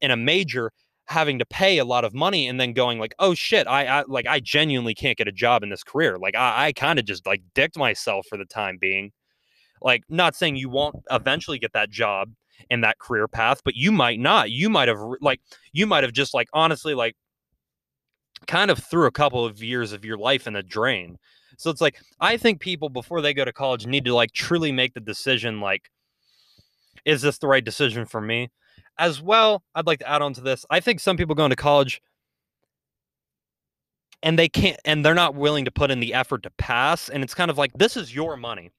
in 0.00 0.10
a 0.10 0.16
major 0.16 0.72
having 1.06 1.38
to 1.38 1.44
pay 1.44 1.78
a 1.78 1.84
lot 1.84 2.04
of 2.04 2.14
money 2.14 2.48
and 2.48 2.58
then 2.58 2.72
going 2.72 2.98
like 2.98 3.14
oh 3.18 3.34
shit 3.34 3.66
I, 3.66 3.84
I 3.84 4.04
like 4.08 4.26
i 4.26 4.40
genuinely 4.40 4.94
can't 4.94 5.18
get 5.18 5.28
a 5.28 5.32
job 5.32 5.62
in 5.62 5.68
this 5.68 5.82
career 5.82 6.16
like 6.18 6.34
i, 6.34 6.68
I 6.68 6.72
kind 6.72 6.98
of 6.98 7.04
just 7.04 7.26
like 7.26 7.42
dicked 7.54 7.76
myself 7.76 8.26
for 8.26 8.38
the 8.38 8.46
time 8.46 8.78
being 8.80 9.12
like 9.82 10.02
not 10.08 10.34
saying 10.34 10.56
you 10.56 10.70
won't 10.70 10.96
eventually 11.10 11.58
get 11.58 11.74
that 11.74 11.90
job 11.90 12.30
in 12.70 12.80
that 12.80 12.98
career 12.98 13.28
path 13.28 13.60
but 13.64 13.74
you 13.74 13.92
might 13.92 14.18
not 14.18 14.50
you 14.50 14.70
might 14.70 14.88
have 14.88 14.98
like 15.20 15.40
you 15.72 15.86
might 15.86 16.02
have 16.04 16.12
just 16.12 16.34
like 16.34 16.48
honestly 16.52 16.94
like 16.94 17.16
kind 18.46 18.70
of 18.70 18.78
threw 18.78 19.06
a 19.06 19.12
couple 19.12 19.44
of 19.44 19.62
years 19.62 19.92
of 19.92 20.04
your 20.04 20.18
life 20.18 20.46
in 20.46 20.52
the 20.52 20.62
drain 20.62 21.16
so 21.56 21.70
it's 21.70 21.80
like 21.80 22.00
i 22.20 22.36
think 22.36 22.60
people 22.60 22.88
before 22.88 23.20
they 23.20 23.34
go 23.34 23.44
to 23.44 23.52
college 23.52 23.86
need 23.86 24.04
to 24.04 24.14
like 24.14 24.32
truly 24.32 24.72
make 24.72 24.94
the 24.94 25.00
decision 25.00 25.60
like 25.60 25.90
is 27.04 27.22
this 27.22 27.38
the 27.38 27.46
right 27.46 27.64
decision 27.64 28.06
for 28.06 28.20
me 28.20 28.50
as 28.98 29.20
well, 29.20 29.62
I'd 29.74 29.86
like 29.86 29.98
to 30.00 30.08
add 30.08 30.22
on 30.22 30.32
to 30.34 30.40
this. 30.40 30.64
I 30.70 30.80
think 30.80 31.00
some 31.00 31.16
people 31.16 31.34
going 31.34 31.50
to 31.50 31.56
college 31.56 32.00
and 34.22 34.38
they 34.38 34.48
can't 34.48 34.78
and 34.84 35.04
they're 35.04 35.14
not 35.14 35.34
willing 35.34 35.64
to 35.64 35.70
put 35.70 35.90
in 35.90 36.00
the 36.00 36.14
effort 36.14 36.42
to 36.44 36.50
pass 36.50 37.08
and 37.08 37.22
it's 37.22 37.34
kind 37.34 37.50
of 37.50 37.58
like 37.58 37.72
this 37.74 37.96
is 37.96 38.14
your 38.14 38.36
money. 38.36 38.70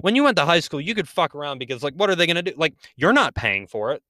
When 0.00 0.16
you 0.16 0.24
went 0.24 0.36
to 0.36 0.44
high 0.44 0.60
school, 0.60 0.80
you 0.80 0.94
could 0.94 1.08
fuck 1.08 1.34
around 1.34 1.58
because 1.58 1.82
like 1.82 1.94
what 1.94 2.10
are 2.10 2.14
they 2.14 2.26
going 2.26 2.36
to 2.36 2.42
do? 2.42 2.54
Like 2.56 2.74
you're 2.96 3.12
not 3.12 3.34
paying 3.34 3.66
for 3.66 3.92
it. 3.92 4.02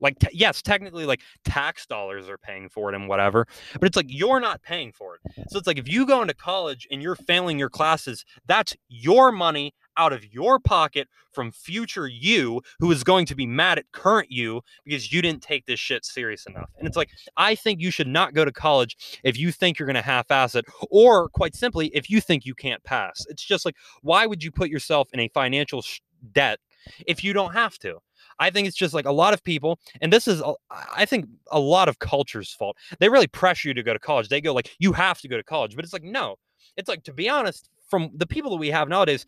Like, 0.00 0.18
t- 0.18 0.28
yes, 0.32 0.62
technically, 0.62 1.06
like 1.06 1.22
tax 1.44 1.86
dollars 1.86 2.28
are 2.28 2.38
paying 2.38 2.68
for 2.68 2.88
it 2.88 2.94
and 2.94 3.08
whatever, 3.08 3.46
but 3.74 3.88
it's 3.88 3.96
like 3.96 4.06
you're 4.08 4.40
not 4.40 4.62
paying 4.62 4.92
for 4.92 5.16
it. 5.16 5.20
So 5.50 5.58
it's 5.58 5.66
like 5.66 5.78
if 5.78 5.88
you 5.88 6.06
go 6.06 6.22
into 6.22 6.34
college 6.34 6.86
and 6.90 7.02
you're 7.02 7.16
failing 7.16 7.58
your 7.58 7.70
classes, 7.70 8.24
that's 8.46 8.76
your 8.88 9.32
money 9.32 9.74
out 9.98 10.12
of 10.12 10.24
your 10.32 10.58
pocket 10.58 11.08
from 11.32 11.52
future 11.52 12.08
you 12.08 12.62
who 12.78 12.90
is 12.90 13.04
going 13.04 13.26
to 13.26 13.34
be 13.34 13.46
mad 13.46 13.78
at 13.78 13.84
current 13.92 14.30
you 14.30 14.62
because 14.84 15.12
you 15.12 15.20
didn't 15.20 15.42
take 15.42 15.66
this 15.66 15.78
shit 15.78 16.04
serious 16.04 16.46
enough. 16.46 16.70
And 16.78 16.88
it's 16.88 16.96
like, 16.96 17.10
I 17.36 17.54
think 17.54 17.80
you 17.80 17.90
should 17.90 18.08
not 18.08 18.32
go 18.32 18.44
to 18.44 18.52
college 18.52 19.20
if 19.24 19.38
you 19.38 19.52
think 19.52 19.78
you're 19.78 19.86
going 19.86 19.96
to 19.96 20.02
half 20.02 20.30
ass 20.30 20.54
it, 20.54 20.64
or 20.90 21.28
quite 21.28 21.54
simply, 21.54 21.88
if 21.88 22.08
you 22.08 22.20
think 22.20 22.46
you 22.46 22.54
can't 22.54 22.82
pass. 22.84 23.26
It's 23.28 23.44
just 23.44 23.64
like, 23.64 23.76
why 24.02 24.24
would 24.24 24.42
you 24.42 24.50
put 24.50 24.70
yourself 24.70 25.08
in 25.12 25.20
a 25.20 25.28
financial 25.28 25.82
sh- 25.82 26.00
debt 26.32 26.60
if 27.06 27.22
you 27.22 27.32
don't 27.32 27.52
have 27.52 27.78
to? 27.80 27.98
I 28.40 28.50
think 28.50 28.68
it's 28.68 28.76
just 28.76 28.94
like 28.94 29.06
a 29.06 29.12
lot 29.12 29.34
of 29.34 29.42
people, 29.42 29.80
and 30.00 30.12
this 30.12 30.28
is, 30.28 30.42
I 30.70 31.04
think, 31.04 31.26
a 31.50 31.58
lot 31.58 31.88
of 31.88 31.98
culture's 31.98 32.52
fault. 32.52 32.76
They 33.00 33.08
really 33.08 33.26
pressure 33.26 33.68
you 33.68 33.74
to 33.74 33.82
go 33.82 33.92
to 33.92 33.98
college. 33.98 34.28
They 34.28 34.40
go 34.40 34.54
like, 34.54 34.76
you 34.78 34.92
have 34.92 35.20
to 35.22 35.28
go 35.28 35.36
to 35.36 35.42
college, 35.42 35.74
but 35.74 35.84
it's 35.84 35.92
like, 35.92 36.04
no. 36.04 36.36
It's 36.76 36.88
like, 36.88 37.02
to 37.04 37.12
be 37.12 37.28
honest, 37.28 37.68
from 37.88 38.10
the 38.14 38.26
people 38.26 38.50
that 38.52 38.58
we 38.58 38.70
have 38.70 38.88
nowadays, 38.88 39.26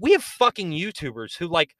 we 0.00 0.12
have 0.12 0.22
fucking 0.22 0.70
YouTubers 0.70 1.36
who 1.36 1.48
like 1.48 1.74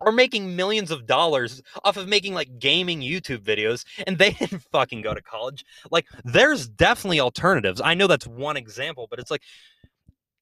are 0.00 0.12
making 0.12 0.54
millions 0.56 0.90
of 0.90 1.06
dollars 1.06 1.62
off 1.84 1.96
of 1.96 2.08
making 2.08 2.34
like 2.34 2.58
gaming 2.58 3.00
YouTube 3.00 3.38
videos 3.38 3.84
and 4.06 4.18
they 4.18 4.30
didn't 4.38 4.62
fucking 4.72 5.02
go 5.02 5.14
to 5.14 5.22
college. 5.22 5.64
Like 5.90 6.06
there's 6.24 6.68
definitely 6.68 7.20
alternatives. 7.20 7.80
I 7.82 7.94
know 7.94 8.06
that's 8.06 8.26
one 8.26 8.56
example, 8.56 9.06
but 9.08 9.18
it's 9.18 9.30
like 9.30 9.42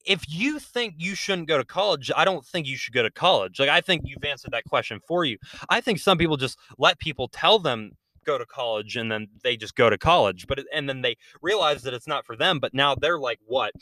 if 0.04 0.24
you 0.28 0.58
think 0.58 0.94
you 0.98 1.14
shouldn't 1.14 1.48
go 1.48 1.56
to 1.56 1.64
college, 1.64 2.10
I 2.14 2.24
don't 2.24 2.44
think 2.44 2.66
you 2.66 2.76
should 2.76 2.92
go 2.92 3.02
to 3.02 3.10
college. 3.10 3.58
Like 3.58 3.70
I 3.70 3.80
think 3.80 4.02
you've 4.04 4.24
answered 4.24 4.52
that 4.52 4.64
question 4.64 5.00
for 5.06 5.24
you. 5.24 5.38
I 5.68 5.80
think 5.80 5.98
some 5.98 6.18
people 6.18 6.36
just 6.36 6.58
let 6.78 6.98
people 6.98 7.28
tell 7.28 7.58
them 7.58 7.92
go 8.24 8.38
to 8.38 8.46
college 8.46 8.96
and 8.96 9.10
then 9.10 9.28
they 9.42 9.56
just 9.56 9.76
go 9.76 9.90
to 9.90 9.98
college, 9.98 10.46
but 10.46 10.60
and 10.72 10.88
then 10.88 11.02
they 11.02 11.16
realize 11.42 11.82
that 11.82 11.94
it's 11.94 12.06
not 12.06 12.26
for 12.26 12.36
them, 12.36 12.58
but 12.58 12.74
now 12.74 12.94
they're 12.94 13.18
like 13.18 13.38
what? 13.46 13.72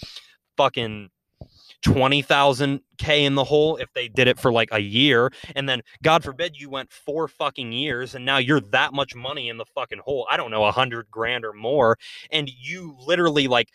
Fucking 0.62 1.10
20,000 1.82 2.80
K 2.98 3.24
in 3.24 3.34
the 3.34 3.42
hole 3.42 3.76
if 3.76 3.92
they 3.92 4.06
did 4.06 4.28
it 4.28 4.38
for 4.38 4.52
like 4.52 4.68
a 4.70 4.78
year. 4.78 5.32
And 5.56 5.68
then, 5.68 5.82
God 6.02 6.22
forbid, 6.22 6.56
you 6.56 6.70
went 6.70 6.92
four 6.92 7.26
fucking 7.26 7.72
years 7.72 8.14
and 8.14 8.24
now 8.24 8.38
you're 8.38 8.60
that 8.60 8.92
much 8.92 9.16
money 9.16 9.48
in 9.48 9.58
the 9.58 9.64
fucking 9.64 9.98
hole. 9.98 10.26
I 10.30 10.36
don't 10.36 10.52
know, 10.52 10.64
a 10.64 10.70
hundred 10.70 11.10
grand 11.10 11.44
or 11.44 11.52
more. 11.52 11.98
And 12.30 12.48
you 12.48 12.96
literally 13.04 13.48
like 13.48 13.70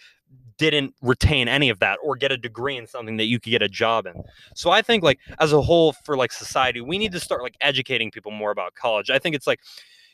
didn't 0.57 0.93
retain 1.01 1.49
any 1.49 1.69
of 1.69 1.79
that 1.79 1.99
or 2.01 2.15
get 2.15 2.31
a 2.31 2.37
degree 2.37 2.77
in 2.77 2.87
something 2.87 3.17
that 3.17 3.25
you 3.25 3.39
could 3.39 3.49
get 3.49 3.61
a 3.61 3.67
job 3.67 4.05
in. 4.05 4.23
So 4.55 4.71
I 4.71 4.81
think 4.81 5.03
like 5.03 5.19
as 5.39 5.51
a 5.51 5.61
whole 5.61 5.91
for 6.05 6.15
like 6.15 6.31
society, 6.31 6.79
we 6.79 6.97
need 6.97 7.11
to 7.11 7.19
start 7.19 7.43
like 7.43 7.57
educating 7.59 8.09
people 8.09 8.31
more 8.31 8.51
about 8.51 8.73
college. 8.73 9.09
I 9.09 9.19
think 9.19 9.35
it's 9.35 9.47
like 9.47 9.59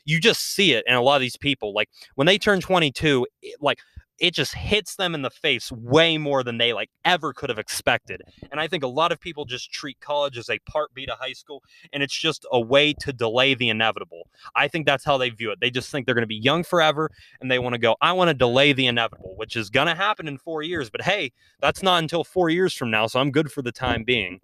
you 0.06 0.20
just 0.20 0.42
see 0.54 0.74
it 0.74 0.84
in 0.88 0.96
a 0.96 1.02
lot 1.02 1.16
of 1.16 1.22
these 1.22 1.38
people 1.38 1.74
like 1.74 1.90
when 2.16 2.28
they 2.28 2.38
turn 2.38 2.60
22 2.60 3.26
it, 3.42 3.56
like 3.62 3.80
it 4.20 4.34
just 4.34 4.54
hits 4.54 4.96
them 4.96 5.16
in 5.16 5.22
the 5.22 5.30
face 5.30 5.72
way 5.72 6.18
more 6.18 6.44
than 6.44 6.58
they 6.58 6.74
like 6.74 6.90
ever 7.04 7.34
could 7.34 7.50
have 7.50 7.60
expected. 7.60 8.22
And 8.52 8.60
I 8.60 8.68
think 8.68 8.84
a 8.84 8.88
lot 8.88 9.12
of 9.12 9.20
people 9.20 9.46
just 9.46 9.72
treat 9.72 10.00
college 10.00 10.38
as 10.38 10.50
a 10.50 10.60
part 10.60 10.94
B 10.94 11.06
to 11.06 11.16
high 11.20 11.34
school 11.34 11.64
and 11.92 12.04
it's 12.04 12.16
just 12.16 12.46
a 12.52 12.60
way 12.60 12.94
to 12.94 13.12
delay 13.12 13.54
the 13.54 13.70
inevitable. 13.70 14.30
I 14.56 14.68
think 14.68 14.86
that's 14.86 15.04
how 15.04 15.18
they 15.18 15.30
view 15.30 15.52
it. 15.52 15.60
They 15.60 15.72
just 15.72 15.92
think 15.92 16.06
they're 16.06 16.16
going 16.16 16.24
to 16.24 16.28
be 16.28 16.36
young 16.36 16.64
forever 16.64 17.10
and 17.42 17.50
they 17.50 17.60
want 17.60 17.74
to 17.74 17.80
go, 17.80 17.96
I 18.02 18.14
want 18.14 18.30
to 18.30 18.34
delay 18.34 18.72
the 18.74 18.88
inevitable, 18.88 19.34
which 19.36 19.56
is 19.56 19.70
going 19.70 19.88
to 19.88 19.96
happen 19.96 20.28
in 20.28 20.38
4 20.38 20.62
years, 20.62 20.90
but 20.90 21.02
hey, 21.02 21.32
that's 21.60 21.84
not 21.84 22.02
until 22.02 22.24
4 22.24 22.50
years 22.50 22.74
from 22.74 22.92
now, 22.92 23.08
so 23.08 23.20
I'm 23.20 23.32
good 23.32 23.52
for 23.52 23.62
the 23.62 23.72
time 23.72 24.04
being. 24.04 24.40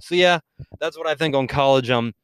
So 0.00 0.14
yeah, 0.14 0.40
that's 0.78 0.96
what 0.96 1.06
I 1.06 1.14
think 1.14 1.34
on 1.34 1.46
college 1.46 1.90
um 1.90 2.14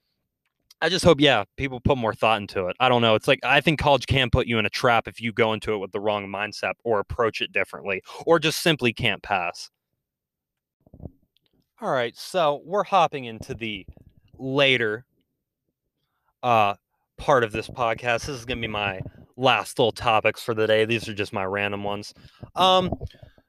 I 0.83 0.89
just 0.91 1.05
hope, 1.05 1.21
yeah, 1.21 1.45
people 1.57 1.81
put 1.81 1.97
more 1.97 2.13
thought 2.15 2.41
into 2.41 2.67
it. 2.67 2.77
I 2.81 2.89
don't 2.89 3.01
know. 3.01 3.15
It's 3.15 3.27
like 3.27 3.41
I 3.43 3.61
think 3.61 3.79
college 3.79 4.07
can 4.07 4.29
put 4.29 4.47
you 4.47 4.59
in 4.59 4.67
a 4.67 4.71
trap 4.71 5.09
if 5.09 5.21
you 5.21 5.33
go 5.33 5.53
into 5.53 5.73
it 5.73 5.79
with 5.79 5.93
the 5.93 6.01
wrong 6.01 6.29
mindset 6.29 6.75
or 6.85 7.01
approach 7.01 7.41
it 7.41 7.53
differently, 7.53 8.03
or 8.27 8.39
just 8.39 8.63
simply 8.63 8.93
can't 8.93 9.23
pass. 9.23 9.71
All 11.81 11.91
right, 11.91 12.17
so 12.17 12.63
we're 12.65 12.85
hopping 12.85 13.25
into 13.25 13.55
the 13.55 13.87
later 14.39 15.07
uh 16.43 16.75
part 17.17 17.43
of 17.43 17.53
this 17.53 17.69
podcast. 17.69 18.27
This 18.27 18.29
is 18.29 18.45
gonna 18.45 18.61
be 18.61 18.69
my 18.69 19.01
last 19.37 19.79
little 19.79 19.93
topics 19.93 20.43
for 20.43 20.55
the 20.55 20.67
day. 20.67 20.85
These 20.85 21.09
are 21.09 21.15
just 21.15 21.33
my 21.33 21.45
random 21.45 21.85
ones. 21.85 22.13
Um, 22.55 22.93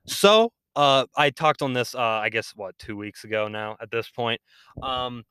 so 0.05 0.51
uh, 0.75 1.05
I 1.15 1.29
talked 1.31 1.61
on 1.61 1.73
this, 1.73 1.95
uh, 1.95 1.99
I 1.99 2.29
guess, 2.29 2.53
what 2.55 2.77
two 2.77 2.95
weeks 2.95 3.23
ago 3.23 3.47
now 3.47 3.77
at 3.81 3.89
this 3.89 4.09
point. 4.09 4.39
Um, 4.83 5.23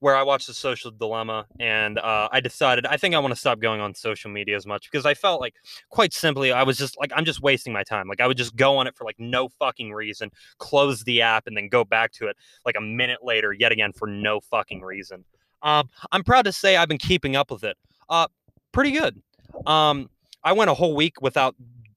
where 0.00 0.16
I 0.16 0.22
watched 0.22 0.46
the 0.46 0.54
social 0.54 0.90
dilemma 0.90 1.46
and 1.60 1.98
uh, 1.98 2.28
I 2.30 2.40
decided 2.40 2.86
I 2.86 2.96
think 2.96 3.14
I 3.14 3.18
want 3.18 3.32
to 3.32 3.40
stop 3.40 3.60
going 3.60 3.80
on 3.80 3.94
social 3.94 4.30
media 4.30 4.56
as 4.56 4.66
much 4.66 4.90
because 4.90 5.06
I 5.06 5.14
felt 5.14 5.40
like 5.40 5.54
quite 5.90 6.12
simply 6.12 6.52
I 6.52 6.62
was 6.62 6.78
just 6.78 6.98
like 6.98 7.10
I'm 7.14 7.24
just 7.24 7.42
wasting 7.42 7.72
my 7.72 7.82
time. 7.82 8.08
Like 8.08 8.20
I 8.20 8.26
would 8.26 8.36
just 8.36 8.56
go 8.56 8.76
on 8.76 8.86
it 8.86 8.96
for 8.96 9.04
like 9.04 9.16
no 9.18 9.48
fucking 9.48 9.92
reason, 9.92 10.30
close 10.58 11.04
the 11.04 11.22
app 11.22 11.46
and 11.46 11.56
then 11.56 11.68
go 11.68 11.84
back 11.84 12.12
to 12.12 12.26
it 12.26 12.36
like 12.64 12.76
a 12.76 12.80
minute 12.80 13.18
later 13.22 13.52
yet 13.52 13.72
again 13.72 13.92
for 13.92 14.06
no 14.06 14.40
fucking 14.40 14.82
reason. 14.82 15.24
Um, 15.62 15.88
I'm 16.12 16.22
proud 16.22 16.44
to 16.44 16.52
say 16.52 16.76
I've 16.76 16.88
been 16.88 16.98
keeping 16.98 17.36
up 17.36 17.50
with 17.50 17.64
it. 17.64 17.76
Uh, 18.08 18.28
pretty 18.72 18.92
good. 18.92 19.20
Um, 19.66 20.08
I 20.44 20.52
went 20.52 20.70
a 20.70 20.74
whole 20.74 20.94
week 20.94 21.20
without 21.20 21.56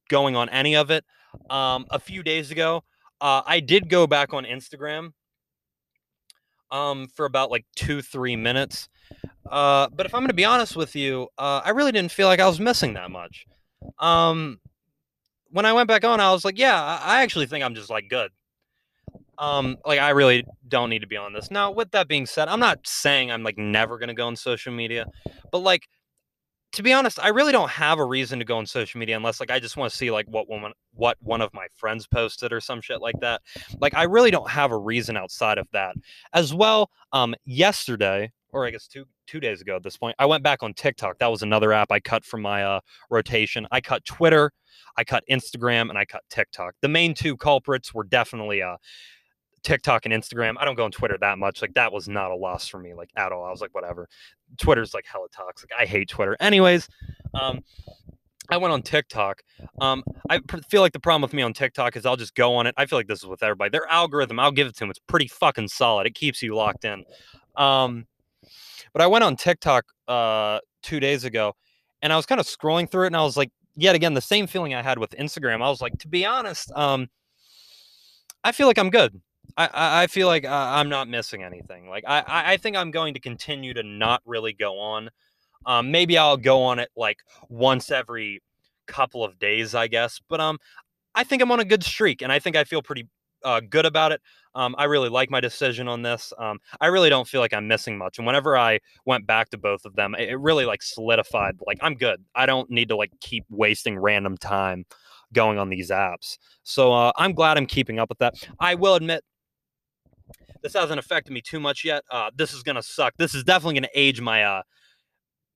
going 0.10 0.36
on 0.36 0.50
any 0.50 0.76
of 0.76 0.92
it. 0.92 1.06
Um, 1.50 1.86
a 1.92 2.00
few 2.00 2.24
days 2.24 2.52
ago, 2.52 2.84
uh, 3.22 3.42
I 3.46 3.60
did 3.60 3.88
go 3.88 4.08
back 4.08 4.34
on 4.34 4.46
Instagram 4.46 5.14
um, 6.72 7.08
for 7.08 7.26
about 7.26 7.52
like 7.52 7.66
two, 7.76 8.02
three 8.02 8.36
minutes. 8.36 8.90
Uh, 9.50 9.88
but 9.94 10.06
if 10.06 10.16
I'm 10.16 10.22
going 10.22 10.30
to 10.30 10.34
be 10.34 10.46
honest 10.46 10.76
with 10.76 10.96
you, 10.96 11.28
uh, 11.38 11.62
I 11.64 11.72
really 11.72 11.92
didn't 11.92 12.12
feel 12.12 12.28
like 12.28 12.40
I 12.40 12.48
was 12.48 12.60
missing 12.60 12.94
that 12.94 13.12
much. 13.12 13.46
Um, 14.00 14.60
when 15.50 15.66
I 15.66 15.74
went 15.74 15.88
back 15.88 16.06
on, 16.06 16.20
I 16.20 16.32
was 16.32 16.46
like, 16.46 16.58
yeah, 16.58 16.82
I 17.04 17.24
actually 17.24 17.48
think 17.48 17.64
I'm 17.64 17.76
just 17.76 17.90
like 17.90 18.10
good. 18.10 18.32
Um, 19.38 19.78
like 19.86 20.00
I 20.00 20.12
really 20.12 20.46
don't 20.68 20.90
need 20.90 21.00
to 21.00 21.08
be 21.08 21.18
on 21.18 21.34
this. 21.34 21.52
Now, 21.52 21.72
with 21.72 21.92
that 21.92 22.08
being 22.08 22.26
said, 22.26 22.48
I'm 22.48 22.60
not 22.60 22.80
saying 22.86 23.32
I'm 23.32 23.44
like 23.44 23.58
never 23.58 23.98
going 23.98 24.10
to 24.10 24.14
go 24.14 24.28
on 24.28 24.36
social 24.36 24.72
media, 24.72 25.08
but 25.52 25.60
like 25.60 25.90
to 26.74 26.84
be 26.84 26.94
honest, 26.94 27.20
I 27.22 27.30
really 27.30 27.52
don't 27.52 27.70
have 27.70 28.00
a 28.00 28.06
reason 28.06 28.40
to 28.40 28.46
go 28.46 28.58
on 28.58 28.66
social 28.66 29.00
media 29.00 29.18
unless 29.18 29.40
like 29.40 29.52
I 29.52 29.60
just 29.60 29.76
want 29.76 29.92
to 29.92 29.98
see 29.98 30.12
like 30.12 30.26
what 30.28 30.48
woman 30.48 30.72
what 30.94 31.18
one 31.22 31.42
of 31.42 31.54
my 31.54 31.68
friends 31.76 32.08
posted 32.08 32.54
or 32.54 32.62
some 32.62 32.82
shit 32.82 33.02
like 33.02 33.20
that. 33.22 33.42
Like 33.80 33.94
I 33.94 34.04
really 34.04 34.32
don't 34.32 34.50
have 34.50 34.72
a 34.72 34.78
reason 34.78 35.18
outside 35.18 35.58
of 35.58 35.68
that. 35.74 35.96
As 36.34 36.54
well, 36.54 36.90
um 37.12 37.36
yesterday 37.46 38.32
or 38.54 38.66
I 38.66 38.72
guess 38.72 38.88
two 38.88 39.06
two 39.28 39.40
days 39.40 39.62
ago 39.62 39.76
at 39.76 39.84
this 39.84 39.98
point, 39.98 40.16
I 40.20 40.26
went 40.26 40.44
back 40.44 40.64
on 40.64 40.74
TikTok. 40.74 41.18
That 41.20 41.32
was 41.32 41.42
another 41.42 41.74
app 41.74 41.92
I 41.92 42.00
cut 42.00 42.24
from 42.24 42.42
my 42.42 42.64
uh 42.64 42.80
rotation. 43.10 43.68
I 43.72 43.82
cut 43.82 44.06
Twitter, 44.06 44.52
I 44.98 45.04
cut 45.04 45.24
Instagram, 45.30 45.90
and 45.90 45.98
I 45.98 46.06
cut 46.06 46.24
TikTok. 46.30 46.76
The 46.82 46.90
main 46.90 47.14
two 47.14 47.36
culprits 47.36 47.94
were 47.94 48.06
definitely 48.06 48.62
uh 48.62 48.78
TikTok 49.64 50.06
and 50.06 50.14
Instagram. 50.14 50.56
I 50.60 50.66
don't 50.66 50.76
go 50.76 50.86
on 50.86 50.92
Twitter 50.92 51.18
that 51.22 51.38
much. 51.38 51.62
Like 51.62 51.74
that 51.76 51.92
was 51.92 52.08
not 52.08 52.32
a 52.32 52.36
loss 52.36 52.68
for 52.68 52.80
me, 52.80 52.94
like 52.94 53.10
at 53.16 53.32
all. 53.32 53.46
I 53.46 53.52
was 53.52 53.62
like, 53.62 53.74
whatever. 53.74 54.08
Twitter's 54.58 54.94
like 54.94 55.06
hella 55.06 55.28
toxic. 55.30 55.70
I 55.78 55.86
hate 55.86 56.10
Twitter. 56.10 56.36
Anyways, 56.40 56.88
um, 57.34 57.62
I 58.50 58.58
went 58.58 58.74
on 58.74 58.82
TikTok. 58.82 59.42
Um, 59.80 60.04
I 60.30 60.42
feel 60.70 60.82
like 60.82 60.94
the 60.94 61.00
problem 61.00 61.22
with 61.22 61.34
me 61.34 61.42
on 61.42 61.54
TikTok 61.54 61.96
is 61.96 62.06
I'll 62.06 62.18
just 62.18 62.36
go 62.36 62.56
on 62.56 62.68
it. 62.68 62.76
I 62.78 62.86
feel 62.86 63.00
like 63.00 63.08
this 63.08 63.20
is 63.20 63.26
with 63.26 63.44
everybody. 63.44 63.70
Their 63.70 63.88
algorithm, 63.88 64.40
I'll 64.40 64.52
give 64.52 64.68
it 64.68 64.74
to 64.76 64.80
them. 64.80 64.90
It's 64.90 65.00
pretty 65.00 65.28
fucking 65.28 65.70
solid. 65.70 66.08
It 66.08 66.16
keeps 66.16 66.42
you 66.42 66.56
locked 66.56 66.84
in. 66.84 67.06
Um, 67.56 68.08
but 68.94 69.02
I 69.02 69.08
went 69.08 69.24
on 69.24 69.36
TikTok 69.36 69.86
uh, 70.08 70.60
two 70.84 71.00
days 71.00 71.24
ago, 71.24 71.56
and 72.02 72.12
I 72.12 72.18
was 72.18 72.26
kind 72.26 72.42
of 72.42 72.48
scrolling 72.48 72.90
through 72.90 73.04
it, 73.04 73.08
and 73.08 73.16
I 73.16 73.24
was 73.24 73.38
like, 73.38 73.52
yet 73.76 73.96
again, 73.96 74.14
the 74.14 74.22
same 74.22 74.48
feeling 74.48 74.74
I 74.74 74.82
had 74.82 75.00
with 75.00 75.12
Instagram. 75.12 75.64
I 75.64 75.70
was 75.70 75.82
like, 75.82 75.98
to 76.00 76.08
be 76.08 76.26
honest, 76.26 76.72
um, 76.74 77.08
I 78.44 78.52
feel 78.52 78.68
like 78.68 78.78
I'm 78.78 78.90
good. 78.90 79.22
I, 79.58 80.04
I 80.04 80.08
feel 80.08 80.28
like 80.28 80.46
uh, 80.46 80.50
I'm 80.50 80.90
not 80.90 81.08
missing 81.08 81.44
anything. 81.44 81.90
Like 81.90 82.04
I, 82.08 82.24
I 82.28 82.58
think 82.58 82.78
I'm 82.78 82.92
going 82.92 83.14
to 83.14 83.20
continue 83.20 83.74
to 83.74 83.84
not 83.84 84.22
really 84.26 84.54
go 84.54 84.80
on. 84.80 85.10
Um, 85.66 85.92
maybe 85.92 86.18
I'll 86.18 86.38
go 86.38 86.64
on 86.64 86.80
it 86.80 86.90
like 86.96 87.18
once 87.50 87.92
every 87.92 88.42
couple 88.88 89.24
of 89.24 89.38
days, 89.40 89.76
I 89.76 89.88
guess. 89.88 90.20
But 90.28 90.40
um, 90.40 90.58
I 91.16 91.24
think 91.24 91.42
I'm 91.42 91.52
on 91.52 91.60
a 91.60 91.66
good 91.66 91.84
streak, 91.84 92.22
and 92.22 92.32
I 92.32 92.40
think 92.40 92.56
I 92.56 92.64
feel 92.64 92.82
pretty 92.82 93.08
uh, 93.44 93.62
good 93.70 93.86
about 93.86 94.12
it. 94.12 94.22
Um, 94.54 94.76
I 94.78 94.86
really 94.86 95.10
like 95.10 95.30
my 95.30 95.40
decision 95.40 95.88
on 95.88 96.02
this. 96.02 96.34
Um, 96.38 96.60
I 96.80 96.88
really 96.88 97.10
don't 97.10 97.28
feel 97.28 97.42
like 97.42 97.54
I'm 97.54 97.68
missing 97.68 97.98
much. 97.98 98.18
And 98.18 98.28
whenever 98.28 98.58
I 98.58 98.80
went 99.06 99.26
back 99.26 99.50
to 99.52 99.58
both 99.58 99.86
of 99.86 99.96
them, 99.96 100.16
it, 100.16 100.30
it 100.30 100.36
really 100.36 100.66
like 100.66 100.82
solidified. 100.82 101.56
Like 101.66 101.78
I'm 101.82 101.96
good. 101.96 102.24
I 102.36 102.46
don't 102.46 102.70
need 102.70 102.90
to 102.90 102.96
like 102.96 103.12
keep 103.22 103.46
wasting 103.50 103.98
random 103.98 104.38
time 104.38 104.86
going 105.34 105.58
on 105.58 105.70
these 105.70 105.90
apps. 105.90 106.38
So 106.64 106.92
uh, 106.92 107.12
I'm 107.16 107.34
glad 107.34 107.58
I'm 107.58 107.66
keeping 107.66 108.00
up 108.00 108.10
with 108.10 108.18
that. 108.20 108.36
I 108.60 108.76
will 108.76 108.96
admit 108.96 109.24
this 110.62 110.74
hasn't 110.74 111.00
affected 111.00 111.34
me 111.34 111.42
too 111.42 111.60
much 111.60 111.84
yet. 111.84 112.04
Uh, 112.10 112.32
this 112.36 112.54
is 112.54 112.64
gonna 112.64 112.84
suck. 112.84 113.14
This 113.18 113.36
is 113.36 113.44
definitely 113.44 113.76
gonna 113.76 113.90
age 113.94 114.22
my 114.22 114.44
uh, 114.44 114.62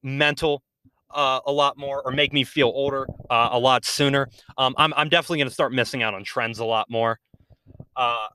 mental 0.03 0.64
uh, 1.12 1.39
a 1.45 1.51
lot 1.51 1.78
more 1.78 2.01
or 2.03 2.12
make 2.12 2.34
me 2.34 2.43
feel 2.43 2.68
older 2.68 3.08
uh, 3.30 3.49
a 3.51 3.60
lot 3.60 3.86
sooner. 3.86 4.30
Um, 4.58 4.76
I'm 4.78 4.93
I'm 4.95 5.10
definitely 5.10 5.39
gonna 5.39 5.49
start 5.49 5.74
missing 5.74 6.03
out 6.03 6.14
on 6.14 6.24
trends 6.24 6.60
a 6.60 6.66
lot 6.66 6.89
more. 6.89 7.20
Uh, 7.95 8.28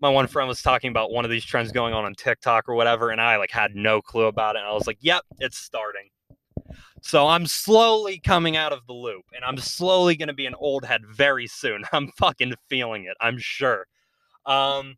my 0.00 0.08
one 0.08 0.26
friend 0.26 0.48
was 0.48 0.60
talking 0.60 0.90
about 0.90 1.12
one 1.12 1.24
of 1.24 1.30
these 1.30 1.44
trends 1.44 1.72
going 1.72 1.94
on 1.94 2.04
on 2.04 2.14
TikTok 2.14 2.68
or 2.68 2.74
whatever, 2.74 3.10
and 3.10 3.20
I 3.20 3.36
like 3.36 3.50
had 3.50 3.74
no 3.74 4.02
clue 4.02 4.26
about 4.26 4.56
it. 4.56 4.60
And 4.60 4.68
I 4.68 4.72
was 4.72 4.86
like, 4.86 4.98
"Yep, 5.00 5.22
it's 5.38 5.58
starting." 5.58 6.10
So 7.00 7.28
I'm 7.28 7.46
slowly 7.46 8.18
coming 8.18 8.56
out 8.56 8.72
of 8.72 8.86
the 8.86 8.94
loop, 8.94 9.24
and 9.34 9.44
I'm 9.44 9.58
slowly 9.58 10.16
gonna 10.16 10.34
be 10.34 10.46
an 10.46 10.54
old 10.56 10.84
head 10.84 11.02
very 11.06 11.46
soon. 11.46 11.84
I'm 11.92 12.08
fucking 12.18 12.54
feeling 12.68 13.04
it. 13.04 13.16
I'm 13.20 13.38
sure. 13.38 13.86
Um, 14.46 14.96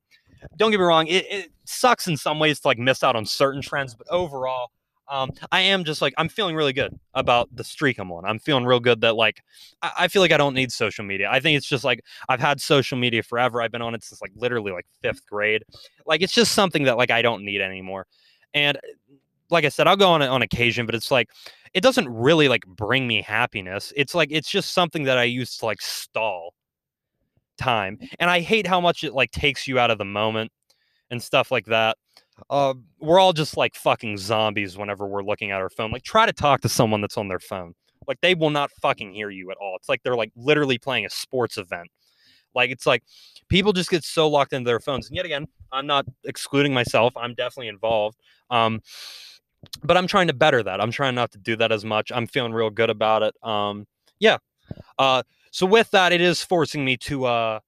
don't 0.57 0.71
get 0.71 0.79
me 0.79 0.85
wrong, 0.85 1.07
it, 1.07 1.27
it 1.31 1.53
sucks 1.65 2.07
in 2.07 2.17
some 2.17 2.39
ways 2.39 2.61
to 2.61 2.69
like 2.69 2.79
miss 2.79 3.03
out 3.03 3.17
on 3.17 3.27
certain 3.27 3.63
trends, 3.63 3.95
but 3.95 4.07
overall, 4.11 4.71
um, 5.09 5.31
I 5.53 5.61
am 5.61 5.85
just 5.85 6.03
like 6.03 6.15
I'm 6.19 6.29
feeling 6.29 6.57
really 6.57 6.73
good 6.73 6.99
about 7.15 7.49
the 7.55 7.63
streak 7.63 7.99
I'm 7.99 8.11
on. 8.11 8.25
I'm 8.25 8.39
feeling 8.39 8.65
real 8.65 8.81
good 8.81 9.01
that 9.03 9.15
like 9.15 9.43
I, 9.81 9.93
I, 10.01 10.09
feel 10.09 10.21
like 10.21 10.33
I 10.33 10.37
don't 10.37 10.55
need 10.55 10.73
social 10.73 11.05
media. 11.05 11.29
I 11.31 11.39
think 11.39 11.57
it's 11.57 11.67
just 11.67 11.85
like 11.85 12.01
I've 12.29 12.41
had 12.41 12.61
social 12.61 12.99
media 12.99 13.23
forever. 13.23 13.63
I've 13.63 13.71
been 13.71 13.83
on 13.83 13.95
it 13.95 14.03
since 14.03 14.21
like 14.21 14.33
literally 14.35 14.73
like 14.73 14.87
fifth 15.03 15.25
grade. 15.27 15.63
Like 16.07 16.23
it's 16.23 16.35
just 16.35 16.53
something 16.53 16.85
that 16.85 16.97
like 16.97 17.11
I 17.11 17.23
don't 17.23 17.45
need 17.45 17.61
anymore. 17.61 18.07
And 18.53 18.79
like 19.49 19.65
I 19.65 19.69
said, 19.69 19.87
I'll 19.87 19.97
go 19.97 20.09
on 20.09 20.23
it 20.23 20.29
on 20.29 20.43
occasion, 20.43 20.87
but 20.87 20.95
it's 20.95 21.13
like 21.13 21.31
it 21.73 21.83
doesn't 21.83 22.09
really 22.09 22.49
like 22.49 22.67
bring 22.67 23.07
me 23.07 23.23
happiness. 23.23 23.93
It's 23.95 24.15
like 24.15 24.31
it's 24.33 24.51
just 24.51 24.73
something 24.73 25.05
that 25.05 25.19
I 25.19 25.25
use 25.25 25.57
to 25.59 25.67
like 25.67 25.81
stall 25.81 26.55
time. 27.57 27.99
And 28.19 28.31
I 28.31 28.41
hate 28.41 28.67
how 28.67 28.81
much 28.81 29.05
it 29.05 29.13
like 29.13 29.31
takes 29.31 29.67
you 29.67 29.79
out 29.79 29.91
of 29.91 29.99
the 29.99 30.05
moment 30.05 30.51
and 31.11 31.23
stuff 31.23 31.51
like 31.51 31.67
that. 31.67 31.97
Uh, 32.51 32.75
we're 33.01 33.19
all 33.19 33.33
just 33.33 33.57
like 33.57 33.75
fucking 33.75 34.19
zombies 34.19 34.77
whenever 34.77 35.07
we're 35.07 35.23
looking 35.23 35.51
at 35.51 35.61
our 35.61 35.71
phone. 35.71 35.91
Like, 35.91 36.03
try 36.03 36.27
to 36.27 36.33
talk 36.33 36.61
to 36.63 36.69
someone 36.69 37.01
that's 37.01 37.17
on 37.17 37.29
their 37.29 37.39
phone. 37.39 37.75
Like, 38.07 38.21
they 38.21 38.35
will 38.35 38.51
not 38.51 38.71
fucking 38.71 39.15
hear 39.15 39.31
you 39.31 39.51
at 39.51 39.57
all. 39.57 39.75
It's 39.77 39.89
like 39.89 40.03
they're 40.03 40.17
like 40.17 40.33
literally 40.37 40.79
playing 40.79 41.07
a 41.07 41.11
sports 41.11 41.57
event. 41.57 41.89
Like, 42.55 42.71
it's 42.71 42.87
like 42.87 43.03
people 43.49 43.73
just 43.73 43.91
get 43.91 44.05
so 44.05 44.29
locked 44.29 44.53
into 44.53 44.69
their 44.69 44.81
phones. 44.81 45.09
And 45.09 45.17
yet 45.17 45.25
again, 45.25 45.47
I'm 45.73 45.87
not 45.87 46.07
excluding 46.25 46.75
myself. 46.75 47.17
I'm 47.17 47.35
definitely 47.35 47.69
involved. 47.69 48.19
Um, 48.51 48.81
but 49.83 49.97
I'm 49.97 50.07
trying 50.07 50.29
to 50.29 50.33
better 50.35 50.63
that. 50.63 50.81
I'm 50.81 50.91
trying 50.91 51.15
not 51.15 51.33
to 51.33 51.39
do 51.39 51.57
that 51.57 51.73
as 51.73 51.85
much. 51.85 52.13
I'm 52.15 52.27
feeling 52.27 52.53
real 52.53 52.71
good 52.71 52.91
about 52.91 53.23
it. 53.23 53.35
Um, 53.43 53.87
yeah. 54.21 54.39
Uh, 54.99 55.23
so 55.57 55.65
with 55.65 55.91
that, 55.93 56.13
it 56.13 56.21
is 56.21 56.43
forcing 56.43 56.85
me 56.85 56.99
to 56.99 57.25
uh, 57.25 57.61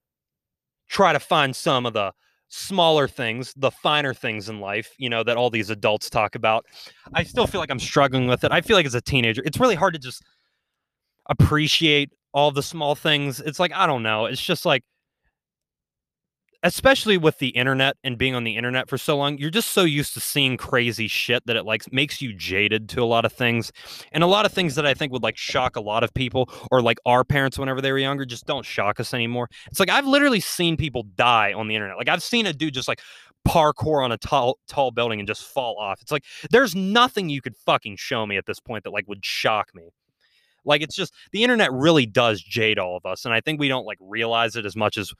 try 0.91 1.15
to 1.15 1.19
find 1.19 1.57
some 1.57 1.87
of 1.87 1.95
the 1.95 2.13
smaller 2.49 3.09
things, 3.09 3.55
the 3.57 3.71
finer 3.71 4.13
things 4.13 4.51
in 4.51 4.61
life, 4.61 4.95
you 4.99 5.09
know, 5.09 5.25
that 5.25 5.39
all 5.39 5.49
these 5.49 5.71
adults 5.71 6.11
talk 6.11 6.35
about. 6.35 6.67
I 7.15 7.23
still 7.23 7.47
feel 7.47 7.63
like 7.63 7.71
I'm 7.71 7.79
struggling 7.79 8.27
with 8.27 8.45
it. 8.45 8.53
I 8.53 8.61
feel 8.61 8.77
like 8.77 8.85
as 8.85 8.95
a 8.95 9.01
teenager, 9.01 9.43
it's 9.43 9.59
really 9.59 9.75
hard 9.75 9.95
to 9.95 9.99
just 9.99 10.23
appreciate 11.31 12.13
all 12.35 12.51
the 12.51 12.63
small 12.63 12.95
things. 12.95 13.41
It's 13.41 13.59
like, 13.59 13.73
I 13.73 13.87
don't 13.87 14.03
know. 14.03 14.27
It's 14.27 14.43
just 14.43 14.67
like 14.67 14.85
especially 16.63 17.17
with 17.17 17.39
the 17.39 17.49
internet 17.49 17.97
and 18.03 18.19
being 18.19 18.35
on 18.35 18.45
the 18.45 18.57
internet 18.57 18.89
for 18.89 18.99
so 18.99 19.17
long, 19.17 19.39
you're 19.39 19.51
just 19.51 19.71
so 19.71 19.85
used 19.85 20.15
to 20.15 20.21
seeing 20.21 20.57
crazy 20.57 21.07
shit 21.07 21.47
that 21.47 21.57
it 21.57 21.65
like 21.65 21.93
makes 21.93 22.21
you 22.21 22.33
jaded 22.33 22.89
to 22.91 23.03
a 23.03 23.05
lot 23.05 23.25
of 23.25 23.33
things. 23.33 23.71
And 24.13 24.25
a 24.25 24.27
lot 24.27 24.45
of 24.45 24.53
things 24.53 24.75
that 24.75 24.87
I 24.87 24.95
think 24.95 25.13
would 25.13 25.23
like 25.23 25.37
shock 25.37 25.77
a 25.77 25.81
lot 25.81 26.03
of 26.03 26.13
people 26.15 26.51
or 26.71 26.83
like 26.83 26.99
our 27.07 27.25
parents 27.25 27.59
whenever 27.59 27.81
they 27.81 27.93
were 27.93 27.99
younger 27.99 28.27
just 28.27 28.47
don't 28.47 28.65
shock 28.65 28.99
us 28.99 29.15
anymore. 29.15 29.49
It's 29.67 29.81
like 29.81 29.91
I've 29.91 30.07
literally 30.07 30.41
seen 30.41 30.77
people 30.77 31.05
die 31.15 31.53
on 31.53 31.69
the 31.69 31.75
internet. 31.75 31.97
Like 31.97 32.09
I've 32.09 32.23
seen 32.23 32.47
a 32.47 32.53
dude 32.53 32.75
just 32.75 32.89
like 32.89 33.01
parkour 33.47 34.05
on 34.05 34.13
a 34.13 34.19
tall 34.19 34.59
tall 34.67 34.91
building 34.91 35.21
and 35.21 35.29
just 35.29 35.45
fall 35.45 35.79
off. 35.79 36.03
It's 36.03 36.13
like 36.13 36.25
there's 36.51 36.75
nothing 36.75 37.29
you 37.29 37.41
could 37.41 37.57
fucking 37.57 37.97
show 37.97 38.27
me 38.27 38.37
at 38.37 38.47
this 38.47 38.59
point 38.59 38.85
that 38.85 38.91
like 38.91 39.07
would 39.07 39.25
shock 39.25 39.75
me. 39.75 39.91
Like 40.65 40.83
it's 40.83 40.95
just 40.95 41.15
the 41.33 41.43
internet 41.43 41.73
really 41.73 42.07
does 42.07 42.41
jade 42.41 42.79
all 42.79 42.97
of 42.97 43.07
us. 43.07 43.25
And 43.25 43.35
I 43.35 43.41
think 43.41 43.61
we 43.61 43.69
don't 43.69 43.87
like 43.87 43.99
realize 44.01 44.57
it 44.57 44.67
as 44.67 44.77
much 44.77 44.99
as 44.99 45.13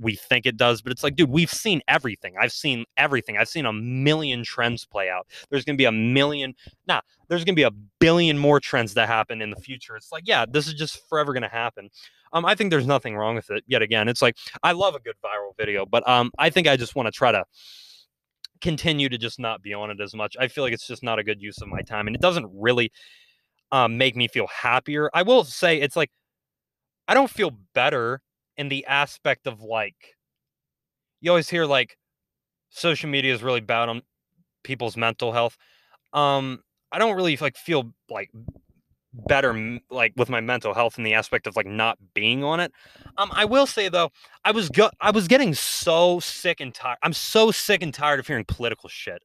we 0.00 0.14
think 0.14 0.46
it 0.46 0.56
does. 0.56 0.82
But 0.82 0.92
it's 0.92 1.02
like, 1.02 1.16
dude, 1.16 1.30
we've 1.30 1.50
seen 1.50 1.80
everything. 1.88 2.34
I've 2.40 2.52
seen 2.52 2.84
everything. 2.96 3.36
I've 3.36 3.48
seen 3.48 3.66
a 3.66 3.72
million 3.72 4.44
trends 4.44 4.84
play 4.84 5.08
out. 5.08 5.26
There's 5.50 5.64
gonna 5.64 5.76
be 5.76 5.84
a 5.84 5.92
million, 5.92 6.54
nah, 6.86 7.00
there's 7.28 7.44
gonna 7.44 7.56
be 7.56 7.62
a 7.62 7.72
billion 7.98 8.38
more 8.38 8.60
trends 8.60 8.94
that 8.94 9.08
happen 9.08 9.42
in 9.42 9.50
the 9.50 9.56
future. 9.56 9.96
It's 9.96 10.12
like, 10.12 10.24
yeah, 10.26 10.44
this 10.48 10.66
is 10.66 10.74
just 10.74 11.08
forever 11.08 11.32
gonna 11.32 11.48
happen. 11.48 11.90
Um, 12.32 12.46
I 12.46 12.54
think 12.54 12.70
there's 12.70 12.86
nothing 12.86 13.16
wrong 13.16 13.34
with 13.34 13.50
it. 13.50 13.62
Yet 13.66 13.82
again, 13.82 14.08
it's 14.08 14.22
like 14.22 14.36
I 14.62 14.72
love 14.72 14.94
a 14.94 15.00
good 15.00 15.16
viral 15.22 15.56
video, 15.56 15.84
but 15.84 16.06
um, 16.08 16.30
I 16.38 16.50
think 16.50 16.66
I 16.66 16.76
just 16.76 16.94
want 16.94 17.06
to 17.06 17.12
try 17.12 17.32
to 17.32 17.44
continue 18.60 19.08
to 19.08 19.18
just 19.18 19.38
not 19.38 19.60
be 19.60 19.74
on 19.74 19.90
it 19.90 20.00
as 20.00 20.14
much. 20.14 20.36
I 20.38 20.48
feel 20.48 20.64
like 20.64 20.72
it's 20.72 20.86
just 20.86 21.02
not 21.02 21.18
a 21.18 21.24
good 21.24 21.42
use 21.42 21.60
of 21.60 21.68
my 21.68 21.82
time, 21.82 22.06
and 22.06 22.16
it 22.16 22.22
doesn't 22.22 22.48
really 22.54 22.90
um, 23.72 23.98
make 23.98 24.14
me 24.14 24.28
feel 24.28 24.46
happier. 24.46 25.10
I 25.12 25.22
will 25.22 25.44
say 25.44 25.80
it's 25.80 25.96
like 25.96 26.10
I 27.08 27.14
don't 27.14 27.30
feel 27.30 27.52
better 27.74 28.20
in 28.56 28.68
the 28.68 28.86
aspect 28.86 29.46
of 29.46 29.62
like 29.62 30.14
you 31.20 31.30
always 31.30 31.48
hear 31.48 31.64
like 31.64 31.96
social 32.70 33.08
media 33.08 33.34
is 33.34 33.42
really 33.42 33.60
bad 33.60 33.88
on 33.88 34.02
people's 34.62 34.96
mental 34.96 35.32
health. 35.32 35.56
Um, 36.12 36.62
I 36.92 36.98
don't 36.98 37.16
really 37.16 37.36
like 37.38 37.56
feel 37.56 37.92
like 38.10 38.30
better 39.14 39.78
like 39.90 40.12
with 40.16 40.28
my 40.28 40.40
mental 40.40 40.74
health 40.74 40.96
in 40.96 41.04
the 41.04 41.14
aspect 41.14 41.46
of 41.46 41.56
like 41.56 41.66
not 41.66 41.98
being 42.14 42.44
on 42.44 42.60
it. 42.60 42.72
Um, 43.16 43.30
I 43.32 43.44
will 43.46 43.66
say 43.66 43.88
though, 43.88 44.10
I 44.44 44.50
was 44.50 44.68
go- 44.68 44.90
I 45.00 45.10
was 45.10 45.28
getting 45.28 45.54
so 45.54 46.20
sick 46.20 46.60
and 46.60 46.74
tired. 46.74 46.98
I'm 47.02 47.12
so 47.14 47.50
sick 47.50 47.82
and 47.82 47.92
tired 47.92 48.20
of 48.20 48.26
hearing 48.26 48.44
political 48.44 48.88
shit, 48.88 49.22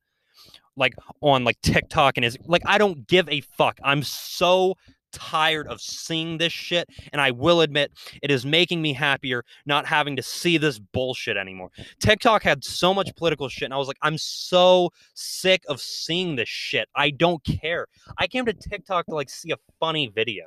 like 0.78 0.94
on 1.22 1.44
like 1.44 1.60
TikTok 1.62 2.18
and 2.18 2.26
is 2.26 2.38
like 2.46 2.62
I 2.66 2.78
don't 2.78 3.08
give 3.08 3.28
a 3.30 3.42
fuck. 3.42 3.80
I'm 3.84 4.04
so 4.04 4.76
tired 5.12 5.68
of 5.68 5.82
seeing 5.82 6.38
this 6.38 6.54
shit. 6.54 6.88
And 7.12 7.22
I 7.22 7.32
will 7.32 7.62
admit, 7.62 7.92
it 8.22 8.32
is 8.32 8.46
making 8.46 8.82
me 8.82 8.94
happier 8.94 9.44
not 9.66 9.86
having 9.86 10.16
to 10.16 10.24
see 10.24 10.58
this 10.58 10.80
bullshit 10.80 11.38
anymore. 11.38 11.72
TikTok 12.00 12.44
had 12.44 12.64
so 12.64 12.94
much 12.94 13.16
political 13.16 13.50
shit, 13.50 13.66
and 13.66 13.74
I 13.74 13.78
was 13.78 13.88
like, 13.88 13.98
I'm 14.02 14.18
so 14.18 14.92
sick 15.14 15.64
of 15.68 15.82
seeing 15.82 16.36
this 16.36 16.50
shit. 16.50 16.88
I 16.96 17.10
don't 17.10 17.44
care. 17.44 17.88
I 18.18 18.28
came 18.28 18.46
to 18.46 18.54
TikTok 18.54 19.06
to 19.08 19.16
like 19.16 19.30
see 19.30 19.52
a 19.52 19.58
funny 19.80 20.08
video 20.08 20.46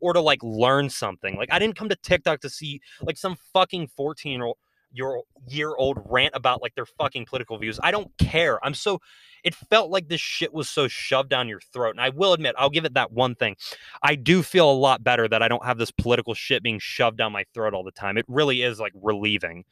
or 0.00 0.12
to 0.12 0.20
like 0.20 0.42
learn 0.42 0.88
something. 0.88 1.36
Like, 1.36 1.52
I 1.52 1.58
didn't 1.58 1.76
come 1.76 1.88
to 1.88 1.96
TikTok 1.96 2.40
to 2.40 2.50
see 2.50 2.80
like 3.02 3.18
some 3.18 3.36
fucking 3.52 3.88
14 3.88 4.32
year 4.32 4.44
old 4.44 4.56
your 4.92 5.22
year 5.48 5.74
old 5.76 5.98
rant 6.06 6.34
about 6.34 6.62
like 6.62 6.74
their 6.74 6.86
fucking 6.86 7.26
political 7.26 7.58
views. 7.58 7.78
I 7.82 7.90
don't 7.90 8.10
care. 8.18 8.64
I'm 8.64 8.74
so 8.74 9.00
it 9.44 9.54
felt 9.54 9.90
like 9.90 10.08
this 10.08 10.20
shit 10.20 10.52
was 10.52 10.68
so 10.68 10.88
shoved 10.88 11.28
down 11.28 11.48
your 11.48 11.60
throat. 11.72 11.90
And 11.90 12.00
I 12.00 12.10
will 12.10 12.32
admit, 12.32 12.54
I'll 12.58 12.70
give 12.70 12.84
it 12.84 12.94
that 12.94 13.12
one 13.12 13.34
thing. 13.34 13.56
I 14.02 14.14
do 14.14 14.42
feel 14.42 14.70
a 14.70 14.72
lot 14.72 15.02
better 15.02 15.26
that 15.28 15.42
I 15.42 15.48
don't 15.48 15.64
have 15.64 15.78
this 15.78 15.90
political 15.90 16.34
shit 16.34 16.62
being 16.62 16.78
shoved 16.78 17.16
down 17.16 17.32
my 17.32 17.44
throat 17.52 17.74
all 17.74 17.82
the 17.82 17.90
time. 17.90 18.16
It 18.16 18.24
really 18.28 18.62
is 18.62 18.78
like 18.78 18.92
relieving. 18.94 19.64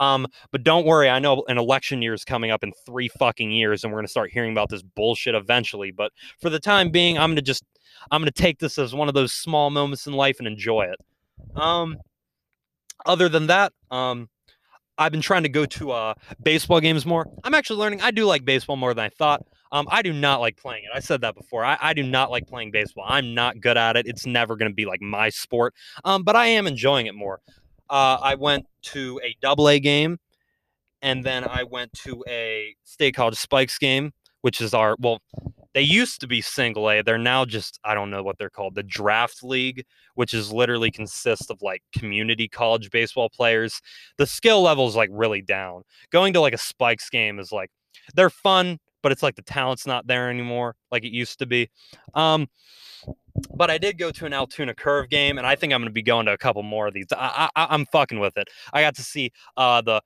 Um, 0.00 0.26
but 0.52 0.62
don't 0.62 0.86
worry, 0.86 1.10
I 1.10 1.18
know 1.18 1.44
an 1.48 1.58
election 1.58 2.02
year 2.02 2.14
is 2.14 2.24
coming 2.24 2.50
up 2.50 2.62
in 2.62 2.72
three 2.86 3.08
fucking 3.08 3.50
years, 3.50 3.82
and 3.82 3.92
we're 3.92 3.98
gonna 3.98 4.08
start 4.08 4.30
hearing 4.30 4.52
about 4.52 4.68
this 4.68 4.82
bullshit 4.82 5.34
eventually. 5.34 5.90
But 5.90 6.12
for 6.40 6.50
the 6.50 6.60
time 6.60 6.90
being, 6.90 7.18
I'm 7.18 7.30
gonna 7.30 7.42
just 7.42 7.64
I'm 8.12 8.20
gonna 8.20 8.30
take 8.30 8.60
this 8.60 8.78
as 8.78 8.94
one 8.94 9.08
of 9.08 9.14
those 9.14 9.32
small 9.32 9.70
moments 9.70 10.06
in 10.06 10.12
life 10.12 10.38
and 10.38 10.46
enjoy 10.46 10.82
it. 10.82 11.00
Um, 11.60 11.98
other 13.06 13.28
than 13.28 13.48
that, 13.48 13.72
um, 13.90 14.28
I've 14.98 15.12
been 15.12 15.20
trying 15.20 15.44
to 15.44 15.48
go 15.48 15.64
to 15.64 15.92
uh, 15.92 16.14
baseball 16.42 16.80
games 16.80 17.06
more. 17.06 17.26
I'm 17.44 17.54
actually 17.54 17.78
learning. 17.78 18.02
I 18.02 18.10
do 18.10 18.24
like 18.24 18.44
baseball 18.44 18.76
more 18.76 18.92
than 18.94 19.04
I 19.04 19.08
thought. 19.08 19.46
Um, 19.70 19.86
I 19.90 20.02
do 20.02 20.12
not 20.12 20.40
like 20.40 20.56
playing 20.56 20.84
it. 20.84 20.90
I 20.94 21.00
said 21.00 21.20
that 21.20 21.34
before. 21.34 21.64
I, 21.64 21.76
I 21.80 21.92
do 21.92 22.02
not 22.02 22.30
like 22.30 22.46
playing 22.46 22.70
baseball. 22.70 23.04
I'm 23.06 23.34
not 23.34 23.60
good 23.60 23.76
at 23.76 23.96
it. 23.96 24.06
It's 24.06 24.26
never 24.26 24.56
going 24.56 24.70
to 24.70 24.74
be 24.74 24.86
like 24.86 25.00
my 25.00 25.28
sport. 25.28 25.74
Um, 26.04 26.22
but 26.22 26.36
I 26.36 26.46
am 26.46 26.66
enjoying 26.66 27.06
it 27.06 27.14
more. 27.14 27.40
Uh, 27.90 28.18
I 28.20 28.34
went 28.34 28.66
to 28.82 29.20
a 29.22 29.36
double 29.40 29.68
A 29.68 29.78
game, 29.78 30.18
and 31.02 31.24
then 31.24 31.44
I 31.44 31.64
went 31.64 31.92
to 32.04 32.24
a 32.28 32.74
state 32.84 33.14
college 33.14 33.36
spikes 33.36 33.78
game, 33.78 34.12
which 34.40 34.60
is 34.60 34.74
our 34.74 34.96
well, 34.98 35.20
they 35.78 35.84
used 35.84 36.20
to 36.20 36.26
be 36.26 36.40
single 36.40 36.90
A. 36.90 37.04
They're 37.04 37.18
now 37.18 37.44
just 37.44 37.78
I 37.84 37.94
don't 37.94 38.10
know 38.10 38.24
what 38.24 38.36
they're 38.36 38.50
called, 38.50 38.74
the 38.74 38.82
draft 38.82 39.44
league, 39.44 39.84
which 40.16 40.34
is 40.34 40.52
literally 40.52 40.90
consists 40.90 41.50
of 41.50 41.62
like 41.62 41.84
community 41.96 42.48
college 42.48 42.90
baseball 42.90 43.28
players. 43.28 43.80
The 44.16 44.26
skill 44.26 44.60
level 44.60 44.88
is 44.88 44.96
like 44.96 45.08
really 45.12 45.40
down. 45.40 45.82
Going 46.10 46.32
to 46.32 46.40
like 46.40 46.52
a 46.52 46.58
Spikes 46.58 47.08
game 47.08 47.38
is 47.38 47.52
like 47.52 47.70
they're 48.16 48.28
fun, 48.28 48.80
but 49.04 49.12
it's 49.12 49.22
like 49.22 49.36
the 49.36 49.42
talent's 49.42 49.86
not 49.86 50.08
there 50.08 50.28
anymore 50.28 50.74
like 50.90 51.04
it 51.04 51.12
used 51.12 51.38
to 51.38 51.46
be. 51.46 51.70
Um, 52.12 52.48
but 53.54 53.70
I 53.70 53.78
did 53.78 53.98
go 53.98 54.10
to 54.10 54.26
an 54.26 54.32
Altoona 54.32 54.74
Curve 54.74 55.08
game, 55.10 55.38
and 55.38 55.46
I 55.46 55.54
think 55.54 55.72
I'm 55.72 55.80
going 55.80 55.90
to 55.90 55.92
be 55.92 56.02
going 56.02 56.26
to 56.26 56.32
a 56.32 56.38
couple 56.38 56.64
more 56.64 56.88
of 56.88 56.94
these. 56.94 57.06
I, 57.12 57.48
I, 57.54 57.66
I'm 57.70 57.86
fucking 57.86 58.18
with 58.18 58.36
it. 58.36 58.48
I 58.72 58.80
got 58.80 58.96
to 58.96 59.02
see 59.04 59.30
uh, 59.56 59.80
the 59.80 60.02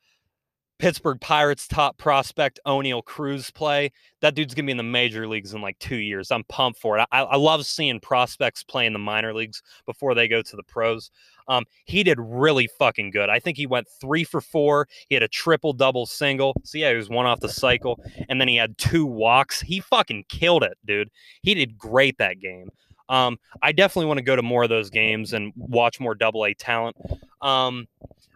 Pittsburgh 0.78 1.20
Pirates 1.20 1.68
top 1.68 1.96
prospect 1.96 2.58
O'Neil 2.66 3.02
Cruz 3.02 3.50
play. 3.50 3.92
That 4.20 4.34
dude's 4.34 4.54
gonna 4.54 4.66
be 4.66 4.72
in 4.72 4.76
the 4.76 4.82
major 4.82 5.28
leagues 5.28 5.54
in 5.54 5.62
like 5.62 5.78
two 5.78 5.96
years. 5.96 6.30
I'm 6.30 6.44
pumped 6.44 6.80
for 6.80 6.98
it. 6.98 7.06
I, 7.12 7.20
I 7.22 7.36
love 7.36 7.64
seeing 7.66 8.00
prospects 8.00 8.64
play 8.64 8.86
in 8.86 8.92
the 8.92 8.98
minor 8.98 9.32
leagues 9.32 9.62
before 9.86 10.14
they 10.14 10.26
go 10.26 10.42
to 10.42 10.56
the 10.56 10.62
pros. 10.64 11.10
Um, 11.48 11.64
he 11.84 12.02
did 12.02 12.18
really 12.20 12.68
fucking 12.78 13.10
good. 13.10 13.28
I 13.28 13.38
think 13.38 13.56
he 13.56 13.66
went 13.66 13.88
three 13.88 14.24
for 14.24 14.40
four. 14.40 14.88
He 15.08 15.14
had 15.14 15.22
a 15.22 15.28
triple 15.28 15.72
double 15.72 16.06
single. 16.06 16.54
So 16.64 16.78
yeah, 16.78 16.90
he 16.90 16.96
was 16.96 17.08
one 17.08 17.26
off 17.26 17.40
the 17.40 17.48
cycle, 17.48 18.00
and 18.28 18.40
then 18.40 18.48
he 18.48 18.56
had 18.56 18.78
two 18.78 19.06
walks. 19.06 19.60
He 19.60 19.80
fucking 19.80 20.24
killed 20.28 20.62
it, 20.62 20.78
dude. 20.84 21.10
He 21.42 21.54
did 21.54 21.78
great 21.78 22.18
that 22.18 22.40
game. 22.40 22.70
Um, 23.12 23.38
I 23.60 23.72
definitely 23.72 24.06
want 24.06 24.18
to 24.18 24.24
go 24.24 24.36
to 24.36 24.42
more 24.42 24.62
of 24.62 24.70
those 24.70 24.88
games 24.88 25.34
and 25.34 25.52
watch 25.54 26.00
more 26.00 26.14
double 26.14 26.46
A 26.46 26.54
talent. 26.54 26.96
Um, 27.42 27.86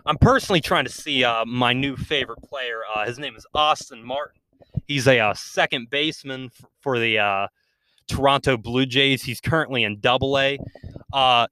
I'm 0.05 0.18
personally 0.18 0.61
trying 0.61 0.85
to 0.85 0.93
see 0.93 1.24
uh, 1.24 1.47
my 1.47 1.72
new 1.72 1.97
favorite 1.97 2.43
player. 2.43 2.81
Uh, 2.95 3.07
his 3.07 3.18
name 3.18 3.35
is 3.37 3.47
Austin 3.55 4.05
Martin. 4.05 4.39
He's 4.87 5.09
a 5.09 5.18
uh, 5.18 5.33
second 5.33 5.89
baseman 5.89 6.51
f- 6.53 6.68
for 6.83 6.99
the 6.99 7.18
uh, 7.18 7.49
Toronto 8.07 8.59
Blue 8.59 8.85
Jays. 8.85 9.22
He's 9.22 9.41
currently 9.41 9.83
in 9.83 9.99
Double 9.99 10.39
A. 10.39 10.59
Uh, 11.11 11.47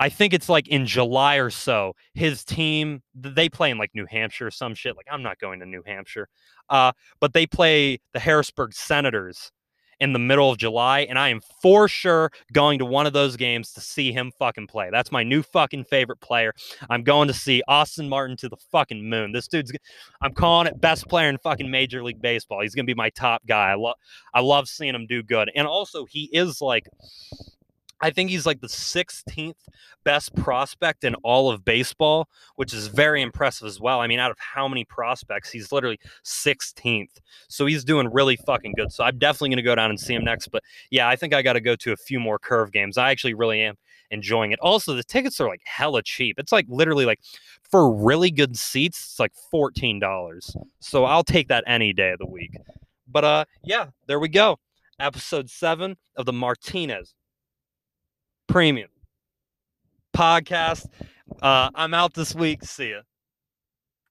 I 0.00 0.08
think 0.08 0.32
it's 0.32 0.48
like 0.48 0.66
in 0.66 0.86
July 0.86 1.36
or 1.36 1.50
so. 1.50 1.94
His 2.14 2.44
team 2.46 3.02
they 3.14 3.50
play 3.50 3.70
in 3.70 3.78
like 3.78 3.90
New 3.94 4.06
Hampshire 4.06 4.46
or 4.46 4.50
some 4.50 4.74
shit. 4.74 4.96
Like 4.96 5.06
I'm 5.10 5.22
not 5.22 5.38
going 5.38 5.60
to 5.60 5.66
New 5.66 5.82
Hampshire, 5.86 6.28
uh, 6.70 6.92
but 7.20 7.34
they 7.34 7.46
play 7.46 8.00
the 8.14 8.20
Harrisburg 8.20 8.72
Senators 8.72 9.52
in 10.00 10.12
the 10.12 10.18
middle 10.18 10.50
of 10.50 10.58
July, 10.58 11.00
and 11.00 11.18
I 11.18 11.28
am 11.28 11.40
for 11.62 11.88
sure 11.88 12.30
going 12.52 12.78
to 12.78 12.84
one 12.84 13.06
of 13.06 13.12
those 13.12 13.36
games 13.36 13.72
to 13.72 13.80
see 13.80 14.12
him 14.12 14.32
fucking 14.38 14.66
play. 14.66 14.88
That's 14.90 15.12
my 15.12 15.22
new 15.22 15.42
fucking 15.42 15.84
favorite 15.84 16.20
player. 16.20 16.52
I'm 16.90 17.02
going 17.02 17.28
to 17.28 17.34
see 17.34 17.62
Austin 17.68 18.08
Martin 18.08 18.36
to 18.38 18.48
the 18.48 18.56
fucking 18.70 19.08
moon. 19.08 19.32
This 19.32 19.48
dude's, 19.48 19.72
I'm 20.20 20.34
calling 20.34 20.66
it 20.66 20.80
best 20.80 21.08
player 21.08 21.28
in 21.28 21.38
fucking 21.38 21.70
Major 21.70 22.02
League 22.02 22.20
Baseball. 22.20 22.62
He's 22.62 22.74
gonna 22.74 22.84
be 22.86 22.94
my 22.94 23.10
top 23.10 23.42
guy. 23.46 23.70
I 23.70 23.74
love, 23.74 23.96
I 24.32 24.40
love 24.40 24.68
seeing 24.68 24.94
him 24.94 25.06
do 25.06 25.22
good, 25.22 25.50
and 25.54 25.66
also 25.66 26.04
he 26.04 26.30
is 26.32 26.60
like 26.60 26.88
I 28.04 28.10
think 28.10 28.28
he's 28.28 28.44
like 28.44 28.60
the 28.60 28.66
16th 28.66 29.54
best 30.04 30.36
prospect 30.36 31.04
in 31.04 31.14
all 31.24 31.50
of 31.50 31.64
baseball, 31.64 32.28
which 32.56 32.74
is 32.74 32.88
very 32.88 33.22
impressive 33.22 33.66
as 33.66 33.80
well. 33.80 34.00
I 34.00 34.06
mean, 34.06 34.18
out 34.18 34.30
of 34.30 34.36
how 34.38 34.68
many 34.68 34.84
prospects, 34.84 35.50
he's 35.50 35.72
literally 35.72 35.98
16th. 36.22 37.16
So 37.48 37.64
he's 37.64 37.82
doing 37.82 38.12
really 38.12 38.36
fucking 38.36 38.74
good. 38.76 38.92
So 38.92 39.04
I'm 39.04 39.16
definitely 39.16 39.48
going 39.48 39.56
to 39.56 39.62
go 39.62 39.74
down 39.74 39.88
and 39.88 39.98
see 39.98 40.12
him 40.12 40.22
next. 40.22 40.48
But 40.48 40.62
yeah, 40.90 41.08
I 41.08 41.16
think 41.16 41.32
I 41.32 41.40
got 41.40 41.54
to 41.54 41.62
go 41.62 41.76
to 41.76 41.92
a 41.92 41.96
few 41.96 42.20
more 42.20 42.38
curve 42.38 42.72
games. 42.72 42.98
I 42.98 43.10
actually 43.10 43.32
really 43.32 43.62
am 43.62 43.76
enjoying 44.10 44.52
it. 44.52 44.60
Also, 44.60 44.92
the 44.92 45.02
tickets 45.02 45.40
are 45.40 45.48
like 45.48 45.62
hella 45.64 46.02
cheap. 46.02 46.38
It's 46.38 46.52
like 46.52 46.66
literally 46.68 47.06
like 47.06 47.20
for 47.62 47.90
really 47.90 48.30
good 48.30 48.58
seats, 48.58 49.02
it's 49.02 49.18
like 49.18 49.32
$14. 49.50 50.56
So 50.78 51.06
I'll 51.06 51.24
take 51.24 51.48
that 51.48 51.64
any 51.66 51.94
day 51.94 52.10
of 52.10 52.18
the 52.18 52.26
week. 52.26 52.54
But 53.10 53.24
uh 53.24 53.44
yeah, 53.62 53.86
there 54.08 54.20
we 54.20 54.28
go. 54.28 54.58
Episode 55.00 55.48
7 55.48 55.96
of 56.16 56.26
the 56.26 56.34
Martinez 56.34 57.14
Premium 58.48 58.88
podcast. 60.14 60.86
Uh, 61.42 61.70
I'm 61.74 61.94
out 61.94 62.14
this 62.14 62.34
week. 62.34 62.64
See 62.64 62.90
ya. 62.90 63.00